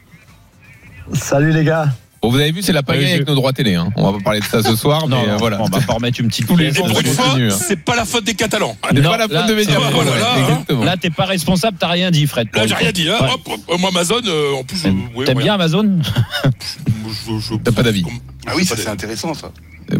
Salut 1.12 1.52
les 1.52 1.64
gars. 1.64 1.88
Bon, 2.26 2.32
vous 2.32 2.40
avez 2.40 2.50
vu, 2.50 2.60
c'est 2.60 2.72
la 2.72 2.82
pagaille 2.82 3.04
Oui, 3.04 3.12
avec 3.12 3.28
nos 3.28 3.36
droits 3.36 3.52
télé. 3.52 3.76
Hein. 3.76 3.88
On 3.94 4.10
va 4.10 4.18
pas 4.18 4.24
parler 4.24 4.40
de 4.40 4.44
ça 4.46 4.60
ce 4.60 4.74
soir, 4.74 5.06
Non, 5.06 5.22
mais 5.22 5.28
euh, 5.28 5.32
non, 5.34 5.36
voilà. 5.36 5.60
on 5.62 5.66
va 5.66 5.80
pas 5.80 5.92
remettre 5.92 6.18
une 6.20 6.26
petite 6.26 6.48
Tous 6.48 6.56
les 6.56 6.72
jours, 6.74 6.88
contenu, 6.88 7.52
hein. 7.52 7.56
c'est 7.56 7.76
pas 7.76 7.94
la 7.94 8.04
faute 8.04 8.24
des 8.24 8.34
Catalans. 8.34 8.76
C'est 8.88 8.98
Non, 9.00 9.10
pas 9.10 9.16
la 9.16 9.22
faute 9.24 9.32
là, 9.32 9.42
de 9.46 9.56
exactement. 9.56 10.82
Là, 10.84 10.96
t'es 10.96 11.10
pas 11.10 11.24
responsable, 11.26 11.76
t'as 11.78 11.86
rien 11.86 12.10
dit, 12.10 12.26
Fred. 12.26 12.48
Là, 12.52 12.66
j'ai 12.66 12.74
rien 12.74 12.90
dit. 12.90 13.08
Hein. 13.08 13.18
Ouais. 13.20 13.28
Hop, 13.32 13.48
hop, 13.68 13.78
moi, 13.78 13.90
Amazon, 13.90 14.20
euh, 14.26 14.54
en 14.56 14.64
plus, 14.64 14.84
euh, 14.86 14.90
ouais, 15.14 15.24
T'aimes 15.24 15.36
ouais. 15.36 15.44
bien 15.44 15.54
Amazon? 15.54 16.00
Je- 16.44 17.38
je- 17.38 17.54
T'as 17.62 17.70
pas 17.70 17.84
d'avis 17.84 18.04
Ah 18.44 18.54
oui, 18.56 18.64
ça 18.64 18.74
c'est 18.76 18.88
intéressant 18.88 19.32
ça. 19.34 19.52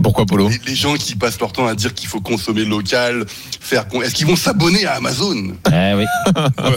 Pourquoi 0.02 0.26
Polo? 0.26 0.48
Les, 0.48 0.58
les 0.66 0.74
gens 0.74 0.94
qui 0.94 1.14
passent 1.14 1.38
leur 1.38 1.52
temps 1.52 1.68
à 1.68 1.76
dire 1.76 1.94
qu'il 1.94 2.08
faut 2.08 2.20
consommer 2.20 2.64
local, 2.64 3.24
faire. 3.60 3.86
con- 3.86 4.02
Est-ce 4.02 4.16
qu'ils 4.16 4.26
vont 4.26 4.34
s'abonner 4.34 4.84
à 4.84 4.94
Amazon? 4.94 5.52
Eh 5.72 5.94
oui. 5.94 6.04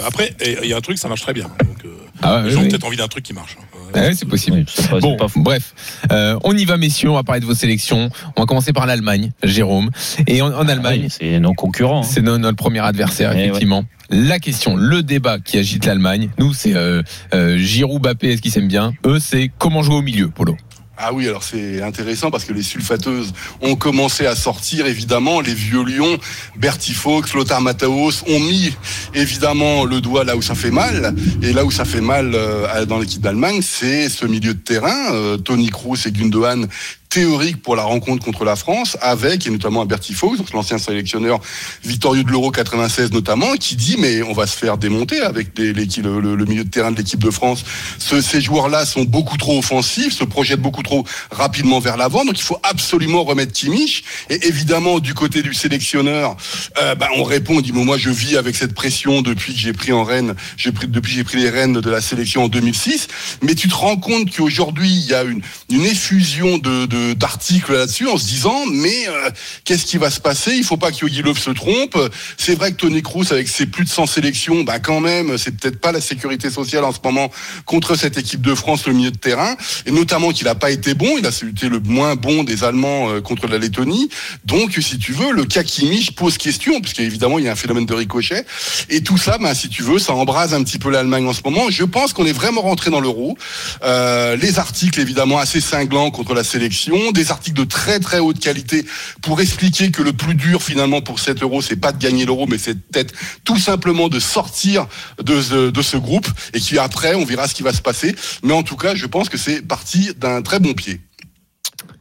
Après, 0.06 0.36
il 0.64 0.70
y 0.70 0.74
a 0.74 0.78
un 0.78 0.82
truc, 0.82 1.00
ça 1.00 1.08
marche 1.08 1.22
très 1.22 1.34
bien. 1.34 1.46
Donc, 1.46 1.78
euh, 1.86 1.90
Ah 2.22 2.36
ouais, 2.36 2.42
les 2.44 2.48
oui, 2.48 2.52
gens 2.54 2.60
ont 2.60 2.64
oui. 2.64 2.70
peut-être 2.70 2.86
envie 2.86 2.98
d'un 2.98 3.08
truc 3.08 3.24
qui 3.24 3.34
marche. 3.34 3.58
hein. 3.60 3.66
Ouais, 3.96 4.14
c'est 4.14 4.28
possible. 4.28 4.66
Pas- 4.90 5.00
Bon, 5.00 5.18
bref, 5.38 5.74
Euh, 6.12 6.38
on 6.44 6.56
y 6.56 6.66
va, 6.66 6.78
messieurs. 6.78 7.10
On 7.10 7.16
va 7.16 7.24
parler 7.24 7.42
de 7.42 7.46
vos 7.46 7.56
sélections. 7.56 8.10
On 8.36 8.42
va 8.42 8.46
commencer 8.46 8.72
par 8.74 8.86
l'Allemagne, 8.86 9.32
Jérôme. 9.44 9.90
Et 10.28 10.42
en, 10.42 10.48
en 10.54 10.68
Allemagne, 10.68 11.02
Oui, 11.04 11.10
c'est 11.10 11.40
nos 11.40 11.54
concurrents. 11.54 12.02
hein. 12.02 12.08
c'est 12.10 12.22
no- 12.22 12.38
notre 12.38 12.58
premier 12.58 12.80
adversaire, 12.80 13.32
Eh 13.36 13.46
effectivement. 13.46 13.84
La 14.12 14.40
question, 14.40 14.76
le 14.76 15.04
débat 15.04 15.38
qui 15.40 15.58
agite 15.58 15.86
l'Allemagne, 15.86 16.30
nous, 16.40 16.52
c'est 16.54 16.76
euh, 16.76 17.02
euh, 17.34 17.58
Giroud, 17.58 18.02
Bappé, 18.02 18.34
est-ce 18.34 18.42
qu'ils 18.42 18.52
s'aiment 18.52 18.68
bien? 18.68 18.94
Eux, 19.06 19.20
c'est 19.20 19.52
comment 19.58 19.82
jouer 19.84 19.96
au 19.96 20.02
milieu, 20.02 20.30
Polo? 20.30 20.58
Ah 21.02 21.14
oui, 21.14 21.30
alors 21.30 21.44
c'est 21.44 21.82
intéressant 21.82 22.30
parce 22.30 22.44
que 22.44 22.52
les 22.52 22.62
sulfateuses 22.62 23.32
ont 23.62 23.78
commencé 23.78 24.26
à 24.26 24.36
sortir, 24.36 24.86
évidemment. 24.86 25.40
Les 25.40 25.54
vieux 25.54 25.82
lions, 25.82 26.18
Bertie 26.58 26.94
Fox, 26.94 27.34
Lothar 27.34 27.62
Matthäus, 27.62 28.22
ont 28.28 28.40
mis 28.42 28.74
évidemment 29.14 29.86
le 29.86 30.02
doigt 30.02 30.26
là 30.26 30.36
où 30.36 30.42
ça 30.42 30.56
fait 30.56 30.72
mal. 30.72 31.16
Et 31.42 31.54
là 31.54 31.64
où 31.64 31.72
ça 31.72 31.86
fait 31.86 32.02
mal 32.02 32.34
euh, 32.36 32.86
dans 32.86 33.00
l'équipe 33.00 33.22
d'Allemagne, 33.22 33.62
c'est 33.62 34.10
ce 34.10 34.26
milieu 34.26 34.54
de 34.54 34.60
terrain. 34.60 35.14
Euh, 35.14 35.38
Tony 35.38 35.70
Kroos 35.70 35.96
et 36.06 36.12
Gundogan 36.12 36.68
théorique 37.10 37.62
pour 37.62 37.76
la 37.76 37.84
rencontre 37.84 38.24
contre 38.24 38.46
la 38.46 38.56
France, 38.56 38.96
avec, 39.02 39.48
et 39.48 39.50
notamment 39.50 39.82
à 39.82 39.86
Bertie 39.86 40.14
Fox, 40.14 40.40
l'ancien 40.54 40.78
sélectionneur 40.78 41.40
victorieux 41.84 42.24
de 42.24 42.30
l'Euro 42.30 42.52
96 42.52 43.12
notamment, 43.12 43.56
qui 43.56 43.76
dit 43.76 43.96
mais 44.00 44.22
on 44.22 44.34
va 44.34 44.46
se 44.46 44.56
faire 44.56 44.78
démonter 44.78 45.20
avec 45.22 45.56
des- 45.56 45.74
le, 45.74 46.20
le- 46.22 46.36
le 46.36 46.46
milieu 46.46 46.64
de 46.64 46.70
terrain 46.70 46.92
de 46.92 46.98
l'équipe 46.98 47.24
de 47.24 47.32
France. 47.32 47.64
Ce- 47.98 48.22
ces 48.22 48.42
joueurs-là 48.42 48.86
sont 48.86 49.06
beaucoup 49.06 49.38
trop 49.38 49.58
offensifs, 49.58 50.14
se 50.14 50.24
projettent 50.24 50.62
beaucoup 50.62 50.84
trop 50.84 51.04
rapidement 51.32 51.80
vers 51.80 51.98
l'avant, 51.98 52.26
donc 52.26 52.38
il 52.38 52.44
faut 52.44 52.60
absolument 52.62 53.24
remettre 53.24 53.54
Kimmich. 53.54 54.04
Et 54.30 54.46
évidemment, 54.48 55.00
du 55.00 55.16
côté 55.16 55.42
du 55.42 55.56
sélectionneur, 55.56 56.38
euh, 56.80 56.94
bah, 56.94 57.10
on 57.18 57.24
répond, 57.24 57.58
on 57.58 57.62
dit 57.62 57.72
mais 57.74 57.84
moi 57.84 57.98
je 57.98 58.12
vis 58.12 58.38
avec 58.38 58.56
cette 58.56 58.74
pression 58.76 59.24
depuis 59.24 59.54
que 59.54 59.60
j'ai 59.60 59.74
pris 59.74 59.92
en 59.92 60.04
Rennes, 60.04 60.36
j'ai 60.58 60.72
pris, 60.72 60.88
depuis 60.88 61.14
j'ai 61.16 61.24
pris 61.24 61.40
les 61.40 61.50
rênes 61.50 61.74
de 61.82 61.90
la 61.90 62.02
sélection 62.02 62.44
en 62.44 62.48
2006. 62.50 63.08
Mais 63.42 63.56
tu 63.56 63.68
te 63.68 63.74
rends 63.74 63.98
compte 63.98 64.30
qu'aujourd'hui 64.36 64.92
il 64.92 65.06
y 65.08 65.16
a 65.16 65.24
une, 65.24 65.42
une 65.72 65.86
effusion 65.86 66.60
de, 66.60 66.86
de- 66.86 66.99
d'articles 67.16 67.74
là-dessus 67.74 68.08
en 68.08 68.18
se 68.18 68.26
disant 68.26 68.66
mais 68.72 69.08
euh, 69.08 69.30
qu'est-ce 69.64 69.86
qui 69.86 69.98
va 69.98 70.10
se 70.10 70.20
passer? 70.20 70.54
Il 70.56 70.64
faut 70.64 70.78
pas 70.78 70.92
que 70.92 70.98
Yogi 71.02 71.22
Löw 71.22 71.36
se 71.36 71.52
trompe. 71.52 71.98
C'est 72.38 72.56
vrai 72.56 72.72
que 72.72 72.78
Tony 72.78 73.02
Kroos 73.02 73.32
avec 73.32 73.48
ses 73.48 73.66
plus 73.66 73.84
de 73.84 73.90
100 73.90 74.06
sélections, 74.08 74.64
bah 74.64 74.80
quand 74.80 75.00
même, 75.00 75.38
c'est 75.38 75.56
peut-être 75.58 75.80
pas 75.80 75.92
la 75.92 76.02
sécurité 76.02 76.50
sociale 76.50 76.84
en 76.84 76.92
ce 76.92 77.00
moment 77.04 77.32
contre 77.66 77.96
cette 77.96 78.18
équipe 78.18 78.42
de 78.42 78.56
France 78.56 78.88
le 78.88 78.94
milieu 78.94 79.12
de 79.12 79.18
terrain, 79.18 79.56
et 79.86 79.92
notamment 79.92 80.32
qu'il 80.32 80.46
n'a 80.46 80.56
pas 80.56 80.72
été 80.72 80.94
bon. 80.94 81.18
Il 81.18 81.26
a 81.26 81.30
été 81.30 81.70
le 81.70 81.80
moins 81.80 82.16
bon 82.16 82.44
des 82.44 82.64
Allemands 82.64 83.10
euh, 83.10 83.22
contre 83.22 83.48
la 83.48 83.58
Lettonie. 83.58 84.10
Donc, 84.46 84.78
si 84.82 84.98
tu 84.98 85.14
veux, 85.14 85.32
le 85.32 85.46
cas 85.46 85.64
Kimmich 85.64 86.16
pose 86.16 86.38
question, 86.38 86.82
parce 86.82 86.94
qu'évidemment 86.94 87.40
il 87.40 87.46
y 87.46 87.48
a 87.48 87.52
un 87.52 87.56
phénomène 87.56 87.86
de 87.86 87.94
ricochet, 87.94 88.46
et 88.90 89.02
tout 89.02 89.18
ça, 89.18 89.38
bah, 89.38 89.56
si 89.56 89.70
tu 89.70 89.84
veux, 89.84 90.00
ça 90.00 90.14
embrase 90.14 90.54
un 90.54 90.64
petit 90.64 90.80
peu 90.80 90.90
l'Allemagne 90.90 91.28
en 91.28 91.34
ce 91.34 91.42
moment. 91.44 91.70
Je 91.70 91.84
pense 91.84 92.14
qu'on 92.14 92.26
est 92.26 92.34
vraiment 92.34 92.62
rentré 92.62 92.92
dans 92.92 93.00
l'euro. 93.00 93.38
Euh, 93.84 94.36
les 94.36 94.60
articles 94.60 95.00
évidemment 95.00 95.40
assez 95.40 95.62
cinglants 95.62 96.12
contre 96.12 96.34
la 96.34 96.44
sélection 96.44 96.89
des 97.14 97.32
articles 97.32 97.58
de 97.58 97.64
très 97.64 98.00
très 98.00 98.20
haute 98.20 98.40
qualité 98.40 98.86
pour 99.22 99.42
expliquer 99.42 99.92
que 99.92 100.02
le 100.02 100.14
plus 100.14 100.36
dur 100.36 100.62
finalement 100.62 101.02
pour 101.02 101.20
cet 101.20 101.44
euro, 101.44 101.62
c'est 101.62 101.76
pas 101.76 101.92
de 101.92 101.98
gagner 101.98 102.26
l'euro, 102.26 102.48
mais 102.48 102.58
c'est 102.58 102.76
peut-être 102.76 103.14
tout 103.44 103.58
simplement 103.58 104.10
de 104.10 104.20
sortir 104.20 104.88
de 105.22 105.42
ce, 105.42 105.70
de 105.70 105.82
ce 105.82 105.98
groupe 105.98 106.28
et 106.54 106.60
qui 106.60 106.78
après 106.78 107.16
on 107.16 107.26
verra 107.26 107.48
ce 107.48 107.54
qui 107.54 107.64
va 107.64 107.74
se 107.74 107.82
passer. 107.82 108.16
Mais 108.44 108.54
en 108.54 108.64
tout 108.64 108.76
cas, 108.76 108.96
je 108.96 109.06
pense 109.06 109.30
que 109.30 109.38
c'est 109.38 109.62
parti 109.62 110.12
d'un 110.18 110.42
très 110.42 110.60
bon 110.60 110.74
pied. 110.74 111.02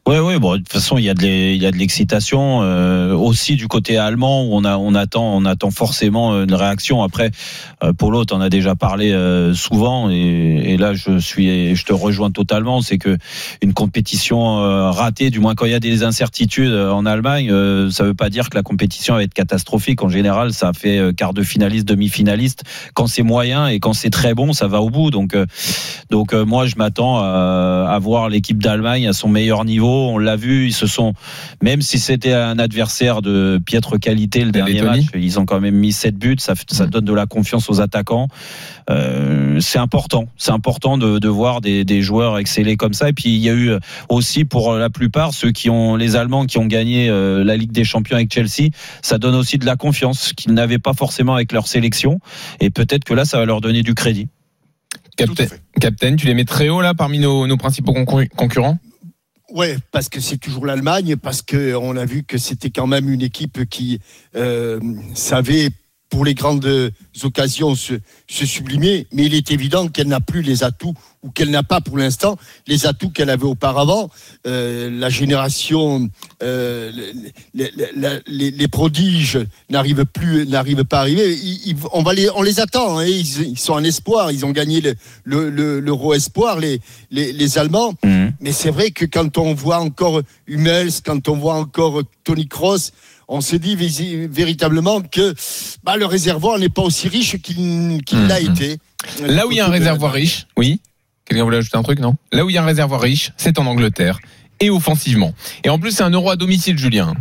Oui, 0.09 0.17
oui, 0.21 0.39
bon, 0.39 0.53
de 0.53 0.57
toute 0.57 0.73
façon, 0.73 0.97
il 0.97 1.05
y 1.05 1.11
a 1.11 1.13
de, 1.13 1.77
l'excitation 1.77 2.63
euh, 2.63 3.13
aussi 3.13 3.57
du 3.57 3.69
côté 3.69 3.99
allemand 3.99 4.43
où 4.47 4.55
on, 4.55 4.95
attend, 4.95 5.37
on 5.37 5.45
attend 5.45 5.71
forcément 5.71 6.33
une 6.45 6.55
réaction. 6.55 7.03
Après, 7.03 7.31
euh, 7.85 7.93
pour 7.93 8.11
l'autre, 8.11 8.35
on 8.35 8.41
a 8.41 8.49
déjà 8.49 8.75
parlé 8.75 9.13
euh, 9.13 9.53
souvent 9.53 10.09
et, 10.09 10.79
là, 10.79 10.95
je 10.95 11.19
suis, 11.19 11.77
je 11.77 11.85
te 11.85 11.93
rejoins 11.93 12.31
totalement. 12.31 12.81
C'est 12.81 12.97
que 12.97 13.19
une 13.61 13.75
compétition 13.75 14.61
euh, 14.61 14.91
ratée, 14.91 15.29
du 15.29 15.41
moins 15.41 15.55
quand 15.55 15.67
il 15.67 15.73
y 15.73 15.75
a 15.75 15.79
des 15.79 16.03
incertitudes 16.05 16.73
en 16.73 17.05
Allemagne, 17.05 17.51
ça 17.91 18.05
veut 18.05 18.15
pas 18.15 18.31
dire 18.31 18.49
que 18.49 18.57
la 18.57 18.63
compétition 18.63 19.17
va 19.17 19.23
être 19.25 19.35
catastrophique. 19.35 20.03
En 20.03 20.09
général, 20.09 20.55
ça 20.55 20.73
fait 20.73 21.15
quart 21.19 21.35
de 21.35 21.43
finaliste, 21.43 21.87
demi-finaliste. 21.87 22.63
Quand 22.95 23.09
c'est 23.09 23.23
moyen 23.23 23.67
et 23.67 23.79
quand 23.79 23.93
c'est 23.93 24.09
très 24.09 24.33
bon, 24.33 24.55
ça 24.55 24.69
va 24.69 24.81
au 24.81 24.89
bout. 24.89 25.11
Donc, 25.11 25.37
moi, 26.33 26.65
je 26.65 26.77
m'attends 26.77 27.19
à 27.19 27.99
voir 28.01 28.31
l'équipe 28.31 28.63
d'Allemagne 28.63 29.07
à 29.07 29.13
son 29.13 29.29
meilleur 29.29 29.67
niveau. 29.67 29.98
On 29.99 30.19
l'a 30.19 30.37
vu, 30.37 30.67
ils 30.67 30.73
se 30.73 30.87
sont, 30.87 31.15
même 31.63 31.83
si 31.83 31.99
c'était 31.99 32.33
un 32.33 32.59
adversaire 32.59 33.23
de 33.23 33.61
piètre 33.65 33.99
qualité 33.99 34.45
le 34.45 34.51
dernier 34.53 34.75
Lettonie. 34.75 34.99
match, 34.99 35.07
ils 35.15 35.39
ont 35.39 35.47
quand 35.47 35.61
même 35.61 35.75
mis 35.77 35.93
7 35.93 36.17
buts. 36.17 36.37
Ça, 36.39 36.55
ça 36.71 36.87
donne 36.87 37.05
de 37.05 37.13
la 37.13 37.27
confiance 37.27 37.69
aux 37.71 37.81
attaquants. 37.81 38.29
Euh, 38.91 39.61
c'est 39.61 39.79
important. 39.79 40.29
C'est 40.37 40.53
important 40.53 40.99
de, 40.99 41.19
de 41.19 41.29
voir 41.29 41.61
des, 41.61 41.85
des 41.85 42.01
joueurs 42.03 42.39
exceller 42.39 42.77
comme 42.77 42.95
ça. 42.95 43.09
Et 43.09 43.13
puis 43.13 43.31
il 43.31 43.39
y 43.39 43.51
a 43.51 43.55
eu 43.55 43.73
aussi 44.09 44.45
pour 44.45 44.75
la 44.75 44.91
plupart 44.91 45.35
ceux 45.35 45.51
qui 45.51 45.69
ont 45.71 45.97
les 45.97 46.17
Allemands 46.17 46.47
qui 46.47 46.59
ont 46.59 46.67
gagné 46.67 47.09
euh, 47.09 47.45
la 47.45 47.57
Ligue 47.57 47.73
des 47.73 47.85
Champions 47.85 48.17
avec 48.17 48.33
Chelsea. 48.33 48.71
Ça 49.03 49.19
donne 49.19 49.35
aussi 49.35 49.59
de 49.59 49.67
la 49.67 49.77
confiance 49.77 50.33
qu'ils 50.35 50.53
n'avaient 50.55 50.79
pas 50.79 50.93
forcément 50.95 51.35
avec 51.35 51.53
leur 51.53 51.67
sélection. 51.67 52.21
Et 52.61 52.71
peut-être 52.71 53.05
que 53.05 53.15
là, 53.15 53.25
ça 53.25 53.39
va 53.39 53.45
leur 53.45 53.61
donner 53.61 53.83
du 53.83 53.95
crédit. 53.95 54.29
Captain, 55.17 55.47
Captain, 55.81 56.15
tu 56.17 56.27
les 56.27 56.35
mets 56.35 56.45
très 56.45 56.69
haut 56.69 56.81
là 56.81 56.95
parmi 56.95 57.19
nos, 57.19 57.47
nos 57.47 57.57
principaux 57.57 57.93
concurr- 57.93 58.29
concurrents? 58.37 58.79
Ouais, 59.51 59.77
parce 59.93 60.11
que 60.11 60.21
c'est 60.21 60.37
toujours 60.37 60.67
l'Allemagne, 60.67 61.17
parce 61.17 61.41
que 61.41 61.75
on 61.75 61.97
a 61.97 62.05
vu 62.05 62.23
que 62.23 62.37
c'était 62.37 62.71
quand 62.71 62.87
même 62.87 63.09
une 63.09 63.23
équipe 63.23 63.67
qui 63.69 63.99
euh, 64.37 64.79
savait 65.15 65.71
pour 66.11 66.25
les 66.25 66.35
grandes 66.35 66.91
occasions 67.23 67.75
se, 67.75 67.95
se 68.29 68.47
sublimer, 68.47 69.07
mais 69.13 69.27
il 69.27 69.35
est 69.35 69.51
évident 69.51 69.89
qu'elle 69.89 70.09
n'a 70.09 70.21
plus 70.21 70.43
les 70.43 70.65
atouts 70.65 70.95
ou 71.23 71.31
qu'elle 71.31 71.51
n'a 71.51 71.63
pas 71.65 71.81
pour 71.81 71.99
l'instant 71.99 72.39
les 72.67 72.87
atouts 72.87 73.11
qu'elle 73.11 73.29
avait 73.29 73.45
auparavant. 73.45 74.09
Euh, 74.47 74.89
la 74.91 75.11
génération, 75.11 76.09
euh, 76.43 76.91
les, 77.55 77.71
les- 77.75 77.91
les- 77.97 78.21
les- 78.27 78.51
les 78.53 78.69
prodiges 78.69 79.39
n'arrivent 79.69 80.07
plus, 80.07 80.47
n'arrivent 80.47 80.85
pas 80.85 80.99
à 80.99 81.01
arriver. 81.01 81.35
Ils- 81.35 81.61
ils- 81.73 81.77
on 81.93 82.03
va 82.03 82.15
les, 82.15 82.31
on 82.31 82.43
les 82.43 82.61
attend. 82.61 82.99
hein, 82.99 83.05
ils, 83.05 83.43
ils 83.43 83.59
sont 83.59 83.73
en 83.75 83.85
espoir. 83.85 84.31
Ils 84.33 84.47
ont 84.47 84.51
gagné 84.53 84.81
le, 84.81 84.95
le, 85.25 85.51
le- 85.51 85.81
l'euro 85.81 86.15
espoir, 86.15 86.59
les, 86.59 86.81
les, 87.11 87.33
les 87.33 87.59
Allemands. 87.59 87.95
Mais 88.41 88.53
c'est 88.53 88.71
vrai 88.71 88.93
que 88.93 89.05
quand 89.05 89.37
on 89.39 89.53
voit 89.55 89.79
encore 89.81 90.23
Hummels, 90.47 90.93
quand 91.05 91.29
on 91.29 91.37
voit 91.37 91.55
encore 91.57 92.03
Tony 92.25 92.47
Kroos, 92.49 92.93
on 93.29 93.41
se 93.41 93.57
dit 93.57 93.77
véritablement 93.77 95.03
que 95.03 95.35
bah, 95.85 95.97
le 95.97 96.07
réservoir 96.07 96.59
n'est 96.59 96.71
pas 96.71 96.83
aussi 96.83 97.09
riche 97.09 97.37
qu'il 97.41 98.03
qu'il 98.05 98.27
l'a 98.27 98.41
été. 98.41 98.79
Là 99.21 99.47
où 99.47 99.53
il 99.53 99.59
y 99.59 99.61
a 99.61 99.67
un 99.67 99.71
réservoir 99.71 100.13
riche, 100.13 100.47
oui. 100.57 100.81
Quelqu'un 101.27 101.45
voulait 101.45 101.59
ajouter 101.59 101.77
un 101.77 101.83
truc, 101.83 101.99
non? 101.99 102.17
Là 102.33 102.45
où 102.45 102.51
il 102.51 102.55
y 102.55 102.59
a 102.59 102.63
un 102.63 102.67
réservoir 102.67 103.03
riche, 103.03 103.33
c'est 103.37 103.59
en 103.59 103.67
Angleterre 103.67 104.19
et 104.61 104.71
offensivement. 104.71 105.35
Et 105.63 105.69
en 105.69 105.79
plus, 105.79 105.93
c'est 105.93 106.03
un 106.03 106.11
euro 106.11 106.31
à 106.31 106.37
domicile, 106.37 106.79
Julien. 106.79 107.15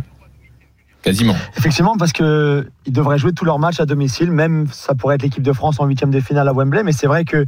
Quasiment. 1.02 1.36
Effectivement, 1.56 1.96
parce 1.96 2.12
que 2.12 2.66
ils 2.86 2.92
devraient 2.92 3.18
jouer 3.18 3.32
tous 3.32 3.44
leurs 3.44 3.58
matchs 3.58 3.80
à 3.80 3.86
domicile, 3.86 4.32
même 4.32 4.66
ça 4.72 4.94
pourrait 4.94 5.14
être 5.14 5.22
l'équipe 5.22 5.42
de 5.42 5.52
France 5.52 5.78
en 5.78 5.86
huitième 5.86 6.10
de 6.10 6.20
finale 6.20 6.48
à 6.48 6.52
Wembley, 6.52 6.82
mais 6.82 6.92
c'est 6.92 7.06
vrai 7.06 7.24
que 7.24 7.44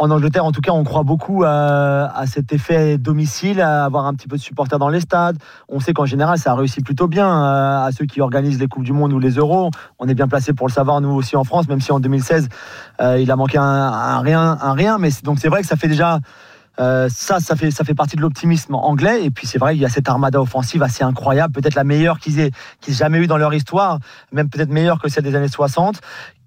en 0.00 0.10
Angleterre, 0.10 0.46
en 0.46 0.50
tout 0.50 0.62
cas, 0.62 0.72
on 0.72 0.82
croit 0.82 1.02
beaucoup 1.02 1.44
à, 1.44 2.24
cet 2.26 2.54
effet 2.54 2.96
domicile, 2.96 3.60
à 3.60 3.84
avoir 3.84 4.06
un 4.06 4.14
petit 4.14 4.28
peu 4.28 4.36
de 4.36 4.40
supporters 4.40 4.78
dans 4.78 4.88
les 4.88 5.00
stades. 5.00 5.36
On 5.68 5.78
sait 5.78 5.92
qu'en 5.92 6.06
général, 6.06 6.38
ça 6.38 6.54
réussit 6.54 6.82
plutôt 6.82 7.06
bien 7.06 7.28
euh, 7.28 7.84
à 7.84 7.90
ceux 7.92 8.06
qui 8.06 8.22
organisent 8.22 8.58
les 8.58 8.66
Coupes 8.66 8.82
du 8.82 8.94
Monde 8.94 9.12
ou 9.12 9.18
les 9.18 9.32
Euros. 9.32 9.70
On 9.98 10.08
est 10.08 10.14
bien 10.14 10.26
placé 10.26 10.54
pour 10.54 10.66
le 10.66 10.72
savoir, 10.72 11.02
nous 11.02 11.10
aussi 11.10 11.36
en 11.36 11.44
France, 11.44 11.68
même 11.68 11.82
si 11.82 11.92
en 11.92 12.00
2016, 12.00 12.48
euh, 13.02 13.20
il 13.20 13.30
a 13.30 13.36
manqué 13.36 13.58
un, 13.58 14.20
rien, 14.20 14.56
un 14.62 14.72
rien. 14.72 14.96
Mais 14.96 15.10
donc 15.22 15.38
c'est 15.38 15.48
vrai 15.48 15.60
que 15.60 15.66
ça 15.66 15.76
fait 15.76 15.88
déjà 15.88 16.18
euh, 16.80 17.10
ça, 17.10 17.40
fait, 17.56 17.70
ça 17.70 17.84
fait 17.84 17.94
partie 17.94 18.16
de 18.16 18.22
l'optimisme 18.22 18.74
anglais. 18.74 19.24
Et 19.24 19.30
puis 19.30 19.46
c'est 19.46 19.58
vrai, 19.58 19.76
il 19.76 19.80
y 19.80 19.84
a 19.84 19.90
cette 19.90 20.08
armada 20.08 20.40
offensive 20.40 20.82
assez 20.82 21.04
incroyable, 21.04 21.52
peut-être 21.52 21.74
la 21.74 21.84
meilleure 21.84 22.18
qu'ils 22.18 22.40
aient, 22.40 22.52
qu'ils 22.80 22.94
aient 22.94 22.96
jamais 22.96 23.18
eu 23.18 23.26
dans 23.26 23.36
leur 23.36 23.52
histoire, 23.52 23.98
même 24.32 24.48
peut-être 24.48 24.70
meilleure 24.70 24.98
que 24.98 25.10
celle 25.10 25.24
des 25.24 25.34
années 25.34 25.48
60. 25.48 26.00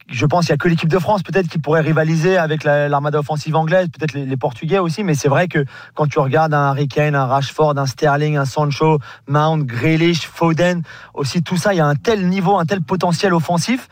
Je 0.10 0.26
pense 0.26 0.46
qu'il 0.46 0.54
n'y 0.54 0.56
a 0.56 0.58
que 0.58 0.68
l'équipe 0.68 0.90
de 0.90 1.00
France 1.00 1.24
peut-être 1.24 1.48
qui 1.48 1.60
pourrait 1.60 1.82
rivaliser 1.82 2.38
avec 2.38 2.64
la- 2.64 2.90
l'armada 2.90 3.20
offensive 3.20 3.56
anglaise, 3.56 3.88
peut-être 3.88 4.14
les, 4.14 4.26
les 4.26 4.38
Portugais 4.38 4.80
aussi, 4.80 5.04
mais 5.04 5.16
c'est 5.16 5.30
vrai 5.30 5.48
que 5.48 5.64
quand 5.96 6.08
tu 6.08 6.20
regardes 6.20 6.54
un 6.54 6.70
Harry 6.72 6.88
Kane, 6.88 7.16
un 7.16 7.26
Rashford, 7.26 7.78
un 7.78 7.86
Sterling, 7.86 8.36
un 8.38 8.46
Sancho, 8.46 9.00
Mount, 9.28 9.64
Grealish, 9.66 10.28
Foden, 10.28 10.84
aussi 11.14 11.42
tout 11.42 11.58
ça, 11.58 11.74
il 11.74 11.78
y 11.78 11.80
a 11.80 11.86
un 11.88 11.96
tel 11.96 12.28
niveau, 12.28 12.58
un 12.58 12.66
tel 12.66 12.82
potentiel 12.82 13.34
offensif. 13.34 13.88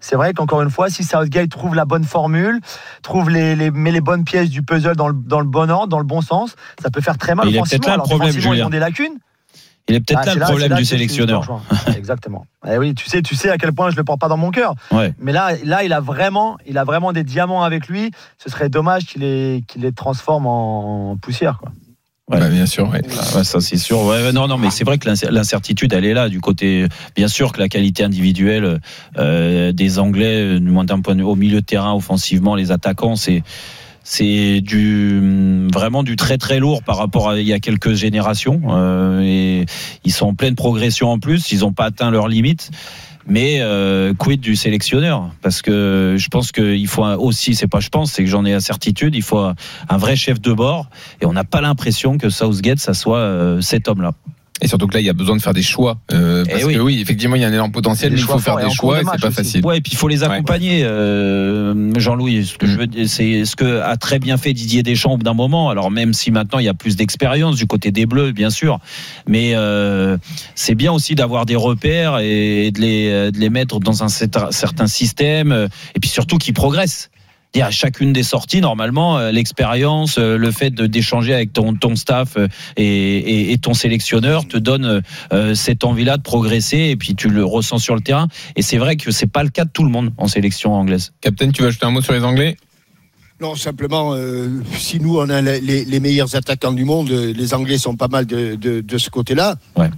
C'est 0.00 0.16
vrai 0.16 0.32
qu'encore 0.34 0.62
une 0.62 0.70
fois, 0.70 0.90
si 0.90 1.04
Southgate 1.04 1.48
trouve 1.50 1.76
la 1.76 1.84
bonne 1.84 2.02
formule, 2.02 2.60
trouve 3.02 3.30
les, 3.30 3.54
les, 3.54 3.70
met 3.70 3.92
les 3.92 4.00
bonnes 4.00 4.24
pièces 4.24 4.50
du 4.50 4.62
puzzle 4.64 4.96
dans 4.96 5.06
le, 5.06 5.14
dans 5.14 5.38
le 5.38 5.46
bon 5.46 5.70
ordre, 5.70 5.86
dans 5.86 5.98
le 6.00 6.04
bon 6.04 6.20
sens, 6.22 6.56
ça 6.82 6.90
peut 6.90 7.00
faire 7.00 7.16
très 7.18 7.36
mal 7.36 7.46
Il 7.50 7.56
peut-être 7.70 7.86
là 7.86 7.96
le 7.98 8.02
problème, 8.02 8.28
défensivement, 8.30 8.54
ils 8.54 8.64
ont 8.66 8.70
des 8.70 8.80
lacunes. 8.80 9.18
Il 9.88 9.96
est 9.96 10.00
peut-être 10.00 10.20
Ah, 10.22 10.26
là 10.26 10.34
le 10.34 10.40
problème 10.42 10.70
là 10.70 10.76
du 10.76 10.84
sélectionneur. 10.84 11.60
Exactement. 11.96 12.46
Eh 12.68 12.78
oui, 12.78 12.94
tu 12.94 13.08
sais, 13.08 13.20
tu 13.22 13.34
sais 13.34 13.50
à 13.50 13.58
quel 13.58 13.72
point 13.72 13.90
je 13.90 13.96
le 13.96 14.04
porte 14.04 14.20
pas 14.20 14.28
dans 14.28 14.36
mon 14.36 14.50
cœur. 14.50 14.74
Ouais. 14.92 15.12
Mais 15.18 15.32
là, 15.32 15.50
là, 15.64 15.82
il 15.84 15.92
a 15.92 16.00
vraiment, 16.00 16.56
il 16.66 16.78
a 16.78 16.84
vraiment 16.84 17.12
des 17.12 17.24
diamants 17.24 17.64
avec 17.64 17.88
lui. 17.88 18.10
Ce 18.38 18.48
serait 18.48 18.68
dommage 18.68 19.04
qu'il 19.06 19.22
les, 19.22 19.64
qu'il 19.66 19.82
les 19.82 19.92
transforme 19.92 20.46
en 20.46 21.16
poussière. 21.20 21.58
Quoi. 21.58 21.72
Ouais. 22.30 22.38
Bah, 22.38 22.48
bien 22.48 22.66
sûr, 22.66 22.88
ouais. 22.88 23.02
Ah 23.18 23.38
ouais, 23.38 23.44
ça 23.44 23.60
c'est 23.60 23.76
sûr. 23.76 24.00
Ouais, 24.04 24.32
non, 24.32 24.46
non, 24.46 24.56
mais 24.56 24.70
c'est 24.70 24.84
vrai 24.84 24.96
que 24.98 25.08
l'incer- 25.08 25.30
l'incertitude, 25.32 25.92
elle 25.92 26.04
est 26.04 26.14
là 26.14 26.28
du 26.28 26.40
côté. 26.40 26.86
Bien 27.16 27.26
sûr 27.28 27.50
que 27.52 27.58
la 27.58 27.68
qualité 27.68 28.04
individuelle 28.04 28.80
euh, 29.18 29.72
des 29.72 29.98
Anglais, 29.98 30.54
euh, 30.56 30.60
du 30.60 30.70
moins 30.70 30.84
d'un 30.84 31.00
point 31.00 31.14
de 31.16 31.20
vue 31.20 31.26
au 31.26 31.34
milieu 31.34 31.60
de 31.60 31.66
terrain, 31.66 31.92
offensivement, 31.92 32.54
les 32.54 32.70
attaquants, 32.70 33.16
c'est 33.16 33.42
c'est 34.04 34.62
hum, 34.72 35.68
vraiment 35.72 36.02
du 36.02 36.16
très 36.16 36.38
très 36.38 36.58
lourd 36.58 36.82
par 36.82 36.96
rapport 36.96 37.30
à 37.30 37.38
il 37.38 37.46
y 37.46 37.52
a 37.52 37.60
quelques 37.60 37.94
générations. 37.94 38.60
Euh, 38.68 39.20
et 39.22 39.66
ils 40.04 40.12
sont 40.12 40.26
en 40.26 40.34
pleine 40.34 40.54
progression 40.54 41.10
en 41.10 41.18
plus. 41.18 41.52
Ils 41.52 41.60
n'ont 41.60 41.72
pas 41.72 41.84
atteint 41.86 42.10
leurs 42.10 42.28
limites. 42.28 42.70
Mais 43.26 43.58
euh, 43.60 44.14
quid 44.14 44.40
du 44.40 44.56
sélectionneur? 44.56 45.30
Parce 45.42 45.62
que 45.62 46.16
je 46.18 46.28
pense 46.28 46.50
qu'il 46.50 46.88
faut 46.88 47.04
aussi, 47.04 47.54
c'est 47.54 47.68
pas 47.68 47.80
je 47.80 47.88
pense, 47.88 48.12
c'est 48.12 48.24
que 48.24 48.30
j'en 48.30 48.44
ai 48.44 48.52
la 48.52 48.60
certitude, 48.60 49.14
il 49.14 49.22
faut 49.22 49.38
un, 49.38 49.54
un 49.88 49.96
vrai 49.96 50.16
chef 50.16 50.40
de 50.40 50.52
bord. 50.52 50.88
Et 51.20 51.26
on 51.26 51.32
n'a 51.32 51.44
pas 51.44 51.60
l'impression 51.60 52.18
que 52.18 52.30
Southgate, 52.30 52.78
ça 52.78 52.94
soit 52.94 53.18
euh, 53.18 53.60
cet 53.60 53.86
homme-là. 53.86 54.12
Et 54.62 54.68
surtout 54.68 54.86
que 54.86 54.94
là, 54.94 55.00
il 55.00 55.06
y 55.06 55.10
a 55.10 55.12
besoin 55.12 55.36
de 55.36 55.42
faire 55.42 55.52
des 55.54 55.62
choix. 55.62 55.98
euh, 56.12 56.44
parce 56.44 56.60
Eh 56.62 56.64
oui. 56.64 56.74
que 56.74 56.78
oui, 56.80 57.00
effectivement, 57.00 57.34
il 57.36 57.42
y 57.42 57.44
a 57.44 57.48
un 57.48 57.52
énorme 57.52 57.72
potentiel, 57.72 58.12
mais 58.12 58.18
il 58.18 58.24
faut 58.24 58.38
faire 58.38 58.56
des 58.56 58.70
choix 58.70 59.00
et 59.00 59.04
c'est 59.04 59.20
pas 59.20 59.26
aussi. 59.28 59.36
facile. 59.36 59.66
Ouais, 59.66 59.78
et 59.78 59.80
puis 59.80 59.92
il 59.92 59.96
faut 59.98 60.08
les 60.08 60.22
accompagner, 60.22 60.82
euh, 60.84 61.92
Jean-Louis. 61.98 62.46
Ce 62.46 62.58
que 62.58 62.66
je 62.66 62.78
veux 62.78 62.86
dire, 62.86 63.08
c'est 63.08 63.44
ce 63.44 63.56
que 63.56 63.80
a 63.80 63.96
très 63.96 64.18
bien 64.18 64.36
fait 64.36 64.52
Didier 64.52 64.82
Deschamps 64.82 65.12
au 65.12 65.16
bout 65.16 65.24
d'un 65.24 65.34
moment. 65.34 65.68
Alors 65.70 65.90
même 65.90 66.12
si 66.14 66.30
maintenant 66.30 66.58
il 66.60 66.64
y 66.64 66.68
a 66.68 66.74
plus 66.74 66.96
d'expérience 66.96 67.56
du 67.56 67.66
côté 67.66 67.90
des 67.90 68.06
Bleus, 68.06 68.32
bien 68.32 68.50
sûr, 68.50 68.78
mais 69.26 69.52
euh, 69.54 70.16
c'est 70.54 70.74
bien 70.76 70.92
aussi 70.92 71.14
d'avoir 71.14 71.44
des 71.44 71.56
repères 71.56 72.18
et 72.20 72.70
de 72.70 72.80
les, 72.80 73.30
de 73.32 73.38
les 73.38 73.50
mettre 73.50 73.80
dans 73.80 74.02
un 74.04 74.08
certain 74.08 74.86
système, 74.86 75.68
et 75.94 76.00
puis 76.00 76.08
surtout 76.10 76.38
qu'ils 76.38 76.54
progressent. 76.54 77.10
Et 77.54 77.60
à 77.60 77.70
chacune 77.70 78.14
des 78.14 78.22
sorties, 78.22 78.62
normalement, 78.62 79.18
euh, 79.18 79.30
l'expérience, 79.30 80.16
euh, 80.18 80.38
le 80.38 80.50
fait 80.50 80.70
d'échanger 80.74 81.34
avec 81.34 81.52
ton, 81.52 81.74
ton 81.74 81.96
staff 81.96 82.36
euh, 82.38 82.48
et, 82.78 82.84
et- 82.86 83.52
et 83.52 83.58
ton 83.58 83.74
sélectionneur 83.74 84.48
te 84.48 84.56
donne 84.56 85.02
euh, 85.34 85.54
cette 85.54 85.84
envie-là 85.84 86.16
de 86.16 86.22
progresser 86.22 86.78
et 86.78 86.96
puis 86.96 87.14
tu 87.14 87.28
le 87.28 87.44
ressens 87.44 87.78
sur 87.78 87.94
le 87.94 88.00
terrain. 88.00 88.28
Et 88.56 88.62
c'est 88.62 88.78
vrai 88.78 88.96
que 88.96 89.10
c'est 89.10 89.26
pas 89.30 89.42
le 89.42 89.50
cas 89.50 89.64
de 89.66 89.70
tout 89.70 89.84
le 89.84 89.90
monde 89.90 90.12
en 90.16 90.28
sélection 90.28 90.72
anglaise. 90.74 91.12
Captain, 91.20 91.50
tu 91.50 91.60
veux 91.60 91.68
ajouter 91.68 91.84
un 91.84 91.90
mot 91.90 92.00
sur 92.00 92.14
les 92.14 92.24
Anglais? 92.24 92.56
Non, 93.40 93.54
simplement, 93.54 94.14
euh, 94.14 94.48
si 94.78 94.98
nous, 95.00 95.18
on 95.18 95.28
a 95.28 95.42
les, 95.42 96.00
meilleurs 96.00 96.34
attaquants 96.36 96.72
du 96.72 96.84
monde, 96.84 97.10
les 97.10 97.52
Anglais 97.54 97.76
sont 97.76 97.96
pas 97.96 98.08
mal 98.08 98.24
de, 98.24 98.54
de- 98.54 98.80
de 98.80 98.98
ce 98.98 99.10
côté-là. 99.10 99.56
Ouais. 99.76 99.90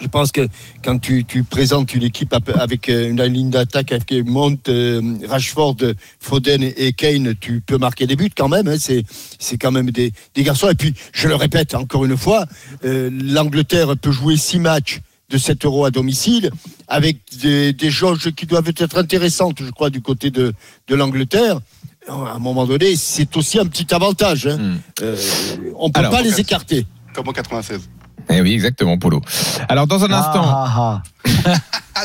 Je 0.00 0.06
pense 0.08 0.32
que 0.32 0.48
quand 0.82 0.98
tu, 0.98 1.24
tu 1.24 1.44
présentes 1.44 1.94
une 1.94 2.02
équipe 2.02 2.34
avec 2.58 2.88
euh, 2.88 3.10
une 3.10 3.22
ligne 3.22 3.50
d'attaque 3.50 3.92
avec 3.92 4.10
Mount, 4.24 4.56
euh, 4.68 5.02
Rashford, 5.28 5.76
Foden 6.18 6.62
et 6.62 6.92
Kane, 6.94 7.34
tu 7.38 7.60
peux 7.60 7.76
marquer 7.78 8.06
des 8.06 8.16
buts 8.16 8.30
quand 8.34 8.48
même. 8.48 8.66
hein. 8.68 8.76
c'est, 8.78 9.04
c'est 9.38 9.58
quand 9.58 9.70
même 9.72 9.90
des, 9.90 10.12
des 10.34 10.42
garçons. 10.42 10.68
Et 10.70 10.74
puis, 10.74 10.94
je 11.12 11.28
le 11.28 11.34
répète 11.34 11.74
encore 11.74 12.04
une 12.06 12.16
fois, 12.16 12.46
euh, 12.84 13.10
l'Angleterre 13.12 13.96
peut 13.96 14.10
jouer 14.12 14.36
six 14.36 14.58
matchs 14.58 15.00
de 15.28 15.38
7 15.38 15.64
euros 15.64 15.84
à 15.84 15.90
domicile 15.90 16.50
avec 16.88 17.18
des, 17.40 17.72
des 17.72 17.90
jauges 17.90 18.30
qui 18.32 18.46
doivent 18.46 18.72
être 18.76 18.98
intéressantes, 18.98 19.58
je 19.62 19.70
crois, 19.70 19.90
du 19.90 20.00
côté 20.00 20.30
de, 20.30 20.52
de 20.88 20.94
l'Angleterre. 20.94 21.60
À 22.08 22.12
un 22.34 22.38
moment 22.38 22.66
donné, 22.66 22.96
c'est 22.96 23.36
aussi 23.36 23.58
un 23.60 23.66
petit 23.66 23.94
avantage. 23.94 24.46
hein. 24.46 24.56
Hmm. 24.56 24.78
Euh, 25.02 25.16
on 25.76 25.88
ne 25.88 25.92
peut 25.92 26.00
Alors, 26.00 26.10
pas 26.10 26.22
les 26.22 26.40
écarter. 26.40 26.86
Comme 27.14 27.28
en 27.28 27.32
96. 27.32 27.80
Eh 28.28 28.40
oui, 28.40 28.52
exactement, 28.52 28.98
Polo. 28.98 29.22
Alors, 29.68 29.86
dans 29.86 30.04
un 30.04 30.12
instant, 30.12 30.44
Ah, 30.44 30.72
ah, 30.76 31.02
Ah, 31.94 32.02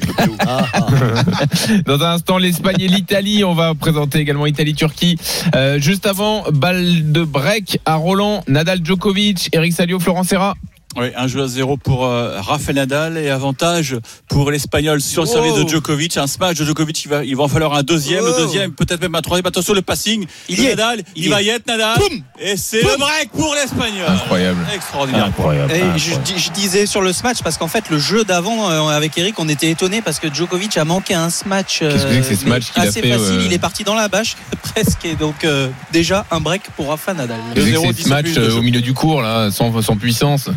PO. 0.00 0.34
ah, 0.40 0.64
ah. 0.74 0.86
dans 1.86 2.02
un 2.02 2.12
instant, 2.14 2.38
l'Espagne 2.38 2.80
et 2.80 2.88
l'Italie. 2.88 3.44
On 3.44 3.54
va 3.54 3.74
présenter 3.74 4.18
également 4.18 4.46
Italie-Turquie. 4.46 5.16
Euh, 5.54 5.78
juste 5.78 6.06
avant, 6.06 6.44
balle 6.52 7.12
de 7.12 7.22
break 7.24 7.78
à 7.86 7.94
Roland, 7.96 8.42
Nadal 8.48 8.80
Djokovic, 8.84 9.48
Eric 9.52 9.72
Salio, 9.72 9.98
Florent 9.98 10.24
Serra. 10.24 10.54
Oui, 10.96 11.06
un 11.16 11.28
jeu 11.28 11.42
à 11.42 11.46
zéro 11.46 11.76
pour 11.76 12.04
euh, 12.04 12.40
Rafael 12.40 12.74
Nadal 12.74 13.16
et 13.16 13.30
avantage 13.30 13.96
pour 14.28 14.50
l'Espagnol 14.50 15.00
sur 15.00 15.22
le 15.22 15.28
service 15.28 15.54
de 15.54 15.68
Djokovic. 15.68 16.16
Un 16.16 16.26
smash 16.26 16.56
de 16.56 16.64
Djokovic, 16.64 17.04
il 17.04 17.08
va, 17.08 17.24
il 17.24 17.36
va 17.36 17.44
en 17.44 17.48
falloir 17.48 17.74
un 17.74 17.84
deuxième, 17.84 18.24
le 18.24 18.32
deuxième, 18.32 18.72
peut-être 18.72 19.00
même 19.00 19.14
un 19.14 19.20
troisième. 19.22 19.46
Attention, 19.46 19.72
le 19.72 19.82
passing. 19.82 20.26
Il 20.48 20.56
de 20.56 20.62
y 20.62 20.66
est. 20.66 20.70
Nadal, 20.70 21.02
il, 21.14 21.26
y 21.26 21.28
va 21.28 21.42
y 21.42 21.48
être 21.48 21.66
Nadal. 21.68 21.96
Et 22.40 22.56
c'est 22.56 22.82
le 22.82 22.96
break 22.98 23.30
pour 23.30 23.54
l'Espagnol. 23.54 24.08
Incroyable. 24.08 24.66
Extraordinaire. 24.74 25.26
Incroyable. 25.26 25.72
Et 25.72 25.78
je, 25.78 25.84
incroyable. 25.84 26.22
dis- 26.24 26.38
je 26.38 26.50
disais 26.50 26.86
sur 26.86 27.02
le 27.02 27.12
smash 27.12 27.40
parce 27.44 27.56
qu'en 27.56 27.68
fait 27.68 27.88
le 27.88 27.98
jeu 27.98 28.24
d'avant 28.24 28.68
euh, 28.70 28.88
avec 28.88 29.16
Eric 29.16 29.36
on 29.38 29.48
était 29.48 29.70
étonné 29.70 30.02
parce 30.02 30.18
que 30.18 30.32
Djokovic 30.32 30.76
a 30.76 30.84
manqué 30.84 31.14
un 31.14 31.30
smash 31.30 31.80
euh, 31.82 31.92
Qu'est-ce 31.92 32.06
que 32.06 32.22
c'est 32.22 32.36
qu'il 32.36 32.52
a 32.52 32.56
assez 32.82 33.00
fait, 33.00 33.12
facile 33.12 33.42
il 33.44 33.52
est 33.52 33.58
parti 33.58 33.84
dans 33.84 33.94
la 33.94 34.08
bâche 34.08 34.36
presque 34.62 35.04
et 35.04 35.14
donc 35.14 35.44
euh, 35.44 35.68
déjà 35.92 36.26
un 36.30 36.40
break 36.40 36.62
pour 36.76 36.88
Rafa 36.88 37.14
Nadal 37.14 37.38
J'ai 37.54 37.62
vu 37.62 37.72
que 37.72 37.78
2-0, 37.78 37.86
c'est 37.86 37.92
17 37.92 38.04
ce 38.04 38.08
match 38.08 38.26
euh, 38.36 38.58
au 38.58 38.62
milieu 38.62 38.80
du 38.80 38.92
cours, 38.92 39.22
là, 39.22 39.50
sans, 39.50 39.80
sans 39.82 39.96
puissance. 39.96 40.48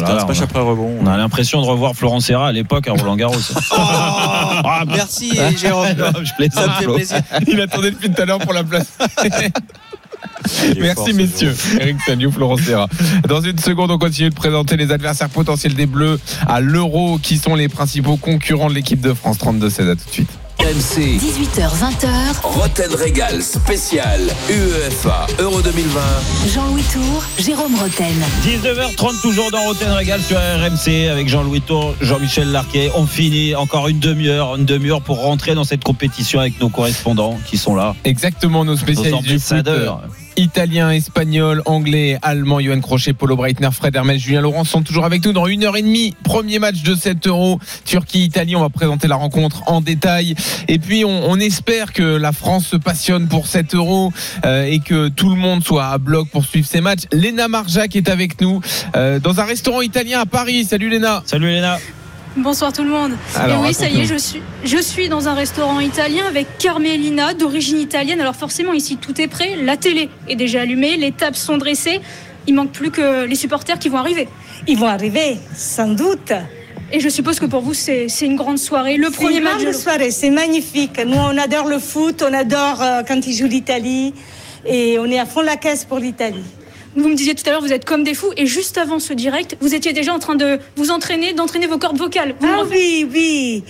Voilà, 0.00 0.14
là, 0.14 0.26
on 0.26 0.30
a- 0.30 0.42
après 0.42 0.60
rebond. 0.60 0.96
On 1.00 1.06
a 1.06 1.16
l'impression 1.16 1.60
de 1.60 1.66
revoir 1.66 1.94
Florent 1.94 2.20
Serra 2.20 2.48
à 2.48 2.52
l'époque 2.52 2.88
à 2.88 2.92
Roland 2.92 3.16
Garros. 3.16 3.34
Oh, 4.64 4.68
merci 4.86 5.32
Jérôme 5.56 5.88
Je 6.22 6.32
plaisante, 6.36 6.54
ça 6.54 6.66
me 6.68 6.72
fait 6.72 6.86
plaisir 6.94 7.16
Il 7.48 7.60
attendait 7.60 7.90
depuis 7.90 8.10
tout 8.10 8.20
à 8.22 8.24
l'heure 8.24 8.38
pour 8.38 8.52
la 8.52 8.62
place. 8.64 8.86
Merci 10.78 11.12
messieurs. 11.14 11.54
Eric 11.80 11.96
Salio, 12.06 12.30
Florent 12.30 12.56
Serra. 12.56 12.88
Dans 13.28 13.40
une 13.40 13.58
seconde, 13.58 13.90
on 13.90 13.98
continue 13.98 14.30
de 14.30 14.34
présenter 14.34 14.76
les 14.76 14.90
adversaires 14.92 15.28
potentiels 15.28 15.74
des 15.74 15.86
Bleus 15.86 16.20
à 16.46 16.60
l'Euro, 16.60 17.18
qui 17.22 17.38
sont 17.38 17.54
les 17.54 17.68
principaux 17.68 18.16
concurrents 18.16 18.68
de 18.68 18.74
l'équipe 18.74 19.00
de 19.00 19.14
France. 19.14 19.38
32-16, 19.38 19.90
à 19.90 19.96
tout 19.96 20.04
de 20.06 20.10
suite. 20.12 20.30
RMC, 20.62 21.18
18h20h, 21.18 22.40
Roten 22.44 22.94
Régal 22.94 23.42
spécial 23.42 24.20
UEFA 24.48 25.26
Euro 25.40 25.60
2020. 25.60 26.00
Jean-Louis 26.54 26.84
Tour, 26.84 27.24
Jérôme 27.36 27.74
Roten. 27.74 28.14
19h30 28.44 29.20
toujours 29.22 29.50
dans 29.50 29.64
Roten 29.64 29.90
Régal 29.90 30.20
sur 30.22 30.36
RMC 30.36 31.08
avec 31.10 31.28
Jean-Louis 31.28 31.62
Tour, 31.62 31.96
Jean-Michel 32.00 32.52
Larquet. 32.52 32.92
On 32.94 33.06
finit 33.06 33.56
encore 33.56 33.88
une 33.88 33.98
demi-heure, 33.98 34.54
une 34.54 34.64
demi-heure 34.64 35.02
pour 35.02 35.20
rentrer 35.20 35.56
dans 35.56 35.64
cette 35.64 35.82
compétition 35.82 36.38
avec 36.38 36.60
nos 36.60 36.68
correspondants 36.68 37.40
qui 37.44 37.58
sont 37.58 37.74
là. 37.74 37.96
Exactement, 38.04 38.64
nos 38.64 38.72
Nos 38.72 38.78
spécialistes 38.78 39.24
du 39.24 39.40
foot. 39.40 39.68
Italien, 40.36 40.90
espagnol, 40.90 41.62
anglais, 41.66 42.18
allemand, 42.22 42.60
Johan 42.60 42.80
Crochet, 42.80 43.12
Polo 43.12 43.36
Breitner, 43.36 43.68
Fred 43.72 43.94
Hermel, 43.94 44.18
Julien 44.18 44.40
Laurent 44.40 44.64
sont 44.64 44.82
toujours 44.82 45.04
avec 45.04 45.24
nous 45.24 45.32
dans 45.32 45.46
une 45.46 45.64
heure 45.64 45.76
et 45.76 45.82
demie. 45.82 46.14
Premier 46.24 46.58
match 46.58 46.82
de 46.82 46.94
7 46.94 47.26
euros. 47.26 47.58
Turquie-Italie, 47.84 48.56
on 48.56 48.60
va 48.60 48.70
présenter 48.70 49.08
la 49.08 49.16
rencontre 49.16 49.62
en 49.66 49.80
détail. 49.80 50.34
Et 50.68 50.78
puis, 50.78 51.04
on, 51.04 51.38
espère 51.38 51.92
que 51.92 52.02
la 52.02 52.32
France 52.32 52.66
se 52.66 52.76
passionne 52.76 53.28
pour 53.28 53.46
7 53.46 53.74
euros 53.74 54.12
euh, 54.44 54.64
et 54.64 54.78
que 54.78 55.08
tout 55.08 55.30
le 55.30 55.36
monde 55.36 55.64
soit 55.64 55.86
à 55.86 55.98
bloc 55.98 56.28
pour 56.28 56.44
suivre 56.44 56.66
ces 56.66 56.80
matchs. 56.80 57.02
Léna 57.12 57.48
Marjac 57.48 57.96
est 57.96 58.08
avec 58.08 58.40
nous 58.40 58.60
euh, 58.96 59.18
dans 59.18 59.40
un 59.40 59.44
restaurant 59.44 59.82
italien 59.82 60.20
à 60.20 60.26
Paris. 60.26 60.64
Salut 60.64 60.88
Léna. 60.88 61.22
Salut 61.26 61.48
Léna. 61.48 61.78
Bonsoir 62.36 62.72
tout 62.72 62.82
le 62.82 62.88
monde. 62.88 63.12
Alors, 63.36 63.62
et 63.64 63.68
oui, 63.68 63.74
ça 63.74 63.88
y 63.88 64.00
est, 64.00 64.06
je 64.06 64.16
suis, 64.16 64.40
je 64.64 64.78
suis 64.78 65.10
dans 65.10 65.28
un 65.28 65.34
restaurant 65.34 65.80
italien 65.80 66.24
avec 66.26 66.46
Carmelina, 66.58 67.34
d'origine 67.34 67.78
italienne. 67.78 68.20
Alors 68.22 68.36
forcément, 68.36 68.72
ici, 68.72 68.96
tout 68.96 69.20
est 69.20 69.28
prêt. 69.28 69.56
La 69.62 69.76
télé 69.76 70.08
est 70.28 70.36
déjà 70.36 70.62
allumée, 70.62 70.96
les 70.96 71.12
tables 71.12 71.36
sont 71.36 71.58
dressées. 71.58 72.00
Il 72.46 72.54
manque 72.54 72.72
plus 72.72 72.90
que 72.90 73.26
les 73.26 73.34
supporters 73.34 73.78
qui 73.78 73.90
vont 73.90 73.98
arriver. 73.98 74.28
Ils 74.66 74.78
vont 74.78 74.86
arriver, 74.86 75.36
sans 75.54 75.88
doute. 75.88 76.32
Et 76.90 77.00
je 77.00 77.08
suppose 77.10 77.38
que 77.38 77.46
pour 77.46 77.60
vous, 77.60 77.74
c'est 77.74 78.08
c'est 78.08 78.26
une 78.26 78.36
grande 78.36 78.58
soirée. 78.58 78.96
Le 78.96 79.08
C'est 79.08 79.16
premier 79.16 79.36
une 79.36 79.44
match 79.44 79.58
de 79.58 79.64
grande 79.64 79.74
soirée, 79.74 80.10
c'est 80.10 80.30
magnifique. 80.30 81.00
Nous, 81.04 81.16
on 81.16 81.36
adore 81.36 81.66
le 81.66 81.78
foot, 81.78 82.24
on 82.26 82.32
adore 82.32 82.82
euh, 82.82 83.02
quand 83.06 83.26
ils 83.26 83.34
jouent 83.34 83.46
l'Italie. 83.46 84.14
Et 84.64 84.98
on 84.98 85.06
est 85.06 85.18
à 85.18 85.26
fond 85.26 85.42
la 85.42 85.56
caisse 85.56 85.84
pour 85.84 85.98
l'Italie. 85.98 86.44
Vous 86.94 87.08
me 87.08 87.14
disiez 87.14 87.34
tout 87.34 87.42
à 87.46 87.50
l'heure, 87.50 87.60
vous 87.62 87.72
êtes 87.72 87.84
comme 87.84 88.04
des 88.04 88.14
fous. 88.14 88.32
Et 88.36 88.46
juste 88.46 88.76
avant 88.78 88.98
ce 88.98 89.12
direct, 89.12 89.56
vous 89.60 89.74
étiez 89.74 89.92
déjà 89.92 90.12
en 90.12 90.18
train 90.18 90.34
de 90.34 90.58
vous 90.76 90.90
entraîner, 90.90 91.32
d'entraîner 91.32 91.66
vos 91.66 91.78
cordes 91.78 91.96
vocales. 91.96 92.34
Vous 92.38 92.46
Ah 92.48 92.64
oui, 92.70 93.06
oui. 93.12 93.64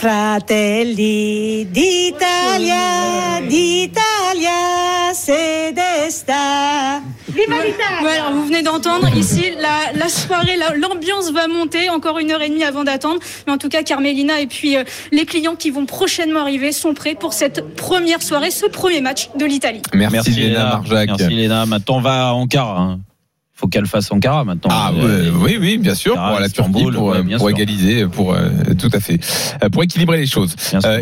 Fratelli 0.00 1.66
d'Italia, 1.66 3.42
d'Italia, 3.46 5.12
c'est 5.12 5.72
d'esta. 5.72 7.00
Viva 7.28 7.56
l'Italia! 7.64 8.02
Ouais, 8.02 8.16
alors 8.18 8.32
vous 8.32 8.46
venez 8.46 8.62
d'entendre 8.62 9.14
ici 9.14 9.50
la, 9.60 9.92
la 9.98 10.08
soirée, 10.08 10.56
la- 10.56 10.74
l'ambiance 10.74 11.30
va 11.32 11.48
monter 11.48 11.90
encore 11.90 12.18
une 12.18 12.30
heure 12.30 12.40
et 12.40 12.48
demie 12.48 12.64
avant 12.64 12.82
d'attendre. 12.84 13.18
Mais 13.46 13.52
en 13.52 13.58
tout 13.58 13.68
cas, 13.68 13.82
Carmelina 13.82 14.40
et 14.40 14.46
puis 14.46 14.76
euh, 14.78 14.84
les 15.12 15.26
clients 15.26 15.54
qui 15.54 15.70
vont 15.70 15.84
prochainement 15.84 16.40
arriver 16.40 16.72
sont 16.72 16.94
prêts 16.94 17.14
pour 17.14 17.34
cette 17.34 17.74
première 17.74 18.22
soirée, 18.22 18.50
ce 18.50 18.64
premier 18.66 19.02
match 19.02 19.28
de 19.38 19.44
l'Italie. 19.44 19.82
Merci, 19.92 20.30
Léna 20.30 20.64
Marjac. 20.64 21.08
Merci 21.10 21.28
Léna. 21.34 21.66
Maintenant, 21.66 21.96
on 21.96 22.00
va 22.00 22.28
à 22.28 22.32
Ankara. 22.32 22.80
hein. 22.80 23.00
Faut 23.60 23.68
qu'elle 23.68 23.86
fasse 23.86 24.10
Ankara 24.10 24.44
maintenant. 24.44 24.70
Ah 24.72 24.90
Euh, 24.96 25.30
oui, 25.34 25.58
oui, 25.60 25.78
bien 25.78 25.94
sûr, 25.94 26.12
Ankara, 26.12 26.30
pour 26.30 26.40
la 26.40 26.48
Turquie, 26.48 26.84
pour, 26.92 27.08
ouais, 27.08 27.18
euh, 27.18 27.36
pour 27.36 27.50
égaliser, 27.50 28.06
pour 28.06 28.32
euh, 28.32 28.48
tout 28.78 28.88
à 28.92 29.00
fait, 29.00 29.20
pour 29.70 29.82
équilibrer 29.82 30.18
les 30.18 30.26
choses. 30.26 30.56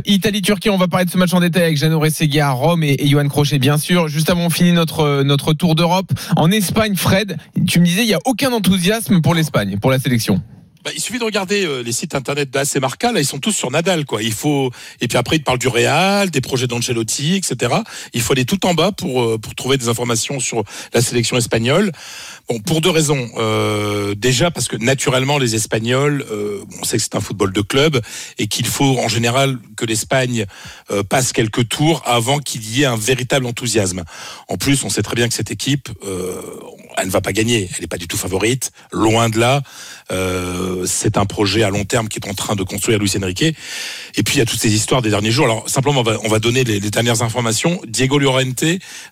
Italie-Turquie, 0.04 0.70
on 0.70 0.76
va 0.76 0.88
parler 0.88 1.06
de 1.06 1.10
ce 1.10 1.18
match 1.18 1.32
en 1.32 1.40
détail 1.40 1.62
avec 1.62 1.76
Jeannot 1.76 2.00
Rességui 2.00 2.40
à 2.40 2.50
Rome 2.50 2.82
et, 2.82 2.96
et 2.98 3.06
Johan 3.06 3.28
Crochet, 3.28 3.58
bien 3.58 3.78
sûr. 3.78 4.08
Juste 4.08 4.28
avant, 4.30 4.46
on 4.46 4.50
finit 4.50 4.72
notre 4.72 5.22
notre 5.22 5.52
tour 5.54 5.74
d'Europe 5.74 6.10
en 6.36 6.50
Espagne. 6.50 6.96
Fred, 6.96 7.36
tu 7.66 7.80
me 7.80 7.84
disais, 7.84 8.02
il 8.02 8.08
y 8.08 8.14
a 8.14 8.20
aucun 8.24 8.52
enthousiasme 8.52 9.20
pour 9.20 9.34
l'Espagne, 9.34 9.78
pour 9.80 9.90
la 9.90 9.98
sélection. 9.98 10.42
Bah, 10.84 10.90
il 10.94 11.00
suffit 11.00 11.18
de 11.18 11.24
regarder 11.24 11.64
euh, 11.64 11.82
les 11.82 11.92
sites 11.92 12.14
internet 12.14 12.50
d'AC 12.50 12.76
Marca, 12.76 13.12
là 13.12 13.20
ils 13.20 13.26
sont 13.26 13.38
tous 13.38 13.52
sur 13.52 13.70
Nadal 13.70 14.04
quoi. 14.04 14.22
Il 14.22 14.32
faut 14.32 14.70
et 15.00 15.08
puis 15.08 15.18
après 15.18 15.36
ils 15.36 15.42
parlent 15.42 15.58
du 15.58 15.68
Real, 15.68 16.30
des 16.30 16.40
projets 16.40 16.66
d'Ancelotti, 16.66 17.36
etc. 17.36 17.74
Il 18.14 18.20
faut 18.20 18.32
aller 18.32 18.44
tout 18.44 18.64
en 18.66 18.74
bas 18.74 18.92
pour 18.92 19.22
euh, 19.22 19.38
pour 19.38 19.54
trouver 19.54 19.76
des 19.76 19.88
informations 19.88 20.40
sur 20.40 20.64
la 20.94 21.00
sélection 21.00 21.36
espagnole. 21.36 21.92
Bon, 22.48 22.60
pour 22.60 22.80
deux 22.80 22.90
raisons. 22.90 23.28
Euh, 23.36 24.14
déjà 24.14 24.50
parce 24.50 24.68
que 24.68 24.76
naturellement 24.76 25.38
les 25.38 25.54
Espagnols, 25.54 26.24
euh, 26.30 26.64
on 26.80 26.84
sait 26.84 26.96
que 26.96 27.02
c'est 27.02 27.14
un 27.14 27.20
football 27.20 27.52
de 27.52 27.60
club 27.60 28.00
et 28.38 28.46
qu'il 28.46 28.66
faut 28.66 28.98
en 28.98 29.08
général 29.08 29.58
que 29.76 29.84
l'Espagne 29.84 30.46
euh, 30.90 31.02
passe 31.02 31.32
quelques 31.32 31.68
tours 31.68 32.02
avant 32.04 32.38
qu'il 32.38 32.68
y 32.68 32.82
ait 32.82 32.86
un 32.86 32.96
véritable 32.96 33.46
enthousiasme. 33.46 34.04
En 34.48 34.56
plus, 34.56 34.84
on 34.84 34.90
sait 34.90 35.02
très 35.02 35.14
bien 35.14 35.28
que 35.28 35.34
cette 35.34 35.50
équipe, 35.50 35.88
euh, 36.04 36.40
elle 36.96 37.06
ne 37.06 37.10
va 37.10 37.20
pas 37.20 37.32
gagner. 37.32 37.68
Elle 37.74 37.82
n'est 37.82 37.86
pas 37.88 37.98
du 37.98 38.08
tout 38.08 38.16
favorite, 38.16 38.72
loin 38.92 39.28
de 39.28 39.38
là. 39.38 39.62
Euh, 40.10 40.67
c'est 40.86 41.16
un 41.16 41.26
projet 41.26 41.62
à 41.62 41.70
long 41.70 41.84
terme 41.84 42.08
qui 42.08 42.18
est 42.18 42.28
en 42.28 42.34
train 42.34 42.56
de 42.56 42.62
construire 42.62 42.98
Luis 42.98 43.12
Enrique. 43.20 43.42
Et 43.42 44.22
puis 44.22 44.36
il 44.36 44.38
y 44.38 44.40
a 44.40 44.44
toutes 44.44 44.60
ces 44.60 44.72
histoires 44.72 45.02
des 45.02 45.10
derniers 45.10 45.30
jours. 45.30 45.46
Alors 45.46 45.68
simplement, 45.68 46.00
on 46.00 46.04
va, 46.04 46.18
on 46.24 46.28
va 46.28 46.38
donner 46.38 46.64
les, 46.64 46.80
les 46.80 46.90
dernières 46.90 47.22
informations. 47.22 47.80
Diego 47.86 48.18
Llorente 48.18 48.64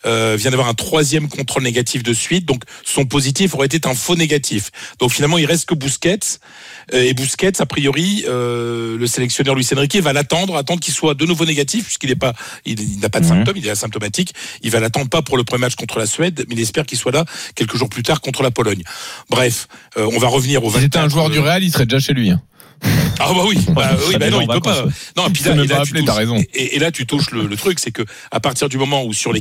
euh, 0.05 0.37
vient 0.39 0.51
d'avoir 0.51 0.69
un 0.69 0.75
troisième 0.75 1.29
contrôle 1.29 1.63
négatif 1.63 2.03
de 2.03 2.13
suite, 2.13 2.45
donc 2.45 2.63
son 2.85 3.05
positif 3.05 3.55
aurait 3.55 3.67
été 3.67 3.87
un 3.89 3.95
faux 3.95 4.17
négatif. 4.17 4.71
Donc 4.99 5.13
finalement, 5.13 5.39
il 5.39 5.47
reste 5.47 5.67
que 5.67 5.75
Busquets. 5.75 6.39
Euh, 6.95 7.03
Et 7.03 7.15
Busquets, 7.15 7.61
a 7.61 7.67
priori, 7.67 8.25
euh, 8.29 8.97
le 8.97 9.07
sélectionneur 9.07 9.55
Luis 9.55 9.67
Enrique 9.77 9.97
va 9.97 10.13
l'attendre, 10.13 10.57
attendre 10.57 10.81
qu'il 10.81 10.95
soit 10.95 11.15
de 11.15 11.25
nouveau 11.27 11.45
négatif, 11.45 11.85
puisqu'il 11.87 12.11
est 12.11 12.17
pas, 12.17 12.33
il, 12.65 12.79
il 12.81 13.01
n'a 13.01 13.09
pas 13.09 13.21
de 13.21 13.25
Mhm. 13.25 13.31
symptômes, 13.31 13.57
il 13.57 13.67
est 13.67 13.71
asymptomatique. 13.71 14.35
Il 14.63 14.71
va 14.71 14.81
l'attendre 14.81 15.09
pas 15.09 15.23
pour 15.23 15.37
le 15.37 15.45
premier 15.45 15.63
match 15.63 15.75
contre 15.75 15.99
la 15.99 16.07
Suède, 16.07 16.45
mais 16.49 16.55
il 16.55 16.61
espère 16.61 16.87
qu'il 16.87 16.99
soit 16.99 17.13
là 17.13 17.25
quelques 17.55 17.77
jours 17.77 17.89
plus 17.89 18.03
tard 18.03 18.21
contre 18.21 18.43
la 18.43 18.51
Pologne. 18.51 18.83
Bref, 19.31 19.67
euh, 19.97 20.09
on 20.13 20.19
va 20.19 20.29
revenir 20.29 20.65
au 20.65 20.71
Si 20.71 20.81
c'était 20.81 20.99
un 20.99 21.03
24, 21.09 21.11
joueur 21.13 21.31
du 21.31 21.39
euh, 21.39 21.43
Real, 21.43 21.65
il 21.65 21.73
serait 21.73 21.87
déjà 21.87 21.99
chez 21.99 22.13
lui. 22.15 22.31
hein. 22.31 22.41
ah 23.19 23.33
bah 23.35 23.45
oui, 23.49 23.59
bah, 23.71 23.97
oui, 24.09 24.17
bah 24.19 24.31
non, 24.31 24.41
il 24.43 24.47
peut 24.49 24.61
pas. 24.61 24.85
Non, 25.17 25.27
et 25.29 25.31
puis 25.31 25.43
Il 25.45 25.49
là, 25.57 25.65
et 25.65 25.67
là, 25.67 25.83
tu 25.85 25.93
touches-. 26.05 26.45
Et, 26.55 26.77
et 26.77 26.79
là, 26.79 26.93
tu 26.93 27.07
touches 27.07 27.31
le, 27.31 27.47
le 27.47 27.57
truc, 27.57 27.79
c'est 27.81 27.91
que 27.91 28.03
à 28.31 28.39
partir 28.41 28.69
du 28.69 28.77
moment 28.79 29.03
où 29.05 29.13
sur 29.13 29.33
les 29.33 29.41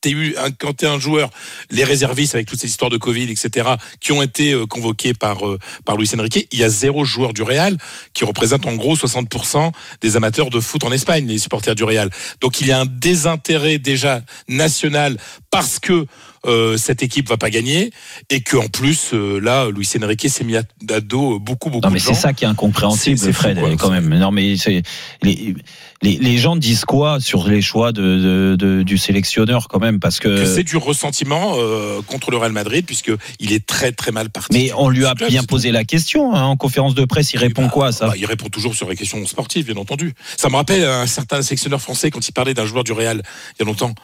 41 0.00 0.50
51 0.60 0.98
joueurs, 0.98 1.30
les 1.70 1.84
réservistes 1.84 2.34
avec 2.34 2.48
toutes 2.48 2.60
ces 2.60 2.68
histoires 2.68 2.90
de 2.90 2.96
Covid, 2.96 3.30
etc., 3.30 3.70
qui 4.00 4.12
ont 4.12 4.22
été 4.22 4.52
euh, 4.52 4.66
convoqués 4.66 5.14
par 5.14 5.46
euh, 5.46 5.58
par 5.84 5.96
Luis 5.96 6.10
Enrique, 6.16 6.48
il 6.50 6.58
y 6.58 6.64
a 6.64 6.68
zéro 6.68 7.04
joueur 7.04 7.32
du 7.32 7.42
Real 7.42 7.76
qui 8.14 8.24
représente 8.24 8.66
en 8.66 8.74
gros 8.74 8.96
60% 8.96 9.72
des 10.00 10.16
amateurs 10.16 10.50
de 10.50 10.60
foot 10.60 10.84
en 10.84 10.92
Espagne, 10.92 11.26
les 11.26 11.38
supporters 11.38 11.74
du 11.74 11.84
Real. 11.84 12.10
Donc 12.40 12.60
il 12.60 12.66
y 12.66 12.72
a 12.72 12.80
un 12.80 12.86
désintérêt 12.86 13.78
déjà 13.78 14.22
national 14.48 15.16
parce 15.50 15.78
que 15.78 16.06
euh, 16.46 16.76
cette 16.76 17.02
équipe 17.02 17.28
va 17.28 17.36
pas 17.36 17.50
gagner 17.50 17.90
et 18.30 18.40
que 18.40 18.56
en 18.56 18.68
plus 18.68 19.10
euh, 19.12 19.38
là 19.40 19.68
Luis 19.70 19.88
Enrique 20.02 20.28
s'est 20.30 20.44
mis 20.44 20.56
à, 20.56 20.62
à 20.90 21.00
dos 21.00 21.38
beaucoup 21.38 21.68
beaucoup 21.70 21.86
Non 21.86 21.92
mais 21.92 21.98
c'est 21.98 22.14
ça 22.14 22.32
qui 22.32 22.44
est 22.44 22.48
incompréhensible, 22.48 23.18
C'est- 23.18 23.26
c'est 23.26 23.32
fou, 23.32 23.42
Fred, 23.42 23.58
quoi. 23.60 23.68
quand 23.76 23.90
même. 23.90 24.08
Non 24.18 24.30
mais 24.30 24.56
c'est 24.56 24.82
les, 25.22 25.54
les, 26.02 26.16
les 26.16 26.38
gens 26.38 26.56
disent 26.56 26.84
quoi 26.86 27.20
sur 27.20 27.46
les 27.46 27.60
choix 27.60 27.92
de, 27.92 28.00
de- 28.02 28.56
de- 28.58 28.82
du 28.82 28.96
sélectionneur 28.96 29.68
quand 29.68 29.80
même 29.80 30.00
parce 30.00 30.18
que 30.18 30.28
que. 30.28 30.46
c'est 30.46 30.62
du 30.62 30.76
ressentiment 30.78 31.54
euh, 31.58 32.00
contre 32.06 32.30
le 32.30 32.38
Real 32.38 32.52
Madrid 32.52 32.84
puisque 32.86 33.12
il 33.38 33.52
est 33.52 33.66
très 33.66 33.92
très 33.92 34.10
mal 34.12 34.30
parti. 34.30 34.56
Mais 34.56 34.72
on 34.76 34.88
lui 34.88 35.04
a 35.06 35.14
club, 35.14 35.28
bien 35.28 35.42
posé 35.44 35.72
la 35.72 35.84
question 35.84 36.34
hein, 36.34 36.42
en 36.44 36.56
conférence 36.56 36.94
de 36.94 37.04
presse. 37.04 37.32
Il 37.34 37.38
répond 37.38 37.68
quoi 37.68 37.88
à 37.88 37.92
ça 37.92 38.06
Bah, 38.08 38.14
il 38.16 38.24
répond 38.24 38.48
toujours 38.48 38.74
sur 38.74 38.88
les 38.88 38.96
questions 38.96 39.24
sportives, 39.26 39.66
bien 39.66 39.76
entendu. 39.76 40.14
Ça 40.38 40.48
me 40.48 40.56
rappelle 40.56 40.84
un 40.84 41.06
certain 41.06 41.42
sélectionneur 41.42 41.80
français 41.82 42.10
quand 42.10 42.26
il 42.26 42.32
parlait 42.32 42.54
d'un 42.54 42.64
joueur 42.66 42.84
du 42.84 42.92
Real 42.92 43.22
il 43.58 43.60
y 43.60 43.62
a 43.62 43.66
longtemps. 43.66 43.94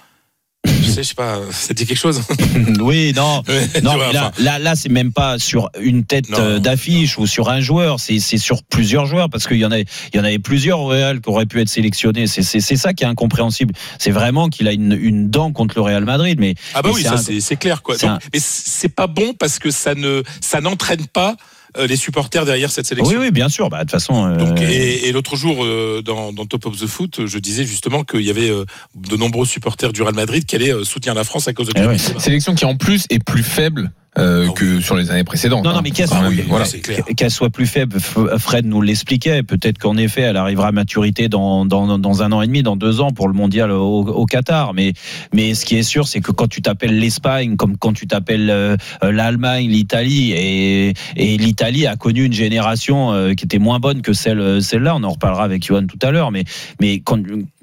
Je 0.66 0.90
sais, 0.90 1.02
je 1.02 1.08
sais 1.08 1.14
pas, 1.14 1.38
ça 1.50 1.74
dit 1.74 1.86
quelque 1.86 1.98
chose. 1.98 2.22
oui, 2.80 3.12
non, 3.14 3.42
non 3.82 3.94
vois, 3.94 4.12
là, 4.12 4.32
là, 4.38 4.58
là, 4.58 4.74
c'est 4.76 4.88
même 4.88 5.12
pas 5.12 5.38
sur 5.38 5.70
une 5.80 6.04
tête 6.04 6.26
euh, 6.38 6.58
d'affiche 6.58 7.18
ou 7.18 7.26
sur 7.26 7.48
un 7.48 7.60
joueur, 7.60 8.00
c'est 8.00 8.18
sur 8.20 8.62
plusieurs 8.62 9.06
joueurs 9.06 9.30
parce 9.30 9.46
qu'il 9.46 9.58
y 9.58 9.64
en 9.64 9.72
il 9.72 9.84
y 10.14 10.18
en 10.18 10.24
avait 10.24 10.38
plusieurs 10.38 10.80
au 10.80 10.86
Real 10.86 11.20
qui 11.20 11.28
auraient 11.28 11.46
pu 11.46 11.60
être 11.60 11.68
sélectionnés. 11.68 12.26
C'est 12.26 12.76
ça 12.76 12.92
qui 12.92 13.04
est 13.04 13.06
incompréhensible. 13.06 13.74
C'est 13.98 14.10
vraiment 14.10 14.48
qu'il 14.48 14.68
a 14.68 14.72
une, 14.72 14.92
une 15.00 15.30
dent 15.30 15.52
contre 15.52 15.74
le 15.76 15.82
Real 15.82 16.04
Madrid, 16.04 16.38
mais 16.40 16.54
Ah 16.74 16.82
bah 16.82 16.90
oui, 16.92 17.04
c'est 17.40 17.56
clair 17.56 17.82
quoi. 17.82 17.96
Donc, 17.96 18.10
un- 18.10 18.18
Mais 18.32 18.40
c'est 18.42 18.88
pas 18.94 19.06
bon 19.06 19.34
parce 19.38 19.58
que 19.58 19.70
ça 19.70 19.94
ne 19.94 20.22
ça 20.40 20.60
n'entraîne 20.60 21.06
pas 21.06 21.36
les 21.86 21.96
supporters 21.96 22.44
derrière 22.44 22.70
cette 22.70 22.86
sélection. 22.86 23.18
Oui, 23.18 23.26
oui, 23.26 23.30
bien 23.30 23.48
sûr. 23.48 23.68
Bah, 23.68 23.78
de 23.78 23.82
toute 23.82 23.90
façon. 23.92 24.26
euh, 24.26 24.36
Donc, 24.36 24.60
et, 24.60 25.08
et 25.08 25.12
l'autre 25.12 25.36
jour, 25.36 25.64
euh, 25.64 26.02
dans, 26.04 26.32
dans 26.32 26.46
Top 26.46 26.66
of 26.66 26.76
the 26.78 26.86
Foot, 26.86 27.26
je 27.26 27.38
disais 27.38 27.64
justement 27.66 28.04
qu'il 28.04 28.22
y 28.22 28.30
avait 28.30 28.48
euh, 28.50 28.64
de 28.94 29.16
nombreux 29.16 29.46
supporters 29.46 29.92
du 29.92 30.02
Real 30.02 30.14
Madrid 30.14 30.44
qui 30.46 30.56
allaient 30.56 30.72
euh, 30.72 30.84
soutenir 30.84 31.14
la 31.14 31.24
France 31.24 31.48
à 31.48 31.52
cause 31.52 31.66
de 31.68 31.72
Eh 31.76 31.86
ouais. 31.86 31.98
Sélection 31.98 32.54
qui 32.54 32.64
en 32.64 32.76
plus 32.76 33.04
est 33.10 33.22
plus 33.22 33.42
faible 33.42 33.90
euh, 34.18 34.50
que 34.52 34.80
sur 34.80 34.96
les 34.96 35.10
années 35.10 35.24
précédentes. 35.24 35.64
Non, 35.64 35.72
non, 35.72 35.78
hein. 35.78 35.80
mais 35.82 35.90
qu'elle 35.90 36.08
soit, 36.08 36.20
même, 36.20 36.40
voilà. 36.48 36.64
c'est 36.64 36.80
clair. 36.80 37.04
qu'elle 37.16 37.30
soit 37.30 37.50
plus 37.50 37.66
faible, 37.66 37.98
Fred 38.00 38.64
nous 38.66 38.80
l'expliquait. 38.80 39.42
Peut-être 39.42 39.78
qu'en 39.78 39.96
effet, 39.96 40.22
elle 40.22 40.36
arrivera 40.36 40.68
à 40.68 40.72
maturité 40.72 41.28
dans, 41.28 41.66
dans, 41.66 41.98
dans 41.98 42.22
un 42.22 42.32
an 42.32 42.42
et 42.42 42.46
demi, 42.46 42.62
dans 42.62 42.76
deux 42.76 43.00
ans 43.00 43.10
pour 43.10 43.28
le 43.28 43.34
mondial 43.34 43.70
au, 43.70 44.06
au 44.06 44.26
Qatar. 44.26 44.74
Mais, 44.74 44.92
mais 45.32 45.54
ce 45.54 45.64
qui 45.64 45.76
est 45.76 45.82
sûr, 45.82 46.08
c'est 46.08 46.20
que 46.20 46.32
quand 46.32 46.48
tu 46.48 46.62
t'appelles 46.62 46.98
l'Espagne, 46.98 47.56
comme 47.56 47.76
quand 47.76 47.92
tu 47.92 48.06
t'appelles 48.06 48.50
euh, 48.50 48.76
l'Allemagne, 49.02 49.68
l'Italie, 49.68 50.32
et, 50.32 50.94
et 51.16 51.36
l'Italie 51.36 51.86
a 51.86 51.96
connu 51.96 52.24
une 52.24 52.32
génération 52.32 53.12
euh, 53.12 53.34
qui 53.34 53.44
était 53.44 53.58
moins 53.58 53.80
bonne 53.80 54.02
que 54.02 54.12
celle, 54.12 54.62
celle-là. 54.62 54.96
On 54.96 55.04
en 55.04 55.10
reparlera 55.10 55.44
avec 55.44 55.64
Johan 55.64 55.86
tout 55.86 55.98
à 56.02 56.10
l'heure. 56.10 56.30
Mais, 56.30 56.44
mais 56.80 57.00
quand, 57.00 57.20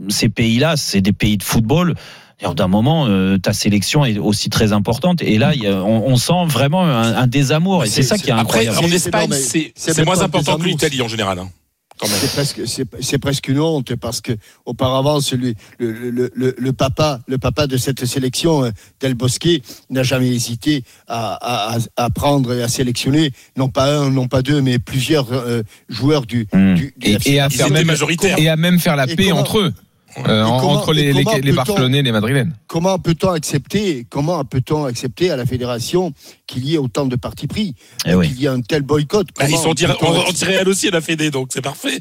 ces 0.09 0.29
pays-là, 0.29 0.75
c'est 0.77 1.01
des 1.01 1.13
pays 1.13 1.37
de 1.37 1.43
football. 1.43 1.95
Alors, 2.43 2.55
D'un 2.55 2.67
moment, 2.67 3.07
euh, 3.07 3.37
ta 3.37 3.53
sélection 3.53 4.03
est 4.05 4.17
aussi 4.17 4.49
très 4.49 4.73
importante. 4.73 5.21
Et 5.21 5.37
là, 5.37 5.53
il 5.55 5.63
y 5.63 5.67
a- 5.67 5.81
on, 5.83 6.07
on 6.07 6.17
sent 6.17 6.45
vraiment 6.47 6.83
un, 6.85 7.15
un 7.15 7.27
désamour. 7.27 7.85
Et 7.85 7.87
c'est 7.87 8.03
ça 8.03 8.17
qui 8.17 8.29
est 8.29 8.33
Après, 8.33 8.67
incroyable. 8.67 8.77
en 8.77 8.89
C'est- 8.89 8.95
Espagne, 8.95 9.31
c'est 9.75 10.05
moins 10.05 10.19
important 10.21 10.57
que 10.57 10.65
l'Italie 10.65 11.01
en 11.01 11.07
général. 11.07 11.39
hein, 11.39 11.49
quand 11.97 12.07
même. 12.09 12.17
C'est 13.01 13.17
presque, 13.19 13.47
une 13.47 13.59
honte 13.59 13.95
parce 13.95 14.19
que 14.19 14.33
auparavant, 14.65 15.21
celui, 15.21 15.53
le, 15.79 15.91
le, 16.11 16.31
le, 16.35 16.55
le 16.57 16.73
papa, 16.73 17.21
le 17.27 17.37
papa 17.37 17.65
de 17.67 17.77
cette 17.77 18.05
sélection, 18.05 18.65
euh, 18.65 18.71
Del 18.99 19.13
Bosque, 19.13 19.47
n'a 19.89 20.03
jamais 20.03 20.27
hésité 20.27 20.83
à, 21.07 21.75
à, 21.75 21.77
à 21.95 22.09
prendre 22.09 22.51
et 22.53 22.61
à 22.63 22.67
sélectionner 22.67 23.31
non 23.57 23.69
pas 23.69 23.85
un, 23.95 24.09
non 24.09 24.27
pas 24.27 24.41
deux, 24.41 24.59
mais 24.61 24.79
plusieurs 24.79 25.31
euh, 25.31 25.61
joueurs 25.87 26.25
du, 26.25 26.47
du, 26.51 26.75
du 26.75 26.93
Et, 27.03 27.13
FC. 27.13 27.31
et 27.33 27.39
à 27.39 27.49
faire 27.49 27.69
même, 27.69 27.87
majoritaires. 27.87 28.37
et 28.39 28.49
à 28.49 28.57
même 28.57 28.79
faire 28.79 28.95
la 28.97 29.05
Et 29.09 29.15
paix 29.15 29.27
comment- 29.29 29.39
entre 29.41 29.59
eux. 29.59 29.73
Euh, 30.27 30.43
comment- 30.43 30.71
entre 30.73 30.93
les, 30.93 31.13
les, 31.13 31.23
Barcelonais 31.51 31.99
et 31.99 32.03
les 32.03 32.11
Madrilènes. 32.11 32.53
Comment 32.67 32.97
peut-on 32.99 33.31
accepter, 33.31 34.05
comment 34.09 34.43
peut-on 34.45 34.85
accepter 34.85 35.29
à 35.31 35.35
la 35.35 35.45
fédération 35.45 36.13
qu'il 36.47 36.65
y 36.65 36.75
ait 36.75 36.77
autant 36.77 37.05
de 37.05 37.15
partis 37.15 37.47
pris, 37.47 37.75
Eh 38.05 38.13
oui. 38.15 38.27
qu'il 38.29 38.41
y 38.41 38.45
ait 38.45 38.49
un 38.49 38.61
tel 38.61 38.81
boycott? 38.83 39.27
Bah, 39.37 39.45
ils 39.47 39.51
Comment 39.51 39.63
sont 39.63 39.69
anti- 39.69 39.85
peut-on- 39.85 40.27
anti-réal 40.29 40.67
aussi 40.67 40.87
à 40.87 40.91
la 40.91 41.01
Fédé, 41.01 41.31
donc 41.31 41.49
c'est 41.53 41.61
parfait. 41.61 41.99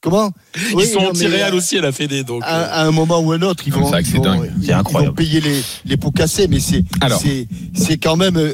Comment? 0.00 0.30
Ils 0.70 0.74
Oui, 0.76 0.86
sont 0.86 0.98
anti-réal 0.98 1.54
aussi 1.54 1.78
à 1.78 1.80
la 1.80 1.90
Fédé, 1.92 2.24
donc. 2.24 2.42
à, 2.44 2.46
euh, 2.58 2.66
à 2.70 2.86
un 2.86 2.90
moment 2.90 3.20
ou 3.20 3.32
un 3.32 3.40
autre, 3.40 3.64
ils 3.66 3.72
Comme 3.72 3.84
vont, 3.84 3.90
ça 3.90 4.00
ils 4.02 4.06
ils 4.06 5.12
payer 5.14 5.40
les, 5.40 5.62
les 5.86 5.96
pots 5.96 6.10
cassés, 6.10 6.46
mais 6.46 6.60
c'est 6.60 6.84
Alors. 7.00 7.18
c'est 7.20 7.48
c'est 7.74 7.96
quand 7.96 8.16
même 8.16 8.36
euh, 8.36 8.52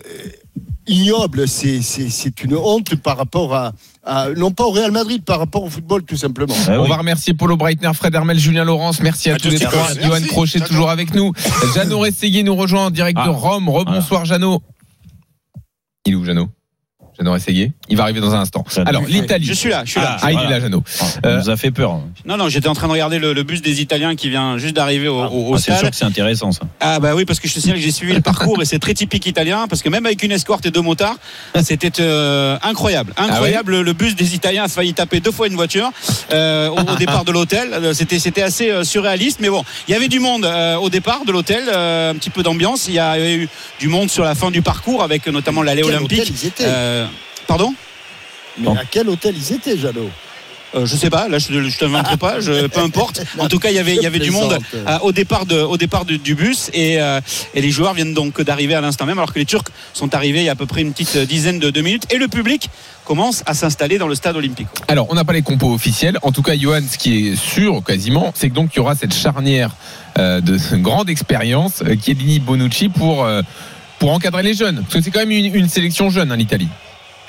ignoble. 0.90 1.48
C'est 1.48 1.80
c'est 1.82 2.10
c'est 2.10 2.42
une 2.42 2.56
honte 2.56 2.94
par 2.96 3.16
rapport 3.16 3.54
à, 3.54 3.72
à 4.04 4.28
non 4.36 4.50
pas 4.50 4.64
au 4.64 4.70
Real 4.70 4.90
Madrid, 4.90 5.22
par 5.24 5.38
rapport 5.38 5.62
au 5.64 5.70
football 5.70 6.02
tout 6.02 6.16
simplement. 6.16 6.54
Ah 6.68 6.78
On 6.78 6.82
oui. 6.82 6.88
va 6.88 6.96
remercier 6.96 7.32
Paulo 7.34 7.56
Breitner, 7.56 7.90
Fred 7.94 8.14
Hermel, 8.14 8.38
Julien 8.38 8.64
Laurence. 8.64 9.00
Merci 9.00 9.30
à, 9.30 9.34
À 9.34 9.38
tous 9.38 9.48
les 9.50 9.58
trois. 9.58 9.94
Johan 10.02 10.20
Crochet 10.28 10.60
toujours 10.60 10.90
avec 10.90 11.14
nous. 11.14 11.32
Jeannot 11.74 12.00
Rességuier 12.00 12.42
nous 12.42 12.56
rejoint 12.56 12.86
en 12.86 12.90
direct 12.90 13.16
de 13.16 13.22
Ah. 13.24 13.30
Rome. 13.30 13.68
Rebonsoir 13.68 14.24
Jeannot. 14.24 14.60
Il 16.06 16.12
est 16.12 16.16
où 16.16 16.24
Jeannot? 16.24 16.48
Jeannot 17.20 17.36
Il 17.88 17.96
va 17.96 18.02
arriver 18.04 18.20
dans 18.20 18.34
un 18.34 18.40
instant. 18.40 18.64
Alors 18.86 19.02
l'Italie. 19.06 19.44
Je 19.46 19.52
suis 19.52 19.68
là, 19.70 19.82
je 19.84 19.90
suis 19.92 20.00
là. 20.00 20.16
Ah, 20.22 20.32
il 20.32 20.38
est 20.38 20.48
là 20.48 20.60
Jeannot. 20.60 20.82
Ça 20.86 21.06
nous 21.38 21.50
a 21.50 21.56
fait 21.56 21.70
peur. 21.70 22.00
Non, 22.24 22.36
non, 22.36 22.48
j'étais 22.48 22.68
en 22.68 22.74
train 22.74 22.86
de 22.86 22.92
regarder 22.92 23.18
le, 23.18 23.32
le 23.32 23.42
bus 23.42 23.62
des 23.62 23.80
Italiens 23.80 24.14
qui 24.16 24.28
vient 24.30 24.58
juste 24.58 24.74
d'arriver 24.74 25.08
au, 25.08 25.18
au- 25.22 25.50
au 25.50 25.54
Ah, 25.54 25.58
c'est 25.58 25.70
sûr 25.72 25.78
stade. 25.78 25.90
que 25.90 25.96
c'est 25.96 26.04
intéressant 26.04 26.52
ça. 26.52 26.62
Ah 26.80 26.98
bah 27.00 27.14
oui, 27.14 27.24
parce 27.24 27.38
que 27.40 27.48
je 27.48 27.54
te 27.54 27.60
signale 27.60 27.76
que 27.78 27.82
j'ai 27.84 27.90
suivi 27.92 28.12
le 28.14 28.20
parcours 28.20 28.60
et 28.62 28.64
c'est 28.64 28.78
très 28.78 28.94
typique 28.94 29.26
italien, 29.26 29.66
parce 29.68 29.82
que 29.82 29.88
même 29.88 30.06
avec 30.06 30.22
une 30.22 30.32
escorte 30.32 30.64
et 30.66 30.70
deux 30.70 30.80
motards, 30.80 31.16
c'était 31.62 32.00
euh, 32.00 32.56
incroyable. 32.62 33.12
Incroyable, 33.16 33.80
le 33.80 33.92
bus 33.92 34.14
des 34.16 34.34
Italiens 34.34 34.64
a 34.64 34.68
failli 34.68 34.94
taper 34.94 35.20
deux 35.20 35.32
fois 35.32 35.46
une 35.46 35.54
voiture 35.56 35.90
euh, 36.32 36.68
au, 36.68 36.80
au 36.80 36.96
départ 36.98 37.24
de 37.24 37.32
l'hôtel. 37.32 37.68
Euh, 37.72 37.92
C'était 37.92 38.18
c'était 38.18 38.42
assez 38.42 38.70
euh, 38.70 38.84
surréaliste, 38.84 39.38
mais 39.40 39.48
bon, 39.48 39.62
il 39.88 39.92
y 39.92 39.94
avait 39.94 40.08
du 40.08 40.20
monde 40.20 40.44
euh, 40.44 40.76
au 40.76 40.88
départ 40.90 41.24
de 41.24 41.32
l'hôtel, 41.32 41.64
euh, 41.68 42.12
un 42.12 42.14
petit 42.14 42.30
peu 42.30 42.42
d'ambiance. 42.42 42.86
Il 42.88 42.94
y 42.94 42.98
a 42.98 43.18
eu 43.20 43.48
du 43.78 43.88
monde 43.88 44.10
sur 44.10 44.24
la 44.24 44.34
fin 44.34 44.50
du 44.50 44.62
parcours, 44.62 45.02
avec 45.02 45.26
euh, 45.26 45.32
notamment 45.32 45.62
l'allée 45.62 45.82
olympique. 45.82 46.20
hôtel 46.20 46.34
ils 46.42 46.46
étaient? 46.46 46.64
Euh, 46.66 47.06
pardon 47.50 47.74
Mais 48.58 48.68
à 48.68 48.84
quel 48.88 49.08
hôtel 49.08 49.34
ils 49.36 49.52
étaient, 49.54 49.76
Jeannot 49.76 50.10
Euh, 50.76 50.86
je 50.86 50.94
sais 50.94 51.10
pas, 51.10 51.26
là 51.26 51.38
je, 51.40 51.68
je 51.68 51.78
t'inventerai 51.78 52.16
pas, 52.16 52.38
je, 52.38 52.66
peu 52.74 52.80
importe. 52.80 53.24
En 53.38 53.48
tout 53.48 53.58
cas, 53.58 53.70
il 53.70 53.74
y 53.74 53.80
avait, 53.80 53.96
il 53.96 54.02
y 54.02 54.06
avait 54.06 54.20
du 54.20 54.30
monde 54.30 54.56
euh, 54.72 54.98
au 55.02 55.10
départ, 55.10 55.44
de, 55.44 55.60
au 55.60 55.76
départ 55.76 56.04
du, 56.04 56.18
du 56.18 56.36
bus 56.36 56.70
et, 56.72 57.00
euh, 57.00 57.20
et 57.54 57.60
les 57.60 57.72
joueurs 57.72 57.92
viennent 57.92 58.14
donc 58.14 58.40
d'arriver 58.40 58.76
à 58.76 58.80
l'instant 58.80 59.04
même, 59.04 59.18
alors 59.18 59.32
que 59.32 59.40
les 59.40 59.46
Turcs 59.46 59.70
sont 59.94 60.14
arrivés 60.14 60.42
il 60.42 60.44
y 60.44 60.48
a 60.48 60.52
à 60.52 60.60
peu 60.62 60.66
près 60.66 60.82
une 60.82 60.92
petite 60.92 61.16
dizaine 61.18 61.58
de, 61.58 61.70
de 61.70 61.80
minutes 61.80 62.06
et 62.14 62.18
le 62.18 62.28
public 62.28 62.70
commence 63.04 63.42
à 63.46 63.54
s'installer 63.54 63.98
dans 63.98 64.06
le 64.06 64.14
stade 64.14 64.36
olympique. 64.36 64.68
Alors, 64.86 65.08
on 65.10 65.14
n'a 65.16 65.24
pas 65.24 65.32
les 65.32 65.42
compos 65.42 65.74
officiels. 65.74 66.18
En 66.22 66.30
tout 66.30 66.42
cas, 66.42 66.56
Johan, 66.56 66.82
ce 66.88 66.96
qui 66.96 67.30
est 67.30 67.34
sûr 67.34 67.82
quasiment, 67.82 68.32
c'est 68.36 68.48
que 68.48 68.54
donc 68.54 68.70
il 68.72 68.76
y 68.76 68.80
aura 68.80 68.94
cette 68.94 69.14
charnière 69.14 69.72
euh, 70.18 70.40
de 70.40 70.56
grande 70.76 71.10
expérience, 71.10 71.82
euh, 71.82 71.96
Chiellini 72.00 72.38
Bonucci, 72.38 72.88
pour, 72.88 73.24
euh, 73.24 73.42
pour 73.98 74.12
encadrer 74.12 74.44
les 74.44 74.54
jeunes. 74.54 74.82
Parce 74.82 74.94
que 74.94 75.00
c'est 75.02 75.10
quand 75.10 75.26
même 75.26 75.32
une, 75.32 75.52
une 75.52 75.68
sélection 75.68 76.10
jeune, 76.10 76.30
hein, 76.30 76.36
l'Italie. 76.36 76.68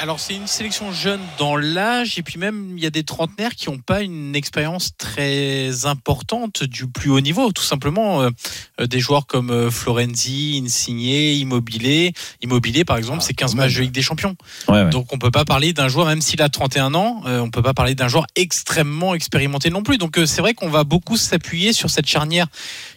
Alors 0.01 0.19
c'est 0.19 0.33
une 0.33 0.47
sélection 0.47 0.91
jeune 0.91 1.19
dans 1.37 1.55
l'âge 1.55 2.17
et 2.17 2.23
puis 2.23 2.39
même 2.39 2.73
il 2.75 2.83
y 2.83 2.87
a 2.87 2.89
des 2.89 3.03
trentenaires 3.03 3.53
qui 3.53 3.69
n'ont 3.69 3.77
pas 3.77 4.01
une 4.01 4.35
expérience 4.35 4.97
très 4.97 5.85
importante 5.85 6.63
du 6.63 6.87
plus 6.87 7.11
haut 7.11 7.19
niveau. 7.21 7.51
Tout 7.51 7.61
simplement 7.61 8.23
euh, 8.23 8.31
euh, 8.79 8.87
des 8.87 8.99
joueurs 8.99 9.27
comme 9.27 9.51
euh, 9.51 9.69
Florenzi, 9.69 10.59
Insigne, 10.65 11.37
Immobilier. 11.37 12.13
Immobilier 12.41 12.83
par 12.83 12.97
exemple 12.97 13.21
c'est 13.21 13.35
15 13.35 13.53
matchs 13.53 13.75
de 13.75 13.81
Ligue 13.81 13.91
des 13.91 14.01
Champions. 14.01 14.35
Ouais, 14.67 14.85
ouais. 14.85 14.89
Donc 14.89 15.13
on 15.13 15.19
peut 15.19 15.29
pas 15.29 15.45
parler 15.45 15.71
d'un 15.71 15.87
joueur, 15.87 16.07
même 16.07 16.21
s'il 16.21 16.41
a 16.41 16.49
31 16.49 16.95
ans, 16.95 17.21
euh, 17.27 17.37
on 17.37 17.51
peut 17.51 17.61
pas 17.61 17.75
parler 17.75 17.93
d'un 17.93 18.07
joueur 18.07 18.25
extrêmement 18.35 19.13
expérimenté 19.13 19.69
non 19.69 19.83
plus. 19.83 19.99
Donc 19.99 20.17
euh, 20.17 20.25
c'est 20.25 20.41
vrai 20.41 20.55
qu'on 20.55 20.69
va 20.69 20.83
beaucoup 20.83 21.15
s'appuyer 21.15 21.73
sur 21.73 21.91
cette 21.91 22.07
charnière 22.07 22.47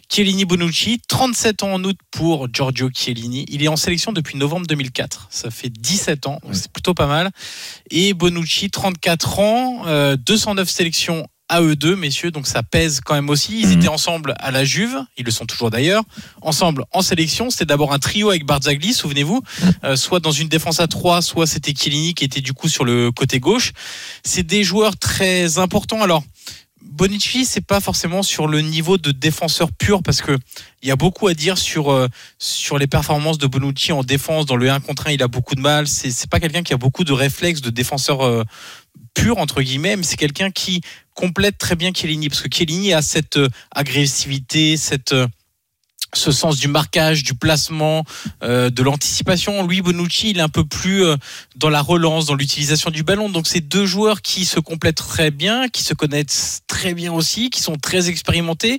Chiellini 0.09 0.45
Bonucci, 0.45 0.99
37 1.07 1.63
ans 1.63 1.73
en 1.73 1.83
août 1.83 1.97
pour 2.11 2.47
Giorgio 2.53 2.89
Chiellini. 2.93 3.45
Il 3.49 3.63
est 3.63 3.67
en 3.67 3.75
sélection 3.75 4.11
depuis 4.11 4.37
novembre 4.37 4.67
2004. 4.67 5.27
Ça 5.31 5.49
fait 5.49 5.69
17 5.69 6.27
ans, 6.27 6.39
c'est 6.51 6.71
plutôt 6.71 6.93
pas 6.93 7.07
mal. 7.07 7.31
Et 7.91 8.13
Bonucci, 8.13 8.69
34 8.69 9.39
ans, 9.39 9.81
euh, 9.87 10.15
209 10.15 10.69
sélections 10.69 11.27
à 11.47 11.61
eux 11.61 11.75
deux, 11.75 11.95
messieurs, 11.95 12.31
donc 12.31 12.47
ça 12.47 12.63
pèse 12.63 13.01
quand 13.05 13.13
même 13.13 13.29
aussi. 13.29 13.59
Ils 13.59 13.67
Mhm. 13.67 13.73
étaient 13.79 13.87
ensemble 13.87 14.33
à 14.39 14.49
la 14.49 14.63
Juve, 14.63 14.97
ils 15.15 15.23
le 15.25 15.29
sont 15.29 15.45
toujours 15.45 15.69
d'ailleurs, 15.69 16.03
ensemble 16.41 16.85
en 16.91 17.03
sélection. 17.03 17.51
C'était 17.51 17.65
d'abord 17.65 17.93
un 17.93 17.99
trio 17.99 18.29
avec 18.29 18.45
Barzagli, 18.47 18.93
souvenez-vous, 18.95 19.41
euh, 19.83 19.95
soit 19.95 20.19
dans 20.19 20.31
une 20.31 20.47
défense 20.47 20.79
à 20.79 20.87
3, 20.87 21.21
soit 21.21 21.45
c'était 21.45 21.73
Chiellini 21.75 22.15
qui 22.15 22.23
était 22.23 22.41
du 22.41 22.53
coup 22.53 22.67
sur 22.67 22.83
le 22.83 23.11
côté 23.11 23.39
gauche. 23.39 23.73
C'est 24.23 24.41
des 24.41 24.63
joueurs 24.63 24.97
très 24.97 25.59
importants. 25.59 26.01
Alors, 26.01 26.23
Bonucci, 26.95 27.43
c'est 27.43 27.65
pas 27.65 27.81
forcément 27.81 28.23
sur 28.23 28.47
le 28.47 28.61
niveau 28.61 28.97
de 28.97 29.11
défenseur 29.11 29.73
pur 29.73 30.01
parce 30.01 30.21
que 30.21 30.37
il 30.81 30.87
y 30.87 30.91
a 30.91 30.95
beaucoup 30.95 31.27
à 31.27 31.33
dire 31.33 31.57
sur 31.57 31.91
euh, 31.91 32.07
sur 32.39 32.77
les 32.77 32.87
performances 32.87 33.37
de 33.37 33.47
Bonucci 33.47 33.91
en 33.91 34.01
défense. 34.01 34.45
Dans 34.45 34.55
le 34.55 34.69
1 34.71 34.79
contre 34.79 35.07
1, 35.07 35.11
il 35.11 35.21
a 35.21 35.27
beaucoup 35.27 35.55
de 35.55 35.59
mal, 35.59 35.89
c'est 35.89 36.09
c'est 36.09 36.29
pas 36.29 36.39
quelqu'un 36.39 36.63
qui 36.63 36.73
a 36.73 36.77
beaucoup 36.77 37.03
de 37.03 37.11
réflexes 37.11 37.59
de 37.59 37.69
défenseur 37.69 38.21
euh, 38.21 38.43
pur 39.13 39.39
entre 39.39 39.61
guillemets, 39.61 39.97
mais 39.97 40.03
c'est 40.03 40.15
quelqu'un 40.15 40.51
qui 40.51 40.79
complète 41.13 41.57
très 41.57 41.75
bien 41.75 41.91
Chiellini 41.93 42.29
parce 42.29 42.41
que 42.41 42.49
Chiellini 42.49 42.93
a 42.93 43.01
cette 43.01 43.35
euh, 43.35 43.49
agressivité, 43.71 44.77
cette 44.77 45.13
ce 46.17 46.31
sens 46.31 46.57
du 46.57 46.67
marquage, 46.67 47.23
du 47.23 47.33
placement, 47.33 48.03
euh, 48.43 48.69
de 48.69 48.83
l'anticipation. 48.83 49.65
Lui, 49.65 49.81
Bonucci, 49.81 50.31
il 50.31 50.37
est 50.39 50.41
un 50.41 50.49
peu 50.49 50.65
plus 50.65 51.03
euh, 51.03 51.15
dans 51.55 51.69
la 51.69 51.81
relance, 51.81 52.25
dans 52.25 52.35
l'utilisation 52.35 52.89
du 52.89 53.03
ballon. 53.03 53.29
Donc, 53.29 53.47
c'est 53.47 53.61
deux 53.61 53.85
joueurs 53.85 54.21
qui 54.21 54.45
se 54.45 54.59
complètent 54.59 54.95
très 54.95 55.31
bien, 55.31 55.67
qui 55.69 55.83
se 55.83 55.93
connaissent 55.93 56.61
très 56.67 56.93
bien 56.93 57.13
aussi, 57.13 57.49
qui 57.49 57.61
sont 57.61 57.75
très 57.75 58.09
expérimentés 58.09 58.77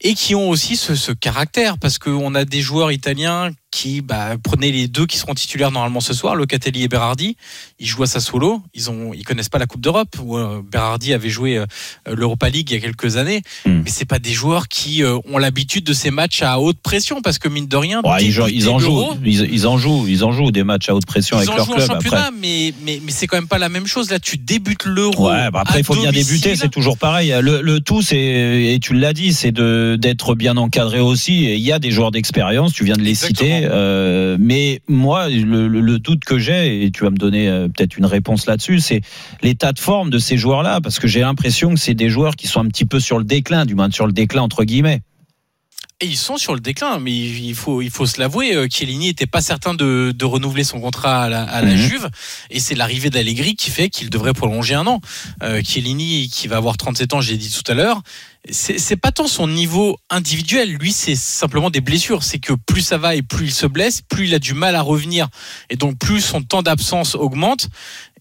et 0.00 0.14
qui 0.14 0.34
ont 0.34 0.50
aussi 0.50 0.76
ce, 0.76 1.12
caractère. 1.12 1.78
Parce 1.78 1.98
qu'on 1.98 2.34
a 2.34 2.44
des 2.44 2.60
joueurs 2.60 2.92
italiens 2.92 3.50
qui 3.70 4.02
bah, 4.02 4.36
les 4.60 4.88
deux 4.88 5.06
qui 5.06 5.18
seront 5.18 5.34
titulaires 5.34 5.72
normalement 5.72 6.00
ce 6.00 6.14
soir, 6.14 6.36
Locatelli 6.36 6.84
et 6.84 6.88
Berardi. 6.88 7.36
Ils 7.84 7.88
jouent 7.88 8.02
à 8.04 8.06
Sassuolo. 8.06 8.62
Ils 8.72 8.88
ont, 8.90 9.12
ils 9.12 9.24
connaissent 9.24 9.50
pas 9.50 9.58
la 9.58 9.66
Coupe 9.66 9.82
d'Europe. 9.82 10.16
Où 10.22 10.38
euh, 10.38 10.62
Berardi 10.72 11.12
avait 11.12 11.28
joué 11.28 11.58
euh, 11.58 11.66
l'Europa 12.10 12.48
League 12.48 12.70
il 12.70 12.74
y 12.74 12.76
a 12.78 12.80
quelques 12.80 13.18
années. 13.18 13.42
Hmm. 13.66 13.82
Mais 13.84 13.90
c'est 13.90 14.06
pas 14.06 14.18
des 14.18 14.32
joueurs 14.32 14.68
qui 14.68 15.02
euh, 15.02 15.18
ont 15.30 15.36
l'habitude 15.36 15.84
de 15.84 15.92
ces 15.92 16.10
matchs 16.10 16.40
à 16.42 16.58
haute 16.60 16.78
pression 16.82 17.20
parce 17.20 17.38
que 17.38 17.48
mine 17.48 17.66
de 17.68 17.76
rien, 17.76 18.00
Ouais, 18.02 18.24
ils, 18.24 18.30
jouent- 18.32 18.48
ils 18.48 18.70
en 18.70 18.78
jouent, 18.78 19.04
ils, 19.22 19.48
ils 19.52 19.66
en 19.66 19.76
jouent, 19.76 20.06
ils 20.08 20.24
en 20.24 20.32
jouent 20.32 20.50
des 20.50 20.64
matchs 20.64 20.88
à 20.88 20.94
haute 20.94 21.04
pression 21.04 21.36
Ils 21.36 21.40
avec 21.40 21.50
en 21.50 21.56
leur 21.56 21.66
jouent 21.66 21.72
en 21.72 21.76
club. 21.76 21.88
championnat, 21.88 22.16
Après, 22.28 22.38
mais, 22.40 22.72
mais, 22.86 23.00
mais 23.04 23.12
c'est 23.12 23.26
quand 23.26 23.36
même 23.36 23.48
pas 23.48 23.58
la 23.58 23.68
même 23.68 23.86
chose. 23.86 24.10
Là, 24.10 24.18
tu 24.18 24.38
débutes 24.38 24.84
l'euro. 24.86 25.28
Ouais, 25.30 25.50
bah 25.50 25.60
après 25.60 25.80
il 25.80 25.84
faut 25.84 25.94
bien 25.94 26.04
domicile. 26.10 26.26
débuter, 26.40 26.56
c'est 26.56 26.70
toujours 26.70 26.96
pareil. 26.96 27.34
Le, 27.42 27.60
le 27.60 27.80
tout, 27.80 28.00
c'est 28.00 28.16
et 28.16 28.78
tu 28.80 28.94
l'as 28.94 29.12
dit, 29.12 29.34
c'est 29.34 29.52
de 29.52 29.98
d'être 30.00 30.34
bien 30.34 30.56
encadré 30.56 31.00
aussi. 31.00 31.44
Et 31.44 31.54
il 31.56 31.60
y 31.62 31.72
a 31.72 31.78
des 31.78 31.90
joueurs 31.90 32.10
d'expérience, 32.10 32.72
tu 32.72 32.84
viens 32.84 32.96
de 32.96 33.02
les 33.02 33.14
citer. 33.14 33.62
euh, 33.64 34.36
mais 34.40 34.80
moi, 34.88 35.28
le, 35.28 35.68
le- 35.68 35.80
le 35.80 35.98
doute 35.98 36.24
que 36.24 36.38
j'ai, 36.38 36.84
et 36.84 36.90
tu 36.90 37.04
vas 37.04 37.10
me 37.10 37.16
donner 37.16 37.48
peut-être 37.74 37.96
une 37.96 38.06
réponse 38.06 38.46
là-dessus, 38.46 38.80
c'est 38.80 39.00
l'état 39.42 39.72
de 39.72 39.78
forme 39.78 40.10
de 40.10 40.18
ces 40.18 40.36
joueurs-là, 40.36 40.80
parce 40.80 40.98
que 40.98 41.06
j'ai 41.06 41.20
l'impression 41.20 41.74
que 41.74 41.80
c'est 41.80 41.94
des 41.94 42.08
joueurs 42.08 42.36
qui 42.36 42.46
sont 42.46 42.60
un 42.60 42.68
petit 42.68 42.84
peu 42.84 43.00
sur 43.00 43.18
le 43.18 43.24
déclin, 43.24 43.64
du 43.64 43.74
moins 43.74 43.90
sur 43.90 44.06
le 44.06 44.12
déclin 44.12 44.42
entre 44.42 44.64
guillemets. 44.64 45.02
Et 46.00 46.06
ils 46.06 46.16
sont 46.16 46.36
sur 46.36 46.54
le 46.54 46.60
déclin, 46.60 46.98
mais 46.98 47.12
il 47.12 47.54
faut, 47.54 47.80
il 47.80 47.90
faut 47.90 48.04
se 48.04 48.18
l'avouer, 48.18 48.54
euh, 48.54 48.66
Chiellini 48.68 49.06
n'était 49.06 49.26
pas 49.28 49.40
certain 49.40 49.74
de, 49.74 50.12
de 50.14 50.24
renouveler 50.24 50.64
son 50.64 50.80
contrat 50.80 51.22
à 51.22 51.28
la, 51.28 51.44
à 51.44 51.62
la 51.62 51.70
Mhm. 51.70 51.76
Juve, 51.76 52.08
et 52.50 52.58
c'est 52.58 52.74
l'arrivée 52.74 53.10
d'Allegri 53.10 53.54
qui 53.54 53.70
fait 53.70 53.88
qu'il 53.88 54.10
devrait 54.10 54.32
prolonger 54.32 54.74
un 54.74 54.86
an. 54.88 55.00
Euh, 55.44 55.62
Chiellini, 55.62 56.28
qui 56.28 56.48
va 56.48 56.56
avoir 56.56 56.76
37 56.76 57.14
ans, 57.14 57.20
j'ai 57.20 57.36
dit 57.36 57.48
tout 57.48 57.70
à 57.70 57.74
l'heure, 57.74 58.02
c'est 58.50 58.78
c'est 58.78 58.96
pas 58.96 59.12
tant 59.12 59.28
son 59.28 59.46
niveau 59.46 59.96
individuel, 60.10 60.72
lui 60.72 60.92
c'est 60.92 61.14
simplement 61.14 61.70
des 61.70 61.80
blessures. 61.80 62.24
C'est 62.24 62.40
que 62.40 62.52
plus 62.52 62.82
ça 62.82 62.98
va 62.98 63.14
et 63.14 63.22
plus 63.22 63.46
il 63.46 63.54
se 63.54 63.66
blesse, 63.66 64.02
plus 64.02 64.26
il 64.26 64.34
a 64.34 64.38
du 64.40 64.52
mal 64.52 64.74
à 64.74 64.82
revenir, 64.82 65.28
et 65.70 65.76
donc 65.76 65.96
plus 65.98 66.20
son 66.20 66.42
temps 66.42 66.62
d'absence 66.62 67.14
augmente, 67.14 67.68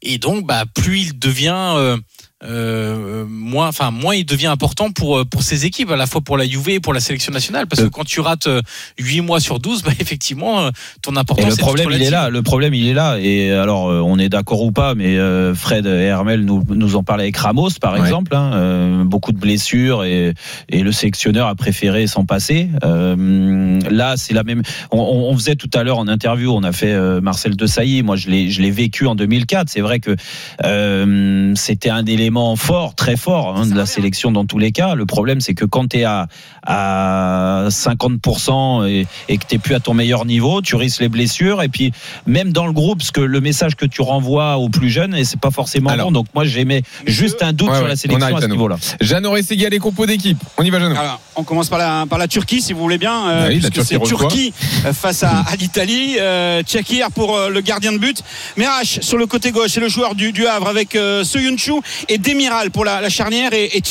et 0.04 0.20
donc 0.20 0.46
bah 0.46 0.64
plus 0.76 1.00
il 1.02 1.20
devient 1.20 1.74
euh, 1.76 1.98
euh, 2.44 3.13
moins, 3.28 3.68
enfin 3.68 3.92
moins 3.92 4.16
il 4.16 4.26
devient 4.26 4.48
important 4.48 4.92
pour 4.92 5.18
euh, 5.20 5.26
pour 5.26 5.44
ses 5.44 5.66
équipes, 5.66 5.92
à 5.92 5.96
la 5.96 6.06
fois 6.08 6.22
pour 6.22 6.38
la 6.38 6.46
Juve 6.48 6.70
et 6.70 6.80
pour 6.80 6.94
la 6.94 7.00
sélection 7.00 7.32
nationale, 7.32 7.68
parce 7.68 7.82
que 7.82 7.88
quand 7.88 8.04
tu 8.04 8.20
rates 8.20 8.48
euh, 8.48 8.62
8 9.00 9.22
mois 9.22 9.40
sur 9.40 9.60
12, 9.60 9.84
bah 9.84 9.92
effectivement 10.00 10.62
euh, 10.62 10.70
ton 11.02 11.16
Et 11.16 11.20
importance 11.20 11.46
le 11.48 11.54
est 11.54 11.58
problème, 11.58 11.90
il 11.92 12.02
est 12.02 12.10
là. 12.10 12.30
Le 12.30 12.42
problème, 12.42 12.74
il 12.74 12.88
est 12.88 12.94
là. 12.94 13.18
Et 13.20 13.52
alors, 13.52 13.90
euh, 13.90 14.00
on 14.02 14.18
est 14.20 14.30
d'accord 14.30 14.62
ou 14.62 14.72
pas, 14.72 14.96
mais 14.96 15.18
euh, 15.18 15.54
Fred 15.56 15.86
et 15.86 15.90
Hermel 16.06 16.46
nous, 16.46 16.64
nous 16.70 16.96
en 16.96 17.04
parlaient 17.04 17.24
avec 17.24 17.38
Ramos, 17.38 17.70
par 17.82 17.94
Ouais. 17.94 18.02
exemple. 18.02 18.36
hein. 18.36 18.52
Euh, 18.54 19.04
beaucoup 19.04 19.32
de 19.32 19.38
blessures 19.40 20.04
et, 20.04 20.34
et 20.70 20.82
le 20.84 20.92
sélectionneur 20.92 21.48
a 21.48 21.56
préféré 21.56 22.08
s'en 22.08 22.26
passer. 22.26 22.70
Euh, 22.84 23.80
là, 23.90 24.16
c'est 24.18 24.34
la 24.34 24.44
même. 24.44 24.62
On, 24.92 25.34
faisait 25.36 25.56
tout 25.56 25.70
à 25.74 25.84
l'heure 25.84 25.98
en 25.98 26.08
interview, 26.08 26.52
on 26.54 26.64
a 26.64 26.72
fait 26.72 26.92
euh, 26.94 27.20
Marcel 27.22 27.56
Desailly. 27.56 28.04
Moi, 28.04 28.16
je 28.16 28.30
l'ai, 28.30 28.50
je 28.52 28.62
l'ai 28.62 28.72
vécu 28.72 29.08
en 29.08 29.16
2004. 29.16 29.70
C'est 29.70 29.82
vrai 29.82 30.00
que 30.00 30.16
euh, 30.64 31.54
c'était 31.56 31.90
un 31.90 32.06
élément 32.06 32.56
fort, 32.56 32.96
très 32.96 33.13
fort 33.18 33.56
hein, 33.58 33.66
de 33.66 33.76
la 33.76 33.86
sélection 33.86 34.32
dans 34.32 34.46
tous 34.46 34.58
les 34.60 34.72
cas. 34.72 34.96
Le 34.96 35.06
problème, 35.06 35.42
c'est 35.42 35.54
que 35.54 35.66
quand 35.66 35.90
tu 35.90 36.00
es 36.00 36.04
à, 36.04 36.28
à 36.66 37.66
50% 37.70 38.88
et, 38.88 39.06
et 39.30 39.38
que 39.38 39.46
tu 39.48 39.60
plus 39.60 39.76
à 39.76 39.80
ton 39.80 39.94
meilleur 39.94 40.26
niveau, 40.26 40.62
tu 40.62 40.76
risques 40.76 41.02
les 41.02 41.10
blessures. 41.10 41.62
Et 41.62 41.70
puis, 41.70 41.92
même 42.26 42.52
dans 42.52 42.66
le 42.66 42.74
groupe, 42.74 43.00
parce 43.00 43.12
que 43.12 43.22
le 43.22 43.42
message 43.42 43.76
que 43.76 43.86
tu 43.86 44.02
renvoies 44.02 44.58
aux 44.58 44.70
plus 44.70 44.90
jeunes, 44.90 45.16
et 45.16 45.24
c'est 45.24 45.40
pas 45.40 45.52
forcément 45.52 45.90
Alors. 45.90 46.08
bon. 46.08 46.12
Donc, 46.12 46.28
moi, 46.34 46.46
j'aimais 46.46 46.84
juste 47.06 47.42
un 47.42 47.54
doute 47.54 47.70
Ouais, 47.70 47.78
sur 47.78 47.88
la 47.88 47.94
on 47.94 47.96
sélection 47.96 48.36
à 48.36 48.42
ce 48.42 48.48
niveau-là. 48.48 48.76
Jeannot 49.02 49.32
Rességuier, 49.32 49.70
les 49.70 49.80
compos 49.80 50.06
d'équipe. 50.06 50.38
On 50.58 50.64
y 50.64 50.70
va, 50.70 50.80
Jeannot. 50.80 50.96
Alors, 50.96 51.20
on 51.36 51.44
commence 51.44 51.70
par 51.70 51.80
la, 51.80 52.06
par 52.10 52.20
la 52.20 52.28
Turquie, 52.28 52.62
si 52.62 52.74
vous 52.74 52.80
voulez 52.82 52.98
bien, 52.98 53.28
euh, 53.28 53.44
Ah 53.46 53.48
oui, 53.50 53.60
la 53.60 53.70
puisque 53.70 53.88
c'est 53.88 54.00
Turquie 54.00 54.54
euh, 54.86 54.94
face 54.94 55.24
à, 55.24 55.40
à 55.40 55.56
l'Italie. 55.56 56.18
Euh, 56.20 56.62
Tchakir 56.64 57.12
pour 57.12 57.36
euh, 57.36 57.50
le 57.50 57.62
gardien 57.62 57.92
de 57.92 57.98
but. 57.98 58.22
Merash 58.58 59.00
sur 59.02 59.18
le 59.18 59.26
côté 59.26 59.52
gauche, 59.52 59.72
c'est 59.72 59.80
le 59.80 59.90
joueur 59.90 60.16
du, 60.16 60.32
du 60.32 60.46
Havre 60.46 60.68
avec 60.68 60.96
euh, 60.96 61.24
Soyuncu 61.24 61.72
et 62.10 62.18
Demiral 62.18 62.70
pour 62.72 62.86
la, 62.86 63.03
la 63.04 63.10
charnière 63.10 63.54
et, 63.54 63.70
et 63.78 63.82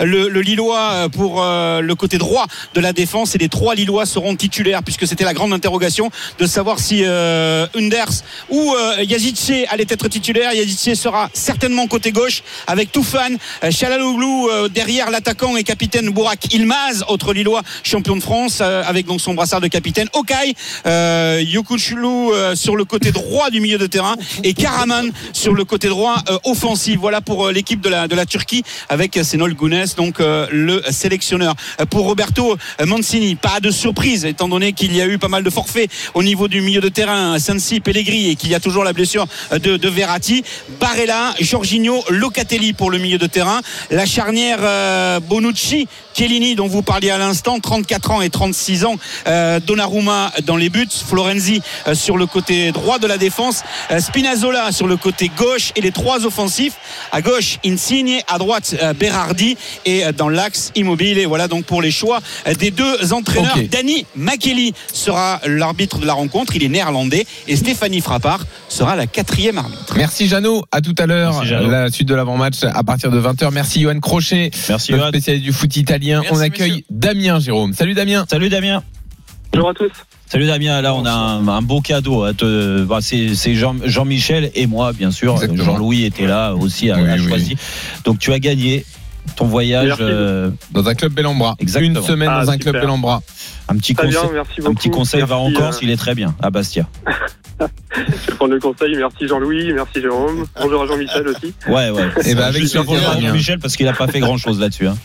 le, 0.00 0.40
Lillois 0.40 0.90
euh, 0.92 1.08
pour 1.08 1.42
euh, 1.42 1.80
le 1.80 1.94
côté 1.94 2.18
droit 2.18 2.46
de 2.74 2.80
la 2.80 2.92
défense. 2.92 3.34
Et 3.34 3.38
les 3.38 3.48
trois 3.48 3.74
Lillois 3.74 4.06
seront 4.06 4.34
titulaires, 4.34 4.82
puisque 4.82 5.06
c'était 5.06 5.24
la 5.24 5.34
grande 5.34 5.52
interrogation 5.52 6.10
de 6.38 6.46
savoir 6.46 6.78
si 6.78 7.02
euh, 7.04 7.66
Unders 7.74 8.22
ou 8.50 8.74
euh, 8.74 8.96
allait 9.70 9.86
être 9.88 10.08
titulaire. 10.08 10.52
Yazice 10.52 10.94
sera 10.94 11.30
certainement 11.32 11.86
côté 11.86 12.12
gauche 12.12 12.42
avec 12.66 12.92
Toufan, 12.92 13.36
Chalaloglu 13.70 14.50
euh, 14.50 14.68
derrière 14.68 15.10
l'attaquant 15.10 15.56
et 15.56 15.64
capitaine 15.64 16.10
Bourak 16.10 16.52
Ilmaz, 16.52 17.04
autre 17.08 17.32
Lillois 17.32 17.62
champion 17.82 18.16
de 18.16 18.22
France 18.22 18.60
avec 18.60 19.06
donc 19.06 19.20
son 19.20 19.34
brassard 19.34 19.60
de 19.60 19.68
capitaine. 19.68 20.08
Okai, 20.14 20.54
euh, 20.86 22.54
sur 22.54 22.76
le 22.76 22.84
côté 22.84 23.12
droit 23.12 23.50
du 23.50 23.60
milieu 23.60 23.78
de 23.78 23.86
terrain 23.86 24.16
et 24.42 24.54
Karaman 24.54 25.10
sur 25.32 25.52
le 25.54 25.64
côté 25.64 25.88
droit 25.88 26.16
offensif. 26.44 26.98
Voilà 26.98 27.20
pour 27.20 27.50
l'équipe 27.50 27.80
de 27.80 27.88
la, 27.88 28.08
de 28.08 28.14
la 28.14 28.26
Turquie 28.36 28.64
avec 28.90 29.18
Senol 29.22 29.54
Gunes, 29.54 29.86
donc 29.96 30.20
euh, 30.20 30.46
le 30.50 30.82
sélectionneur. 30.90 31.54
Euh, 31.80 31.86
Pour 31.86 32.04
Roberto 32.04 32.58
Mancini, 32.84 33.34
pas 33.34 33.60
de 33.60 33.70
surprise 33.70 34.26
étant 34.26 34.46
donné 34.46 34.74
qu'il 34.74 34.94
y 34.94 35.00
a 35.00 35.06
eu 35.06 35.16
pas 35.16 35.28
mal 35.28 35.42
de 35.42 35.48
forfaits 35.48 35.90
au 36.12 36.22
niveau 36.22 36.46
du 36.46 36.60
milieu 36.60 36.82
de 36.82 36.90
terrain, 36.90 37.38
Sensi, 37.38 37.80
Pellegrini 37.80 38.28
et 38.32 38.36
qu'il 38.36 38.50
y 38.50 38.54
a 38.54 38.60
toujours 38.60 38.84
la 38.84 38.92
blessure 38.92 39.26
euh, 39.52 39.58
de, 39.58 39.78
de 39.78 39.88
Verratti. 39.88 40.44
Barella, 40.78 41.34
Jorginho, 41.40 42.04
Locatelli 42.10 42.74
pour 42.74 42.90
le 42.90 42.98
milieu 42.98 43.16
de 43.16 43.26
terrain. 43.26 43.60
La 43.90 44.04
charnière 44.04 44.58
euh, 44.60 45.18
Bonucci, 45.20 45.88
Chiellini 46.16 46.54
dont 46.54 46.66
vous 46.66 46.80
parliez 46.80 47.10
à 47.10 47.18
l'instant, 47.18 47.60
34 47.60 48.10
ans 48.10 48.22
et 48.22 48.30
36 48.30 48.86
ans. 48.86 48.96
Euh, 49.26 49.60
Donnarumma 49.60 50.32
dans 50.46 50.56
les 50.56 50.70
buts, 50.70 50.88
Florenzi 50.90 51.60
euh, 51.86 51.94
sur 51.94 52.16
le 52.16 52.24
côté 52.24 52.72
droit 52.72 52.98
de 52.98 53.06
la 53.06 53.18
défense, 53.18 53.62
euh, 53.90 54.00
Spinazzola 54.00 54.72
sur 54.72 54.86
le 54.86 54.96
côté 54.96 55.30
gauche 55.36 55.72
et 55.76 55.82
les 55.82 55.92
trois 55.92 56.24
offensifs. 56.24 56.72
À 57.12 57.20
gauche, 57.20 57.58
Insigne, 57.66 58.22
à 58.28 58.38
droite, 58.38 58.74
euh, 58.82 58.94
Berardi 58.94 59.58
et 59.84 60.06
euh, 60.06 60.12
dans 60.12 60.30
l'axe 60.30 60.72
immobile. 60.74 61.18
Et 61.18 61.26
voilà 61.26 61.48
donc 61.48 61.66
pour 61.66 61.82
les 61.82 61.90
choix 61.90 62.20
euh, 62.48 62.54
des 62.54 62.70
deux 62.70 63.12
entraîneurs. 63.12 63.54
Ok. 63.54 63.68
Danny 63.68 64.06
Makeli 64.16 64.72
sera 64.94 65.42
l'arbitre 65.46 65.98
de 65.98 66.06
la 66.06 66.14
rencontre. 66.14 66.56
Il 66.56 66.64
est 66.64 66.70
néerlandais 66.70 67.26
et 67.46 67.56
Stéphanie 67.56 68.00
Frappard 68.00 68.46
sera 68.70 68.96
la 68.96 69.06
quatrième 69.06 69.58
arbitre. 69.58 69.94
Merci 69.96 70.28
Jeannot, 70.28 70.64
à 70.72 70.80
tout 70.80 70.94
à 70.96 71.04
l'heure. 71.04 71.44
La 71.44 71.90
suite 71.90 72.08
de 72.08 72.14
l'avant-match 72.14 72.64
à 72.64 72.82
partir 72.84 73.10
de 73.10 73.20
20h. 73.20 73.50
Merci 73.52 73.82
Johan 73.82 74.00
Crochet, 74.00 74.50
Merci, 74.70 74.92
notre 74.92 75.08
spécialiste 75.08 75.44
du 75.44 75.52
foot 75.52 75.76
italien. 75.76 76.05
Merci, 76.14 76.28
On 76.32 76.40
accueille 76.40 76.70
messieurs. 76.70 76.84
Damien 76.90 77.40
Jérôme. 77.40 77.72
Salut 77.74 77.94
Damien. 77.94 78.24
Salut 78.28 78.48
Damien. 78.48 78.82
Bonjour 79.52 79.70
à 79.70 79.74
tous. 79.74 79.90
Salut 80.28 80.46
Damien, 80.46 80.82
là 80.82 80.92
on 80.94 81.04
a 81.06 81.10
un, 81.12 81.46
un 81.46 81.62
beau 81.62 81.80
cadeau. 81.80 82.30
te- 82.32 82.82
bah, 82.84 82.98
c'est 83.00 83.34
c'est 83.36 83.54
Jean- 83.54 83.76
Jean-Michel 83.84 84.50
et 84.56 84.66
moi, 84.66 84.92
bien 84.92 85.10
sûr. 85.12 85.38
Jean-Louis 85.54 86.04
était 86.04 86.26
là 86.26 86.52
aussi 86.54 86.90
à, 86.90 86.96
Oui, 86.96 87.08
à 87.08 87.14
oui. 87.14 87.28
choisi. 87.28 87.56
Donc 88.04 88.18
tu 88.18 88.32
as 88.32 88.38
gagné 88.40 88.84
ton 89.36 89.46
voyage. 89.46 89.94
Euh, 90.00 90.50
Dans 90.72 90.88
un 90.88 90.94
club 90.94 91.12
bel 91.12 91.26
en 91.26 91.34
bras. 91.34 91.54
Exactement. 91.60 92.00
Une 92.00 92.06
semaine 92.06 92.28
Ah, 92.32 92.44
dans 92.44 92.50
un 92.50 92.54
super. 92.54 92.72
club 92.72 92.82
bel 92.82 92.90
en 92.90 92.98
bras. 92.98 93.22
Un 93.68 93.76
petit 93.76 93.94
Très 93.94 94.08
bien, 94.08 94.20
conseil. 94.20 94.34
merci. 94.34 94.60
Un 94.66 94.74
petit 94.74 94.90
conseil 94.90 95.22
va 95.22 95.36
en 95.36 95.52
Corse, 95.52 95.76
euh, 95.76 95.80
il 95.82 95.90
est 95.90 95.96
très 95.96 96.14
bien 96.14 96.34
à 96.40 96.50
Bastia. 96.50 96.86
Je 97.58 98.02
vais 98.30 98.36
prendre 98.36 98.52
le 98.52 98.60
conseil. 98.60 98.94
Merci 98.96 99.26
Jean-Louis, 99.26 99.72
merci 99.72 100.02
Jérôme. 100.02 100.44
Bonjour 100.60 100.82
à 100.82 100.86
Jean-Michel 100.86 101.26
aussi. 101.28 101.54
Ouais, 101.68 101.88
ouais. 101.88 102.04
Eh 102.26 102.34
ben, 102.34 102.42
avec. 102.44 102.64
Jean-Michel 102.66 103.58
parce 103.58 103.76
qu'il 103.76 103.88
a 103.88 103.94
pas 103.94 104.06
fait 104.08 104.20
grand 104.20 104.36
chose 104.36 104.60
là-dessus. 104.60 104.86
hein. 104.86 104.96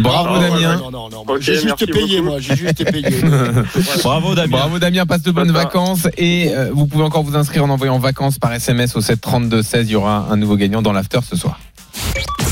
Bravo 0.00 0.34
Non, 0.34 0.34
non, 0.34 0.40
Damien. 0.54 0.76
Non, 0.76 0.90
non, 0.90 1.08
non. 1.08 1.24
J'ai 1.40 1.54
juste 1.54 1.90
payé, 1.90 2.18
beaucoup. 2.18 2.30
moi. 2.32 2.40
J'ai 2.40 2.56
juste 2.56 2.84
payé. 2.90 3.08
Bravo 4.02 4.34
Damien. 4.34 4.48
Bravo 4.50 4.78
Damien, 4.78 5.06
passe 5.06 5.22
de 5.22 5.30
bonnes 5.30 5.48
Sympa. 5.48 5.60
vacances 5.64 6.06
et 6.18 6.50
euh, 6.54 6.70
vous 6.74 6.86
pouvez 6.86 7.04
encore 7.04 7.22
vous 7.22 7.36
inscrire 7.36 7.64
en 7.64 7.70
envoyant 7.70 7.98
vacances 7.98 8.38
par 8.38 8.52
SMS 8.52 8.94
au 8.96 9.00
732 9.00 9.62
16. 9.62 9.88
Il 9.88 9.92
y 9.92 9.96
aura 9.96 10.26
un 10.30 10.36
nouveau 10.36 10.56
gagnant 10.56 10.82
dans 10.82 10.92
l'after 10.92 11.20
ce 11.28 11.36
soir. 11.36 11.58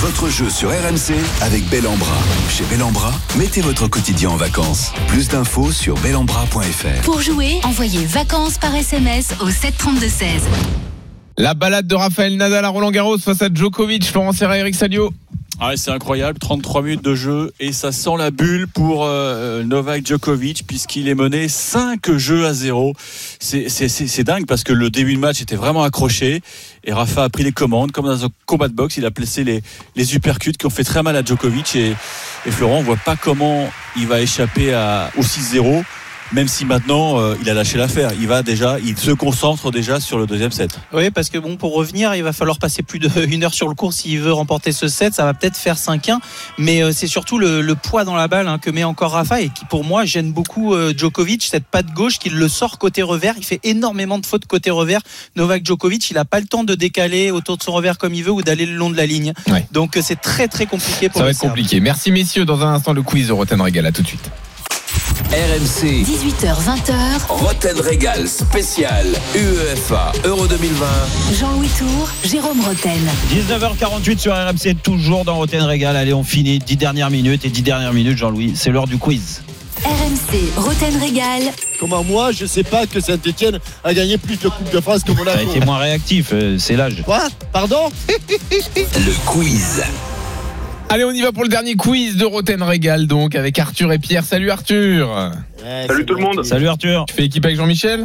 Votre 0.03 0.29
jeu 0.29 0.51
sur 0.51 0.69
RMC 0.71 1.15
avec 1.43 1.65
Bellambra. 1.69 2.19
Chez 2.51 2.65
Bellambra, 2.65 3.13
mettez 3.39 3.61
votre 3.61 3.87
quotidien 3.87 4.31
en 4.31 4.37
vacances. 4.37 4.93
Plus 5.07 5.29
d'infos 5.29 5.71
sur 5.71 5.95
bellambra.fr. 6.01 7.03
Pour 7.05 7.21
jouer, 7.21 7.61
envoyez 7.63 8.05
vacances 8.07 8.59
par 8.59 8.75
SMS 8.75 9.33
au 9.41 9.49
732-16. 9.49 10.41
La 11.39 11.55
balade 11.55 11.87
de 11.87 11.95
Raphaël 11.95 12.37
Nadal 12.37 12.65
à 12.65 12.71
Roland 12.71 12.91
Garros 12.91 13.17
face 13.19 13.43
à 13.43 13.49
Djokovic, 13.55 14.05
Florent 14.05 14.33
Serra, 14.33 14.59
Eric 14.59 14.75
Salio. 14.75 15.13
Ah 15.65 15.77
c'est 15.77 15.93
incroyable, 15.93 16.41
33 16.41 16.83
minutes 16.83 17.05
de 17.05 17.15
jeu 17.15 17.53
et 17.61 17.71
ça 17.71 17.93
sent 17.93 18.17
la 18.19 18.33
bulle 18.33 18.67
pour 18.67 19.05
euh, 19.05 19.63
Novak 19.63 20.05
Djokovic 20.05 20.67
puisqu'il 20.67 21.09
est 21.09 21.15
mené 21.15 21.47
5 21.47 22.17
jeux 22.17 22.47
à 22.47 22.53
0. 22.53 22.95
C'est, 23.39 24.25
dingue 24.25 24.45
parce 24.47 24.65
que 24.65 24.73
le 24.73 24.91
début 24.91 25.15
de 25.15 25.21
match 25.21 25.41
était 25.41 25.55
vraiment 25.55 25.85
accroché 25.85 26.41
et 26.83 26.93
Rafa 26.93 27.23
a 27.23 27.29
pris 27.29 27.45
les 27.45 27.53
commandes 27.53 27.93
comme 27.93 28.07
dans 28.07 28.25
un 28.25 28.29
combat 28.45 28.67
de 28.67 28.75
boxe. 28.75 28.97
Il 28.97 29.07
a 29.07 29.13
placé 29.13 29.45
les, 29.45 29.63
les 29.95 30.05
qui 30.05 30.67
ont 30.67 30.71
fait 30.71 30.83
très 30.83 31.05
mal 31.05 31.15
à 31.15 31.23
Djokovic 31.23 31.77
et, 31.77 31.95
et 32.45 32.51
Florent, 32.51 32.79
on 32.79 32.83
voit 32.83 32.97
pas 32.97 33.15
comment 33.15 33.71
il 33.97 34.09
va 34.09 34.21
échapper 34.21 34.75
à, 34.75 35.13
au 35.17 35.23
6-0. 35.23 35.85
Même 36.33 36.49
si 36.49 36.65
maintenant 36.65 37.21
euh, 37.21 37.35
il 37.41 37.49
a 37.51 37.55
lâché 37.55 37.79
l'affaire. 37.79 38.11
Il 38.21 38.27
va 38.27 38.43
déjà, 38.43 38.79
il 38.79 38.97
se 38.97 39.11
concentre 39.11 39.71
déjà 39.71 40.01
sur 40.01 40.19
le 40.19 40.27
deuxième 40.27 40.51
set. 40.51 40.79
Oui, 40.93 41.11
parce 41.11 41.29
que 41.29 41.39
bon, 41.39 41.57
pour 41.57 41.75
revenir, 41.75 42.15
il 42.15 42.23
va 42.23 42.33
falloir 42.33 42.59
passer 42.59 42.83
plus 42.83 42.99
d'une 42.99 43.45
heure 43.45 43.55
sur 43.55 43.69
le 43.69 43.75
cours 43.75 43.93
s'il 43.93 44.21
veut 44.21 44.33
remporter 44.33 44.73
ce 44.73 44.89
set. 44.89 45.15
Ça 45.15 45.25
va 45.25 45.35
peut-être 45.35 45.57
faire 45.57 45.77
5-1, 45.77 46.19
mais 46.59 46.83
euh, 46.83 46.93
c'est 46.93 47.07
surtout 47.07 47.39
le, 47.39 47.61
le 47.61 47.75
poids 47.75 48.05
dans 48.05 48.17
la 48.17 48.29
balle 48.29 48.49
hein, 48.49 48.59
que 48.59 48.71
met 48.71 48.85
encore 48.85 49.13
Rafa 49.13 49.41
et 49.41 49.49
qui, 49.49 49.65
pour 49.65 49.85
moi, 49.85 50.05
gêne 50.05 50.33
beaucoup 50.33 50.75
euh, 50.75 50.93
Djokovic. 50.97 51.45
Cette 51.45 51.67
patte 51.67 51.93
gauche 51.93 52.19
qui 52.19 52.31
le 52.31 52.49
sort 52.49 52.79
côté 52.79 53.03
revers. 53.03 53.35
Il 53.37 53.45
fait 53.45 53.61
énormément 53.65 54.19
de 54.19 54.27
fautes 54.27 54.47
côté 54.47 54.71
revers. 54.71 55.01
Novak 55.37 55.65
Djokovic, 55.67 56.11
il 56.11 56.15
n'a 56.15 56.25
pas 56.25 56.41
le 56.41 56.47
temps 56.47 56.65
de 56.65 56.75
décaler 56.75 57.31
autour 57.31 57.59
de 57.59 57.63
son 57.63 57.73
revers 57.73 57.99
comme 57.99 58.15
il 58.15 58.25
veut 58.25 58.33
ou 58.33 58.43
d'aller 58.43 58.67
le 58.67 58.75
long 58.75 58.91
de 58.91 58.97
la 58.97 59.07
ligne. 59.07 59.33
Ouais. 59.49 59.67
Donc, 59.73 59.97
euh, 59.97 60.01
c'est 60.03 60.21
très, 60.21 60.49
très 60.49 60.67
compliqué 60.67 61.09
pour 61.09 61.19
Ça 61.19 61.25
va 61.25 61.31
être 61.31 61.39
compliqué. 61.39 61.81
Merci 61.81 62.11
messieurs. 62.11 62.45
Dans 62.45 62.61
un 62.63 62.75
instant, 62.75 62.93
le 62.93 63.03
quiz 63.03 63.29
de 63.29 63.33
Roten 63.33 63.61
Régal. 63.61 63.87
À 63.87 63.93
tout 63.93 64.03
de 64.03 64.07
suite. 64.07 64.31
RMC 65.33 66.05
18h20h. 66.05 67.27
Roten 67.31 67.81
Régal 67.81 68.29
spécial 68.29 69.07
UEFA 69.35 70.13
Euro 70.27 70.47
2020. 70.47 70.87
Jean-Louis 71.41 71.71
Tour, 71.79 72.09
Jérôme 72.23 72.61
Roten. 72.61 73.01
19h48 73.33 74.19
sur 74.19 74.35
RMC, 74.35 74.75
toujours 74.83 75.25
dans 75.25 75.37
Roten 75.37 75.63
Régal. 75.63 75.97
Allez, 75.97 76.13
on 76.13 76.23
finit 76.23 76.59
10 76.59 76.77
dernières 76.77 77.09
minutes 77.11 77.47
et 77.47 77.49
10 77.49 77.63
dernières 77.63 77.95
minutes, 77.95 78.19
Jean-Louis. 78.19 78.53
C'est 78.55 78.69
l'heure 78.71 78.87
du 78.87 78.99
quiz. 78.99 79.41
RMC, 79.87 80.39
Roten 80.59 81.01
Régal. 81.01 81.43
Comment 81.81 82.05
moi, 82.05 82.31
je 82.33 82.45
sais 82.45 82.63
pas 82.63 82.87
que 82.87 83.01
Saint-Etienne 83.01 83.59
a 83.85 83.95
gagné 83.95 84.19
plus 84.19 84.37
de 84.39 84.49
Coupe 84.51 84.71
de 84.71 84.81
France 84.81 85.03
que 85.03 85.15
Ça 85.15 85.21
a 85.21 85.25
Monaco. 85.25 85.51
été 85.51 85.65
moins 85.65 85.79
réactif, 85.79 86.29
euh, 86.35 86.59
c'est 86.59 86.77
l'âge. 86.77 87.03
Quoi? 87.07 87.23
Pardon? 87.55 87.89
Le 88.09 89.25
quiz. 89.25 89.83
Allez, 90.93 91.05
on 91.05 91.11
y 91.11 91.23
va 91.23 91.33
pour 91.33 91.43
le 91.43 91.49
dernier 91.49 91.75
quiz 91.75 92.19
de 92.19 92.27
Roten 92.27 92.63
Régal, 92.63 93.07
donc 93.07 93.35
avec 93.35 93.59
Arthur 93.59 93.91
et 93.95 93.99
Pierre. 93.99 94.25
Salut 94.25 94.51
Arthur. 94.51 95.33
Salut 95.87 96.05
tout 96.05 96.15
le 96.15 96.21
monde. 96.21 96.45
Salut 96.45 96.69
Arthur. 96.69 97.07
Tu 97.09 97.15
fais 97.15 97.25
équipe 97.25 97.47
avec 97.47 97.57
Jean-Michel 97.57 98.05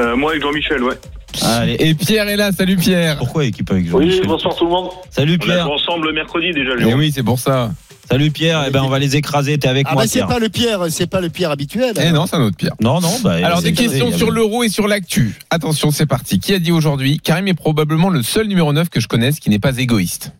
Euh, 0.00 0.16
moi 0.16 0.32
avec 0.32 0.42
Jean-Michel, 0.42 0.82
ouais. 0.82 0.96
Allez. 1.44 1.76
Et 1.78 1.94
Pierre 1.94 2.28
est 2.28 2.36
là. 2.36 2.50
Salut 2.50 2.74
Pierre. 2.74 3.16
Pourquoi 3.18 3.44
équipe 3.44 3.70
avec 3.70 3.84
Oui, 3.84 3.90
Jean-Michel 4.06 4.26
bonsoir 4.26 4.56
tout 4.56 4.64
le 4.64 4.70
monde. 4.72 4.88
Salut 5.10 5.38
On 5.40 5.44
Pierre. 5.44 5.64
joué 5.66 5.74
ensemble 5.74 6.12
mercredi 6.12 6.50
déjà, 6.50 6.72
Eh 6.80 6.94
oui, 6.94 7.12
c'est 7.14 7.22
pour 7.22 7.38
ça. 7.38 7.70
Salut 8.10 8.32
Pierre. 8.32 8.64
Eh 8.66 8.70
ben, 8.72 8.82
on 8.82 8.88
va 8.88 8.98
les 8.98 9.14
écraser. 9.14 9.56
T'es 9.56 9.68
avec 9.68 9.86
Ah 9.88 9.92
moi, 9.94 10.02
bah 10.02 10.08
c'est 10.08 10.26
pas 10.26 10.40
le 10.40 10.48
Pierre, 10.48 10.86
c'est 10.90 11.06
pas 11.06 11.20
le 11.20 11.28
Pierre 11.28 11.52
habituel. 11.52 11.94
Eh 12.04 12.10
non, 12.10 12.26
c'est 12.26 12.34
un 12.34 12.42
autre 12.42 12.56
Pierre. 12.56 12.74
Non, 12.80 13.00
non. 13.00 13.20
Bah, 13.22 13.34
Alors 13.40 13.62
des 13.62 13.72
questions 13.72 14.10
sur 14.10 14.32
l'euro 14.32 14.64
et 14.64 14.68
sur 14.68 14.88
l'actu. 14.88 15.38
Attention, 15.50 15.92
c'est 15.92 16.06
parti. 16.06 16.40
Qui 16.40 16.54
a 16.54 16.58
dit 16.58 16.72
aujourd'hui 16.72 17.20
Karim 17.22 17.46
est 17.46 17.54
probablement 17.54 18.10
le 18.10 18.24
seul 18.24 18.48
numéro 18.48 18.72
9 18.72 18.88
que 18.88 18.98
je 18.98 19.06
connaisse 19.06 19.38
qui 19.38 19.48
n'est 19.48 19.60
pas 19.60 19.76
égoïste? 19.78 20.32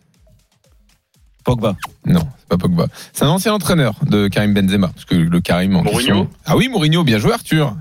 Pogba. 1.43 1.75
Non, 2.05 2.21
c'est 2.39 2.47
pas 2.49 2.57
Pogba. 2.57 2.87
C'est 3.13 3.25
un 3.25 3.29
ancien 3.29 3.53
entraîneur 3.53 3.95
de 4.05 4.27
Karim 4.27 4.53
Benzema. 4.53 4.87
Parce 4.89 5.05
que 5.05 5.15
le 5.15 5.41
Karim 5.41 5.75
en 5.75 5.83
Mourinho 5.83 5.97
question- 5.97 6.29
Ah 6.45 6.55
oui, 6.57 6.67
Mourinho, 6.69 7.03
bien 7.03 7.17
joué 7.19 7.33
Arthur. 7.33 7.75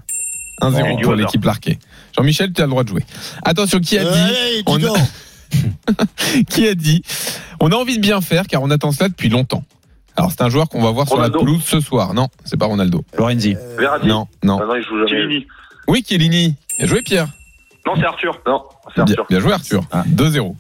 1-0 0.61 0.83
Ouais, 0.83 0.97
du 0.97 1.03
pour 1.03 1.15
l'équipe 1.15 1.45
Larquet. 1.45 1.79
Jean-Michel, 2.17 2.53
tu 2.53 2.61
as 2.61 2.65
le 2.67 2.71
droit 2.71 2.85
de 2.85 2.89
jouer. 2.89 3.05
Attention, 3.45 3.81
qui 3.81 3.99
a 3.99 4.05
dit 4.05 4.63
on-. 4.67 4.79
Qui 6.49 6.67
a 6.69 6.75
dit 6.75 7.03
On 7.61 7.71
a 7.71 7.75
envie 7.75 7.97
de 7.97 8.01
bien 8.01 8.21
faire 8.21 8.47
car 8.47 8.63
on 8.63 8.71
attend 8.71 8.91
cela 8.93 9.09
depuis 9.09 9.29
longtemps. 9.29 9.65
Alors 10.17 10.31
c'est 10.31 10.43
un 10.43 10.49
joueur 10.49 10.69
qu'on 10.69 10.83
va 10.83 10.91
voir 10.91 11.07
sur 11.09 11.19
la 11.21 11.31
pelouse 11.31 11.63
ce 11.65 11.81
soir. 11.81 12.15
Non, 12.15 12.29
c'est 12.45 12.57
pas 12.57 12.67
Ronaldo. 12.67 13.05
Lorenzi. 13.19 13.57
Verratti. 13.79 14.07
Non, 14.07 14.29
non. 14.43 14.59
Ah 14.63 14.67
non, 14.67 14.75
il 14.77 14.83
joue 14.83 14.97
jamais. 14.99 15.09
Chiellini. 15.11 15.47
Oui, 15.89 16.03
Chiellini. 16.07 16.55
Bien 16.79 16.87
joué 16.87 17.03
Pierre. 17.03 17.29
Non, 17.87 17.95
c'est 17.97 18.05
Arthur. 18.05 18.39
Non, 18.47 18.63
c'est 18.95 19.03
Bien, 19.05 19.15
Arthur. 19.15 19.27
bien 19.29 19.41
joué 19.41 19.53
Arthur. 19.53 19.83
Ah. 19.91 20.05
2-0. 20.09 20.55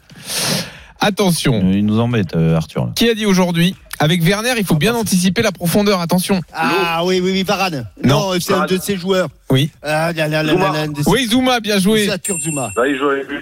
Attention. 1.06 1.54
Euh, 1.64 1.72
Il 1.74 1.84
nous 1.86 1.98
embête, 2.00 2.34
euh, 2.36 2.56
Arthur. 2.56 2.86
là. 2.86 2.92
Qui 2.94 3.08
a 3.08 3.14
dit 3.14 3.26
aujourd'hui 3.26 3.74
Avec 3.98 4.22
Werner, 4.22 4.54
il 4.58 4.64
faut 4.64 4.76
bien 4.76 4.94
anticiper 4.94 5.42
la 5.42 5.52
profondeur. 5.52 6.00
Attention. 6.00 6.40
Ah 6.52 7.02
oui, 7.04 7.20
oui, 7.22 7.30
oui, 7.32 7.42
Varane. 7.42 7.88
Non. 8.02 8.32
Non, 8.32 8.40
c'est 8.40 8.54
un 8.54 8.66
de 8.66 8.78
ses 8.78 8.96
joueurs. 8.96 9.28
Oui. 9.50 9.70
Ah, 9.82 10.12
là, 10.12 10.28
là, 10.28 10.42
là, 10.42 10.52
Zuma. 10.52 10.66
là, 10.66 10.72
là, 10.72 10.80
un 10.80 10.88
de 10.88 11.02
ses- 11.02 11.10
Oui, 11.10 11.26
Zuma, 11.28 11.60
bien 11.60 11.78
joué. 11.78 12.08
Zuma. 12.40 12.70
Là, 12.76 12.86
il 12.88 12.96
joue 12.98 13.08
avec 13.08 13.28
lui. 13.28 13.36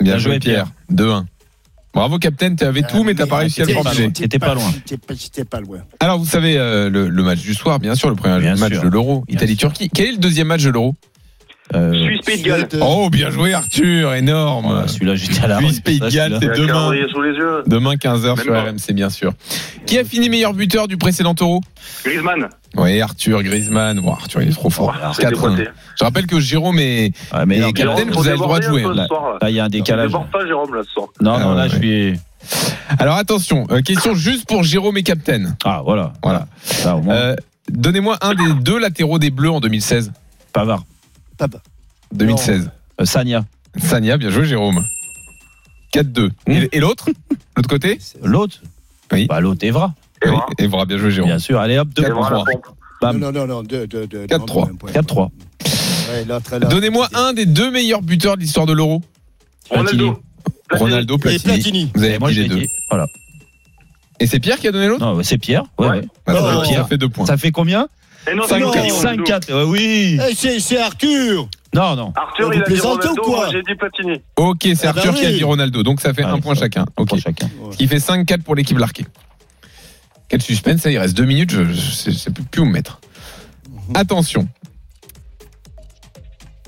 Bien 0.00 0.14
Bien 0.14 0.18
joué 0.18 0.38
Pierre. 0.38 0.66
2-1. 0.90 1.26
Bravo 1.94 2.18
capitaine, 2.18 2.56
tu 2.56 2.64
avais 2.64 2.80
Ah, 2.84 2.88
tout 2.88 3.04
mais 3.04 3.14
t'as 3.14 3.26
pas 3.26 3.36
réussi 3.38 3.62
à 3.62 3.66
le 3.66 3.72
formuler. 3.72 4.10
T'étais 4.10 4.40
pas 4.40 4.54
loin. 4.54 4.72
T'étais 4.84 4.96
pas, 4.96 5.14
t'étais 5.14 5.44
pas 5.44 5.60
loin. 5.60 5.78
Alors 6.00 6.18
vous 6.18 6.26
savez 6.26 6.58
euh, 6.58 6.90
le, 6.90 7.08
le 7.08 7.22
match 7.22 7.38
du 7.38 7.54
soir, 7.54 7.78
bien 7.78 7.94
sûr, 7.94 8.10
le 8.10 8.16
premier 8.16 8.40
Bien 8.40 8.56
match 8.56 8.72
sûr. 8.72 8.82
de 8.82 8.88
l'Euro, 8.88 9.24
Italie-Turquie. 9.28 9.90
Quel 9.94 10.06
est 10.08 10.12
le 10.12 10.18
deuxième 10.18 10.48
match 10.48 10.64
de 10.64 10.70
l'Euro? 10.70 10.96
Euh, 11.74 11.92
Suisse, 11.94 12.20
Pays 12.26 12.42
de 12.42 12.46
Galles. 12.48 12.68
Oh, 12.82 13.08
bien 13.10 13.30
joué 13.30 13.54
Arthur, 13.54 14.12
énorme. 14.14 14.66
voilà, 14.66 14.86
celui-là, 14.86 15.14
j'étais 15.16 15.40
à 15.42 15.46
la 15.48 15.58
Suisse, 15.58 15.76
rue. 15.76 15.80
Pays 15.82 15.98
de 16.00 16.08
Galles, 16.10 16.38
c'est 16.40 16.58
demain. 16.60 16.90
Demain 17.66 17.94
15h 17.94 18.42
sur. 18.42 18.52
RMC 18.54 18.92
bien 18.92 19.08
sûr. 19.10 19.32
Qui 19.86 19.98
a 19.98 20.04
fini 20.04 20.28
meilleur 20.28 20.52
buteur 20.52 20.88
du 20.88 20.96
précédent 20.98 21.34
Euro 21.40 21.62
Griezmann. 22.04 22.48
Oui, 22.76 23.00
Arthur 23.00 23.42
Griezmann. 23.42 23.98
Bon, 24.00 24.12
Arthur, 24.12 24.42
il 24.42 24.48
est 24.50 24.52
trop 24.52 24.68
fort. 24.70 24.94
Oh, 25.02 25.08
c'est 25.14 25.22
4-1. 25.24 25.30
déboîté. 25.30 25.68
Je 25.98 26.04
rappelle 26.04 26.26
que 26.26 26.38
Jérôme 26.38 26.78
et, 26.78 27.12
Ouais, 27.32 27.46
mais 27.46 27.56
et 27.56 27.60
non, 27.60 27.72
Captain, 27.72 28.04
vous 28.10 28.20
avez 28.26 28.32
le 28.32 28.36
droit 28.38 28.58
de 28.58 28.64
jouer. 28.64 28.82
là. 28.82 29.06
Là, 29.40 29.50
il 29.50 29.54
y 29.56 29.60
a 29.60 29.62
un 29.64 29.66
Ne 29.66 29.72
décalage. 29.72 30.08
déborde 30.08 30.30
pas, 30.30 30.46
Jérôme, 30.46 30.74
là, 30.74 30.82
ce 30.86 30.92
soir. 30.92 31.06
Non, 31.20 31.34
Ah, 31.36 31.40
non, 31.40 31.54
là, 31.54 31.62
ouais, 31.64 31.68
je 31.70 31.76
suis. 31.76 32.14
Alors 32.98 33.16
attention, 33.16 33.66
euh, 33.70 33.80
question 33.80 34.14
juste 34.14 34.46
pour 34.46 34.64
Jérôme 34.64 34.98
et 34.98 35.02
Captain. 35.02 35.54
Ah, 35.64 35.80
voilà. 35.84 36.12
Voilà. 36.22 36.46
Là, 36.84 37.00
Euh, 37.08 37.36
Donnez-moi 37.70 38.18
un 38.20 38.34
des 38.34 38.52
deux 38.60 38.78
latéraux 38.78 39.18
des 39.18 39.30
Bleus 39.30 39.50
en 39.50 39.60
2016. 39.60 40.12
Pavard. 40.52 40.84
Papa. 41.36 41.58
2016. 42.12 42.70
Euh, 43.00 43.04
Sagna. 43.04 43.44
Sania, 43.76 44.16
bien 44.16 44.30
joué 44.30 44.44
Jérôme. 44.46 44.84
4-2. 45.92 46.30
Et, 46.46 46.68
et 46.72 46.80
l'autre? 46.80 47.08
L'autre 47.56 47.68
côté? 47.68 47.98
L'autre 48.22 48.60
Oui. 49.12 49.26
Bah, 49.26 49.40
l'autre, 49.40 49.64
Evra. 49.64 49.94
Oui. 50.24 50.32
Evra, 50.58 50.84
bien 50.86 50.96
joué 50.98 51.10
Jérôme. 51.10 51.30
Bien 51.30 51.38
sûr. 51.38 51.58
Allez, 51.60 51.78
hop, 51.78 51.88
deux 51.88 52.02
Quatre, 52.02 52.10
Et 52.10 52.14
voilà 52.14 52.36
la 52.38 52.42
trois. 52.44 52.52
pompe. 52.52 52.76
Bam. 53.00 53.18
Non, 53.18 53.32
non, 53.32 53.46
non, 53.46 53.62
deux, 53.62 53.86
deux, 53.86 54.06
deux. 54.06 54.26
4-3. 54.26 54.38
non, 54.38 54.64
un 54.70 54.74
point. 54.76 54.90
4-3. 54.92 55.28
Ouais, 56.10 56.24
l'autre, 56.26 56.56
là. 56.56 56.66
Donnez-moi 56.68 57.08
un 57.14 57.32
des 57.32 57.46
deux 57.46 57.70
meilleurs 57.70 58.02
buteurs 58.02 58.36
de 58.36 58.42
l'histoire 58.42 58.66
de 58.66 58.72
l'Euro. 58.72 59.02
Ronaldo. 59.70 60.22
Platini. 60.68 60.80
Ronaldo, 60.90 61.14
Et 61.16 61.18
Platini. 61.18 61.42
Platini. 61.54 61.90
Vous 61.94 62.02
avez 62.04 62.14
Et 62.14 62.18
moi, 62.18 62.30
dit 62.30 62.42
les 62.42 62.48
deux. 62.48 62.60
dit. 62.60 62.68
Voilà. 62.90 63.06
Et 64.20 64.26
c'est 64.26 64.38
Pierre 64.40 64.58
qui 64.58 64.68
a 64.68 64.72
donné 64.72 64.86
l'autre? 64.88 65.04
Non, 65.04 65.20
c'est 65.22 65.38
Pierre. 65.38 65.64
Ouais, 65.78 65.88
Ouais. 65.88 65.98
ouais. 66.00 66.08
Bah, 66.26 66.34
Oh, 66.36 66.60
ça, 66.62 66.68
Pierre. 66.68 66.82
ça 66.82 66.88
fait 66.88 66.98
deux 66.98 67.08
points. 67.08 67.26
Ça 67.26 67.36
fait 67.36 67.50
combien? 67.50 67.88
Et 68.30 68.34
non, 68.34 68.44
Cinq, 68.46 68.62
c'est 68.72 68.80
quatre. 68.80 68.92
Ronaldo. 68.94 69.24
5-4. 69.24 69.50
Euh, 69.52 69.64
oui. 69.66 70.18
Eh, 70.30 70.60
c'est, 70.60 70.78
Arthur. 70.78 71.48
Non, 71.74 71.96
non. 71.96 72.12
Arthur, 72.16 72.54
il 72.54 72.62
a 72.62 72.64
dit 72.64 72.80
Ronaldo, 72.80 73.10
ou 73.12 73.22
quoi 73.22 73.48
j'ai 73.50 73.62
dit 73.62 73.74
Platini. 73.74 74.20
Ok, 74.36 74.58
c'est 74.62 74.86
Ah 74.86 74.92
bah 74.92 75.00
Arthur 75.00 75.14
qui 75.14 75.26
a 75.26 75.30
dit 75.32 75.44
Ronaldo. 75.44 75.82
Donc 75.82 76.00
ça 76.00 76.14
fait 76.14 76.22
Allez, 76.22 76.32
un 76.34 76.40
point 76.40 76.54
chacun. 76.54 76.86
Ok. 76.96 77.08
Pour 77.08 77.18
chacun. 77.18 77.48
Ce 77.72 77.76
qui 77.76 77.86
fait 77.88 77.96
5-4 77.98 78.42
pour 78.42 78.54
l'équipe 78.54 78.78
Larquée. 78.78 79.04
Quel 80.28 80.40
suspense, 80.40 80.80
ça, 80.80 80.90
il 80.90 80.98
reste 80.98 81.16
deux 81.16 81.24
minutes, 81.26 81.50
je, 81.50 81.64
je 81.64 82.10
sais, 82.10 82.30
plus, 82.30 82.62
où 82.62 82.64
me 82.64 82.72
mettre. 82.72 82.98
Attention. 83.94 84.48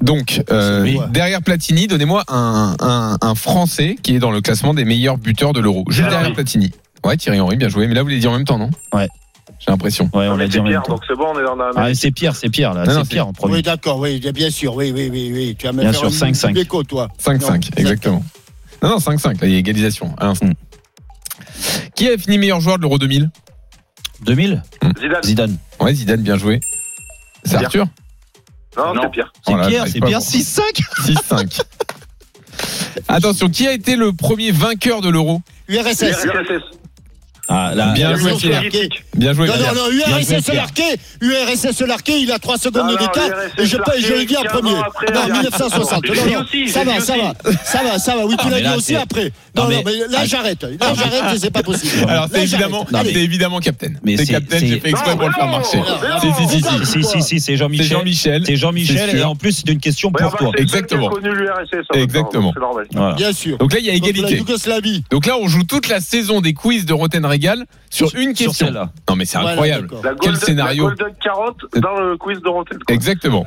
Donc, 0.02 0.42
euh, 0.50 0.82
Oui. 0.82 0.98
derrière 1.10 1.40
Platini, 1.42 1.86
donnez-moi 1.86 2.22
un, 2.28 2.76
un- 2.80 3.16
un 3.20 3.34
Français 3.34 3.96
qui 4.02 4.14
est 4.14 4.18
dans 4.18 4.30
le 4.30 4.42
classement 4.42 4.74
des 4.74 4.84
meilleurs 4.84 5.16
buteurs 5.16 5.52
de 5.54 5.60
l'Euro. 5.60 5.84
Juste 5.88 6.10
derrière. 6.10 6.34
Platini. 6.34 6.70
Ouais, 7.04 7.16
Thierry 7.16 7.40
Henry, 7.40 7.56
bien 7.56 7.68
joué. 7.68 7.86
Mais 7.88 7.94
là, 7.94 8.02
vous 8.02 8.08
l'avez 8.08 8.20
dit 8.20 8.26
en 8.26 8.32
même 8.32 8.44
temps, 8.44 8.58
non? 8.58 8.70
Ouais. 8.92 9.08
J'ai 9.66 9.72
l'impression. 9.72 10.08
Ouais, 10.14 10.28
on 10.28 10.36
l'a 10.36 10.46
dit 10.46 10.52
c'est 10.52 10.58
en 10.60 10.62
même 10.62 10.70
Pierre, 10.72 10.82
temps. 10.84 10.92
donc 10.94 11.02
c'est 11.08 11.16
bon, 11.16 11.26
on 11.34 11.38
est 11.40 11.42
dans 11.44 11.56
la 11.56 11.70
Ah, 11.74 11.92
c'est 11.94 12.12
Pierre, 12.12 12.36
c'est 12.36 12.50
Pierre, 12.50 12.72
là. 12.72 12.84
C'est 12.86 12.92
c'est- 12.94 13.08
Pierre 13.08 13.26
en 13.26 13.32
premier. 13.32 13.54
Oui, 13.54 13.62
d'accord, 13.62 13.98
oui, 13.98 14.20
bien 14.32 14.50
sûr, 14.50 14.74
oui, 14.76 14.92
oui, 14.94 15.08
oui, 15.10 15.30
oui. 15.34 15.56
Tu 15.58 15.66
as 15.66 15.72
Bien 15.72 15.92
sûr, 15.92 16.10
5-5. 16.12 16.54
L'écho, 16.54 16.84
toi. 16.84 17.08
5-5, 17.18 17.50
Non, 17.50 17.58
exactement. 17.76 18.22
Non, 18.82 18.90
non, 18.90 18.98
5-5, 18.98 19.40
là, 19.40 19.48
il 19.48 19.52
y 19.52 19.56
a 19.56 19.58
égalisation 19.58 20.14
à 20.18 20.26
l'instant. 20.26 20.50
Qui 21.96 22.08
a 22.08 22.16
fini 22.16 22.38
meilleur 22.38 22.60
joueur 22.60 22.76
de 22.76 22.82
l'Euro 22.82 22.98
2000 22.98 23.30
2000 24.24 24.62
Zidane. 25.00 25.22
Zidane. 25.24 25.56
Ouais, 25.80 25.94
Zidane, 25.94 26.22
bien 26.22 26.36
joué. 26.38 26.60
C'est 27.44 27.50
Pierre. 27.58 27.64
Arthur 27.64 27.86
Non, 28.76 28.94
Non. 28.94 29.00
c'est 29.02 29.10
Pierre. 29.10 29.32
C'est 29.46 29.52
Oh 29.54 29.56
là, 29.56 29.66
Pierre, 29.68 29.84
c'est 29.86 30.00
Pierre 30.00 30.20
voir. 30.20 30.22
6-5 30.22 30.80
6-5. 31.04 31.60
Attention, 33.08 33.48
qui 33.48 33.66
a 33.66 33.72
été 33.72 33.96
le 33.96 34.12
premier 34.12 34.52
vainqueur 34.52 35.00
de 35.00 35.08
l'Euro 35.08 35.42
URSS. 35.68 36.26
Ah, 37.48 37.72
là, 37.74 37.92
Bien 37.92 38.10
là, 38.10 38.16
joué. 38.16 38.32
Bien 39.14 39.32
joué, 39.32 39.46
Non, 39.46 39.54
non, 39.54 39.74
non, 39.74 39.88
Bien 39.90 40.18
URSS. 40.18 40.52
Larquet, 40.52 40.96
URSS 41.20 41.80
Larquet, 41.86 42.20
il 42.20 42.32
a 42.32 42.38
3 42.38 42.58
secondes 42.58 42.90
d'écart. 42.90 43.14
URSS 43.58 43.58
Et 43.58 43.66
je, 43.66 43.76
je 44.08 44.12
l'ai 44.14 44.26
dit 44.26 44.36
en 44.36 44.42
15 44.42 44.52
premier. 44.52 44.72
non, 44.72 44.82
il 45.08 45.14
y 45.14 45.16
a- 45.18 45.32
1960. 45.34 46.04
Je 46.06 46.08
Non, 46.08 46.14
l'ai 46.14 46.28
dit 46.28 46.34
non, 46.34 46.40
aussi, 46.40 46.68
ça 46.68 46.84
va, 46.84 47.00
ça 47.00 47.14
va. 47.16 47.34
Ça 47.64 47.82
va, 47.84 47.98
ça 47.98 48.16
va. 48.16 48.26
Oui, 48.26 48.34
Ah, 48.38 48.42
tu 48.42 48.50
l'as 48.50 48.56
mais 48.56 48.62
dit 48.62 48.74
aussi 48.76 48.96
après. 48.96 49.32
Non, 49.54 49.64
Non, 49.64 49.68
mais- 49.68 49.82
là, 50.08 50.18
Ah, 50.18 50.24
j'arrête. 50.26 50.62
Là, 50.62 50.68
Ah, 50.80 50.92
j'arrête, 50.96 51.38
c'est 51.38 51.50
pas 51.52 51.62
possible. 51.62 51.92
Alors, 52.08 52.26
c'est 52.32 52.42
évidemment, 52.42 52.86
c'est 52.90 53.14
évidemment 53.14 53.60
Captain. 53.60 53.92
Mais 54.02 54.16
C'est 54.16 54.26
Captain, 54.26 54.58
j'ai 54.58 54.80
fait 54.80 54.90
exprès 54.90 55.16
pour 55.16 55.28
le 55.28 55.34
faire 55.34 55.46
marcher. 55.46 55.78
Si, 56.20 56.48
si, 56.84 57.02
si, 57.04 57.22
si. 57.22 57.40
C'est 57.40 57.56
Jean-Michel. 57.56 58.42
C'est 58.44 58.56
Jean-Michel 58.56 59.16
et 59.16 59.22
en 59.22 59.36
plus 59.36 59.52
c'est 59.64 59.72
une 59.72 59.78
question 59.80 60.10
pour 60.10 60.36
toi. 60.36 60.50
Exactement. 60.58 61.10
Exactement. 61.94 62.52
Bien 63.16 63.32
sûr. 63.32 63.58
Donc 63.58 63.72
là, 63.72 63.78
il 63.78 63.86
y 63.86 63.90
a 63.90 63.94
égalité. 63.94 64.42
Donc 65.10 65.26
là, 65.26 65.36
on 65.40 65.46
joue 65.48 65.62
toute 65.64 65.88
la 65.88 66.00
saison 66.00 66.40
des 66.40 66.52
quiz 66.54 66.86
de 66.86 66.92
Roten 66.92 67.24
Sur 67.90 68.14
une 68.16 68.34
Sur 68.34 68.46
question. 68.48 68.66
celle-là. 68.66 68.90
Non, 69.08 69.16
mais 69.16 69.24
c'est 69.24 69.38
Voilà, 69.38 69.52
incroyable. 69.52 69.88
Quel 70.20 70.36
scénario. 70.36 70.88
La 70.88 70.94
golden 70.94 71.16
carotte 71.22 71.60
dans 71.76 71.94
le 72.00 72.16
quiz 72.16 72.40
de 72.40 72.48
Rotten. 72.48 72.78
quoi. 72.78 72.94
Exactement. 72.94 73.46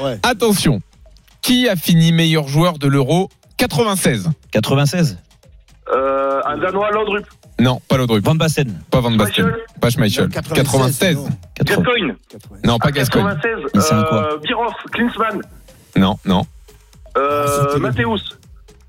Ouais. 0.00 0.18
Attention. 0.22 0.80
Qui 1.40 1.68
a 1.68 1.76
fini 1.76 2.12
meilleur 2.12 2.46
joueur 2.48 2.78
de 2.78 2.86
l'Euro 2.88 3.28
96 3.56 4.30
96 4.52 5.18
Euh, 5.92 6.40
un 6.46 6.58
Danois, 6.58 6.90
Laudrup. 6.92 7.26
Non, 7.58 7.80
pas 7.88 7.96
Laudrup. 7.96 8.24
Van 8.24 8.34
Basten. 8.34 8.80
Pas 8.90 9.00
Van 9.00 9.10
Basten. 9.10 9.44
Schmeichel. 9.46 9.64
Pas 9.80 9.90
Schmeichel. 9.90 10.28
96. 10.28 11.18
Gascoigne. 11.64 12.14
Non, 12.64 12.78
pas 12.78 12.90
Gascoigne. 12.92 13.24
96. 13.26 13.70
Mais 13.74 13.80
c'est 13.80 13.94
un 13.94 14.02
quoi 14.04 14.32
euh, 14.32 14.38
Biroff, 14.38 14.74
Klinsmann, 14.92 15.40
Non, 15.96 16.18
non, 16.24 16.46
euh, 17.18 17.78
Mathéus. 17.78 18.38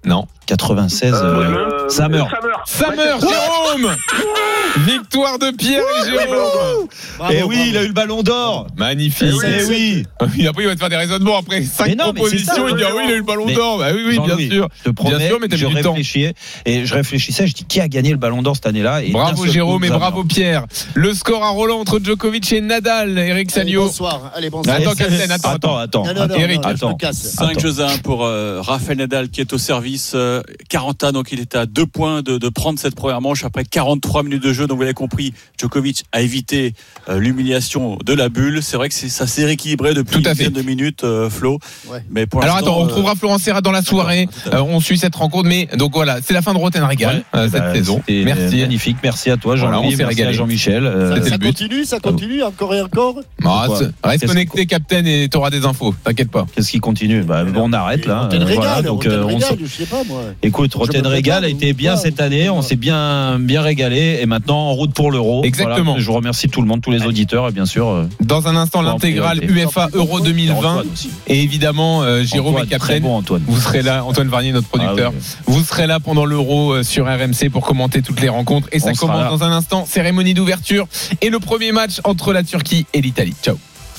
non. 0.06 0.28
96. 0.46 1.14
euh, 1.14 1.18
Euh, 1.24 1.90
Summer. 1.90 2.28
Summer. 2.30 2.30
Samer, 2.66 3.20
Jérôme 3.22 3.96
Victoire 4.88 5.38
de 5.38 5.52
Pierre 5.56 5.84
et 6.02 6.10
Jérôme 6.10 6.88
Eh 7.32 7.44
oui, 7.44 7.66
il 7.70 7.78
a 7.78 7.84
eu 7.84 7.88
le 7.88 7.94
ballon 7.94 8.24
d'or. 8.24 8.68
Magnifique. 8.78 9.34
Eh 9.44 9.66
oui. 9.66 10.04
Et 10.40 10.48
après, 10.48 10.64
il 10.64 10.68
va 10.68 10.74
te 10.74 10.80
faire 10.80 10.90
des 10.90 10.96
raisonnements 10.96 11.38
après 11.38 11.62
5 11.62 11.88
Mais 11.88 11.96
non, 11.96 12.12
mais 12.14 12.22
c'est 12.30 12.40
ça, 12.40 12.54
propositions. 12.56 12.68
il 12.70 12.76
dit, 12.78 12.84
ah 12.88 12.92
oui, 12.96 13.04
il 13.06 13.12
a 13.12 13.14
eu 13.14 13.18
le 13.18 13.24
ballon 13.24 13.46
d'or. 13.48 13.78
Bah 13.78 13.88
oui, 13.94 14.02
oui, 14.08 14.20
bien 14.20 14.38
sûr. 14.50 14.68
Je 14.80 14.90
te 14.90 14.96
promets, 14.96 15.18
Bien 15.18 15.28
sûr, 15.28 15.38
mais 15.40 15.48
t'as 15.48 15.58
je 15.58 15.66
réfléchissais 15.68 16.34
et 16.66 16.86
je 16.86 16.94
réfléchissais. 16.94 17.46
Je 17.48 17.54
dis 17.54 17.66
qui 17.66 17.80
a 17.82 17.88
gagné 17.88 18.10
le 18.12 18.18
ballon 18.18 18.42
d'or 18.42 18.56
cette 18.56 18.66
année-là? 18.66 19.04
Et 19.04 19.12
Bravo 19.12 19.46
Jérôme 19.46 19.84
et 19.84 19.88
Summer. 19.88 20.00
bravo 20.00 20.24
Pierre. 20.24 20.66
Le 20.96 21.14
score 21.14 21.44
à 21.44 21.50
Roland 21.50 21.80
entre 21.80 22.00
Djokovic 22.04 22.52
et 22.54 22.62
Nadal. 22.62 23.18
Eric 23.18 23.50
Allez, 23.52 23.66
Salio. 23.66 23.86
bonsoir. 23.86 24.32
Allez, 24.36 24.50
bonsoir. 24.50 24.76
Attends, 24.78 24.96
Captain, 24.96 25.30
attends, 25.30 25.78
Attends, 25.78 26.06
Eric, 26.36 26.62
attends. 26.66 26.90
me 26.94 26.98
casse. 26.98 27.18
5 27.38 27.60
jeux 27.60 27.80
à 27.82 27.92
1 27.92 27.98
pour 28.00 28.26
euh, 28.26 28.60
Rafael 28.62 28.98
Nadal 28.98 29.30
qui 29.30 29.42
est 29.42 29.54
au 29.54 29.58
service. 29.60 30.16
Euh, 30.34 30.42
40 30.70 31.04
ans, 31.04 31.12
donc 31.12 31.32
il 31.32 31.40
était 31.40 31.58
à 31.58 31.66
deux 31.66 31.86
points 31.86 32.22
de, 32.22 32.38
de 32.38 32.50
prendre 32.50 32.80
cette 32.80 32.96
première 32.96 33.22
manche 33.22 33.44
après 33.44 33.64
43 33.64 34.24
minutes 34.24 34.44
de 34.44 34.54
jeu. 34.54 34.66
Donc 34.68 34.78
vous 34.78 34.82
l'avez 34.84 34.94
compris, 34.94 35.34
Djokovic 35.60 36.04
a 36.12 36.22
évité 36.22 36.74
euh, 37.10 37.20
l'humiliation 37.20 37.98
de 38.04 38.14
la 38.14 38.30
bulle. 38.30 38.64
C'est 38.64 38.78
vrai 38.78 38.90
que 38.90 38.96
c'est- 38.96 39.10
ça 39.10 39.28
s'est 39.28 39.46
rééquilibré 39.46 39.94
depuis 39.94 40.22
Tout 40.22 40.28
à 40.28 40.32
une 40.32 40.36
fait. 40.38 40.50
dizaine 40.50 40.54
de 40.54 40.62
minutes, 40.68 41.04
euh, 41.04 41.30
Flo. 41.30 41.60
Ouais. 41.90 42.04
Mais 42.10 42.26
pour 42.26 42.42
Alors 42.44 42.58
attends, 42.58 42.78
on 42.78 42.82
euh, 42.82 42.86
retrouvera 42.88 43.16
Florent 43.16 43.38
Serra 43.38 43.62
dans 43.62 43.72
la 43.72 43.82
soirée. 43.84 44.28
Euh, 44.52 44.62
on 44.62 44.80
suit 44.80 44.98
cette 44.98 45.16
rencontre, 45.16 45.48
mais 45.48 45.68
donc 45.78 45.94
voilà, 45.94 46.20
c'est 46.24 46.34
la 46.34 46.42
fin 46.42 46.54
de 46.54 46.58
Roten 46.58 46.84
Régal 46.84 47.18
Ouais. 47.34 47.40
euh, 47.40 47.50
cette 47.52 47.62
Bah, 47.62 47.74
saison. 47.74 48.02
Merci. 48.10 48.58
Magnifique. 48.62 48.98
Merci 49.04 49.30
à 49.30 49.38
toi, 49.38 49.56
Voilà, 49.56 49.78
on 49.80 49.84
Jean-Louis. 49.84 49.96
s'est 49.98 50.04
merci 50.06 50.24
à. 50.24 50.32
Jean-Michel. 50.32 50.86
Euh, 50.86 51.22
Ça 51.24 51.30
le 51.32 51.38
but. 51.38 51.48
continue, 51.48 51.86
ça 51.86 52.00
continue, 52.00 52.42
encore 52.44 52.74
et 52.74 52.82
encore 52.82 53.16
Ah, 53.46 53.68
c'est- 53.70 53.86
reste 54.04 54.22
Qu'est-ce 54.22 54.26
connecté, 54.32 54.66
Captain, 54.66 55.06
et 55.06 55.28
t'auras 55.30 55.50
des 55.50 55.66
infos. 55.66 55.94
T'inquiète 56.04 56.32
pas. 56.32 56.46
Qu'est-ce 56.56 56.72
qui 56.72 56.80
continue? 56.80 57.22
Bah, 57.24 57.44
bon, 57.44 57.64
On 57.70 57.74
arrête 57.74 58.06
là. 58.06 58.24
Rotten 58.24 58.42
Euh, 58.42 58.46
Régal, 58.46 58.64
voilà, 58.64 58.82
donc, 58.82 59.04
Rotten 59.04 59.12
euh, 59.20 59.24
on 59.24 59.28
Régal, 59.28 59.50
se- 59.60 59.66
je 59.66 59.66
sais 59.68 59.86
pas 59.86 60.04
moi. 60.06 60.23
Écoute, 60.42 60.74
Rotten 60.74 61.04
me 61.04 61.08
Régal 61.08 61.46
a 61.46 61.48
été 61.48 61.74
bien 61.74 61.96
cette 61.98 62.20
année. 62.22 62.50
On 62.50 62.62
s'est 62.62 62.76
bien, 62.76 63.38
bien 63.40 63.62
régalé. 63.62 64.20
Et 64.22 64.26
maintenant, 64.26 64.58
en 64.70 64.74
route 64.74 64.94
pour 64.94 65.12
l'Euro. 65.12 65.44
Exactement. 65.44 65.84
Voilà, 65.92 66.00
je 66.00 66.06
vous 66.06 66.14
remercie 66.14 66.50
tout 66.50 66.62
le 66.62 66.68
monde, 66.68 66.82
tous 66.82 66.92
les 66.92 67.04
auditeurs 67.06 67.48
et 67.48 67.52
bien 67.52 67.66
sûr. 67.66 67.88
euh, 67.88 68.06
Dans 68.22 68.48
un 68.48 68.56
instant, 68.56 68.82
l'intégrale. 68.82 69.40
UEFA 69.50 69.90
Euro 69.94 70.20
2020. 70.20 70.56
Antoine 70.58 70.86
aussi. 70.94 71.10
Et 71.28 71.42
évidemment, 71.42 72.04
euh, 72.04 72.24
Jérôme 72.24 72.54
Antoine, 72.56 72.66
et 72.68 72.70
Captain. 72.70 73.00
bon, 73.00 73.16
Antoine. 73.16 73.44
Vous 73.48 73.60
serez 73.60 73.82
là, 73.82 74.04
Antoine 74.06 74.28
Varnier, 74.30 74.52
notre 74.52 74.68
producteur. 74.68 75.12
Ah 75.16 75.20
oui. 75.20 75.54
Vous 75.54 75.64
serez 75.64 75.88
là 75.88 76.00
pendant 76.00 76.26
l'Euro 76.26 76.74
euh, 76.74 76.84
sur 76.84 77.06
RMC 77.06 77.50
pour 77.52 77.66
commenter 77.66 78.02
toutes 78.02 78.22
les 78.22 78.30
rencontres. 78.30 78.68
Et 78.72 78.80
ça 78.80 78.92
On 78.92 78.96
commence 78.96 79.40
dans 79.40 79.44
un 79.46 79.52
instant. 79.52 79.86
Cérémonie 79.86 80.34
d'ouverture 80.34 80.88
et 81.22 81.30
le 81.30 81.40
premier 81.40 81.72
match 81.72 82.00
entre 82.04 82.34
la 82.34 82.44
Turquie 82.44 82.86
et 82.94 83.02
l'Italie. 83.02 83.34
Ciao. 83.44 83.58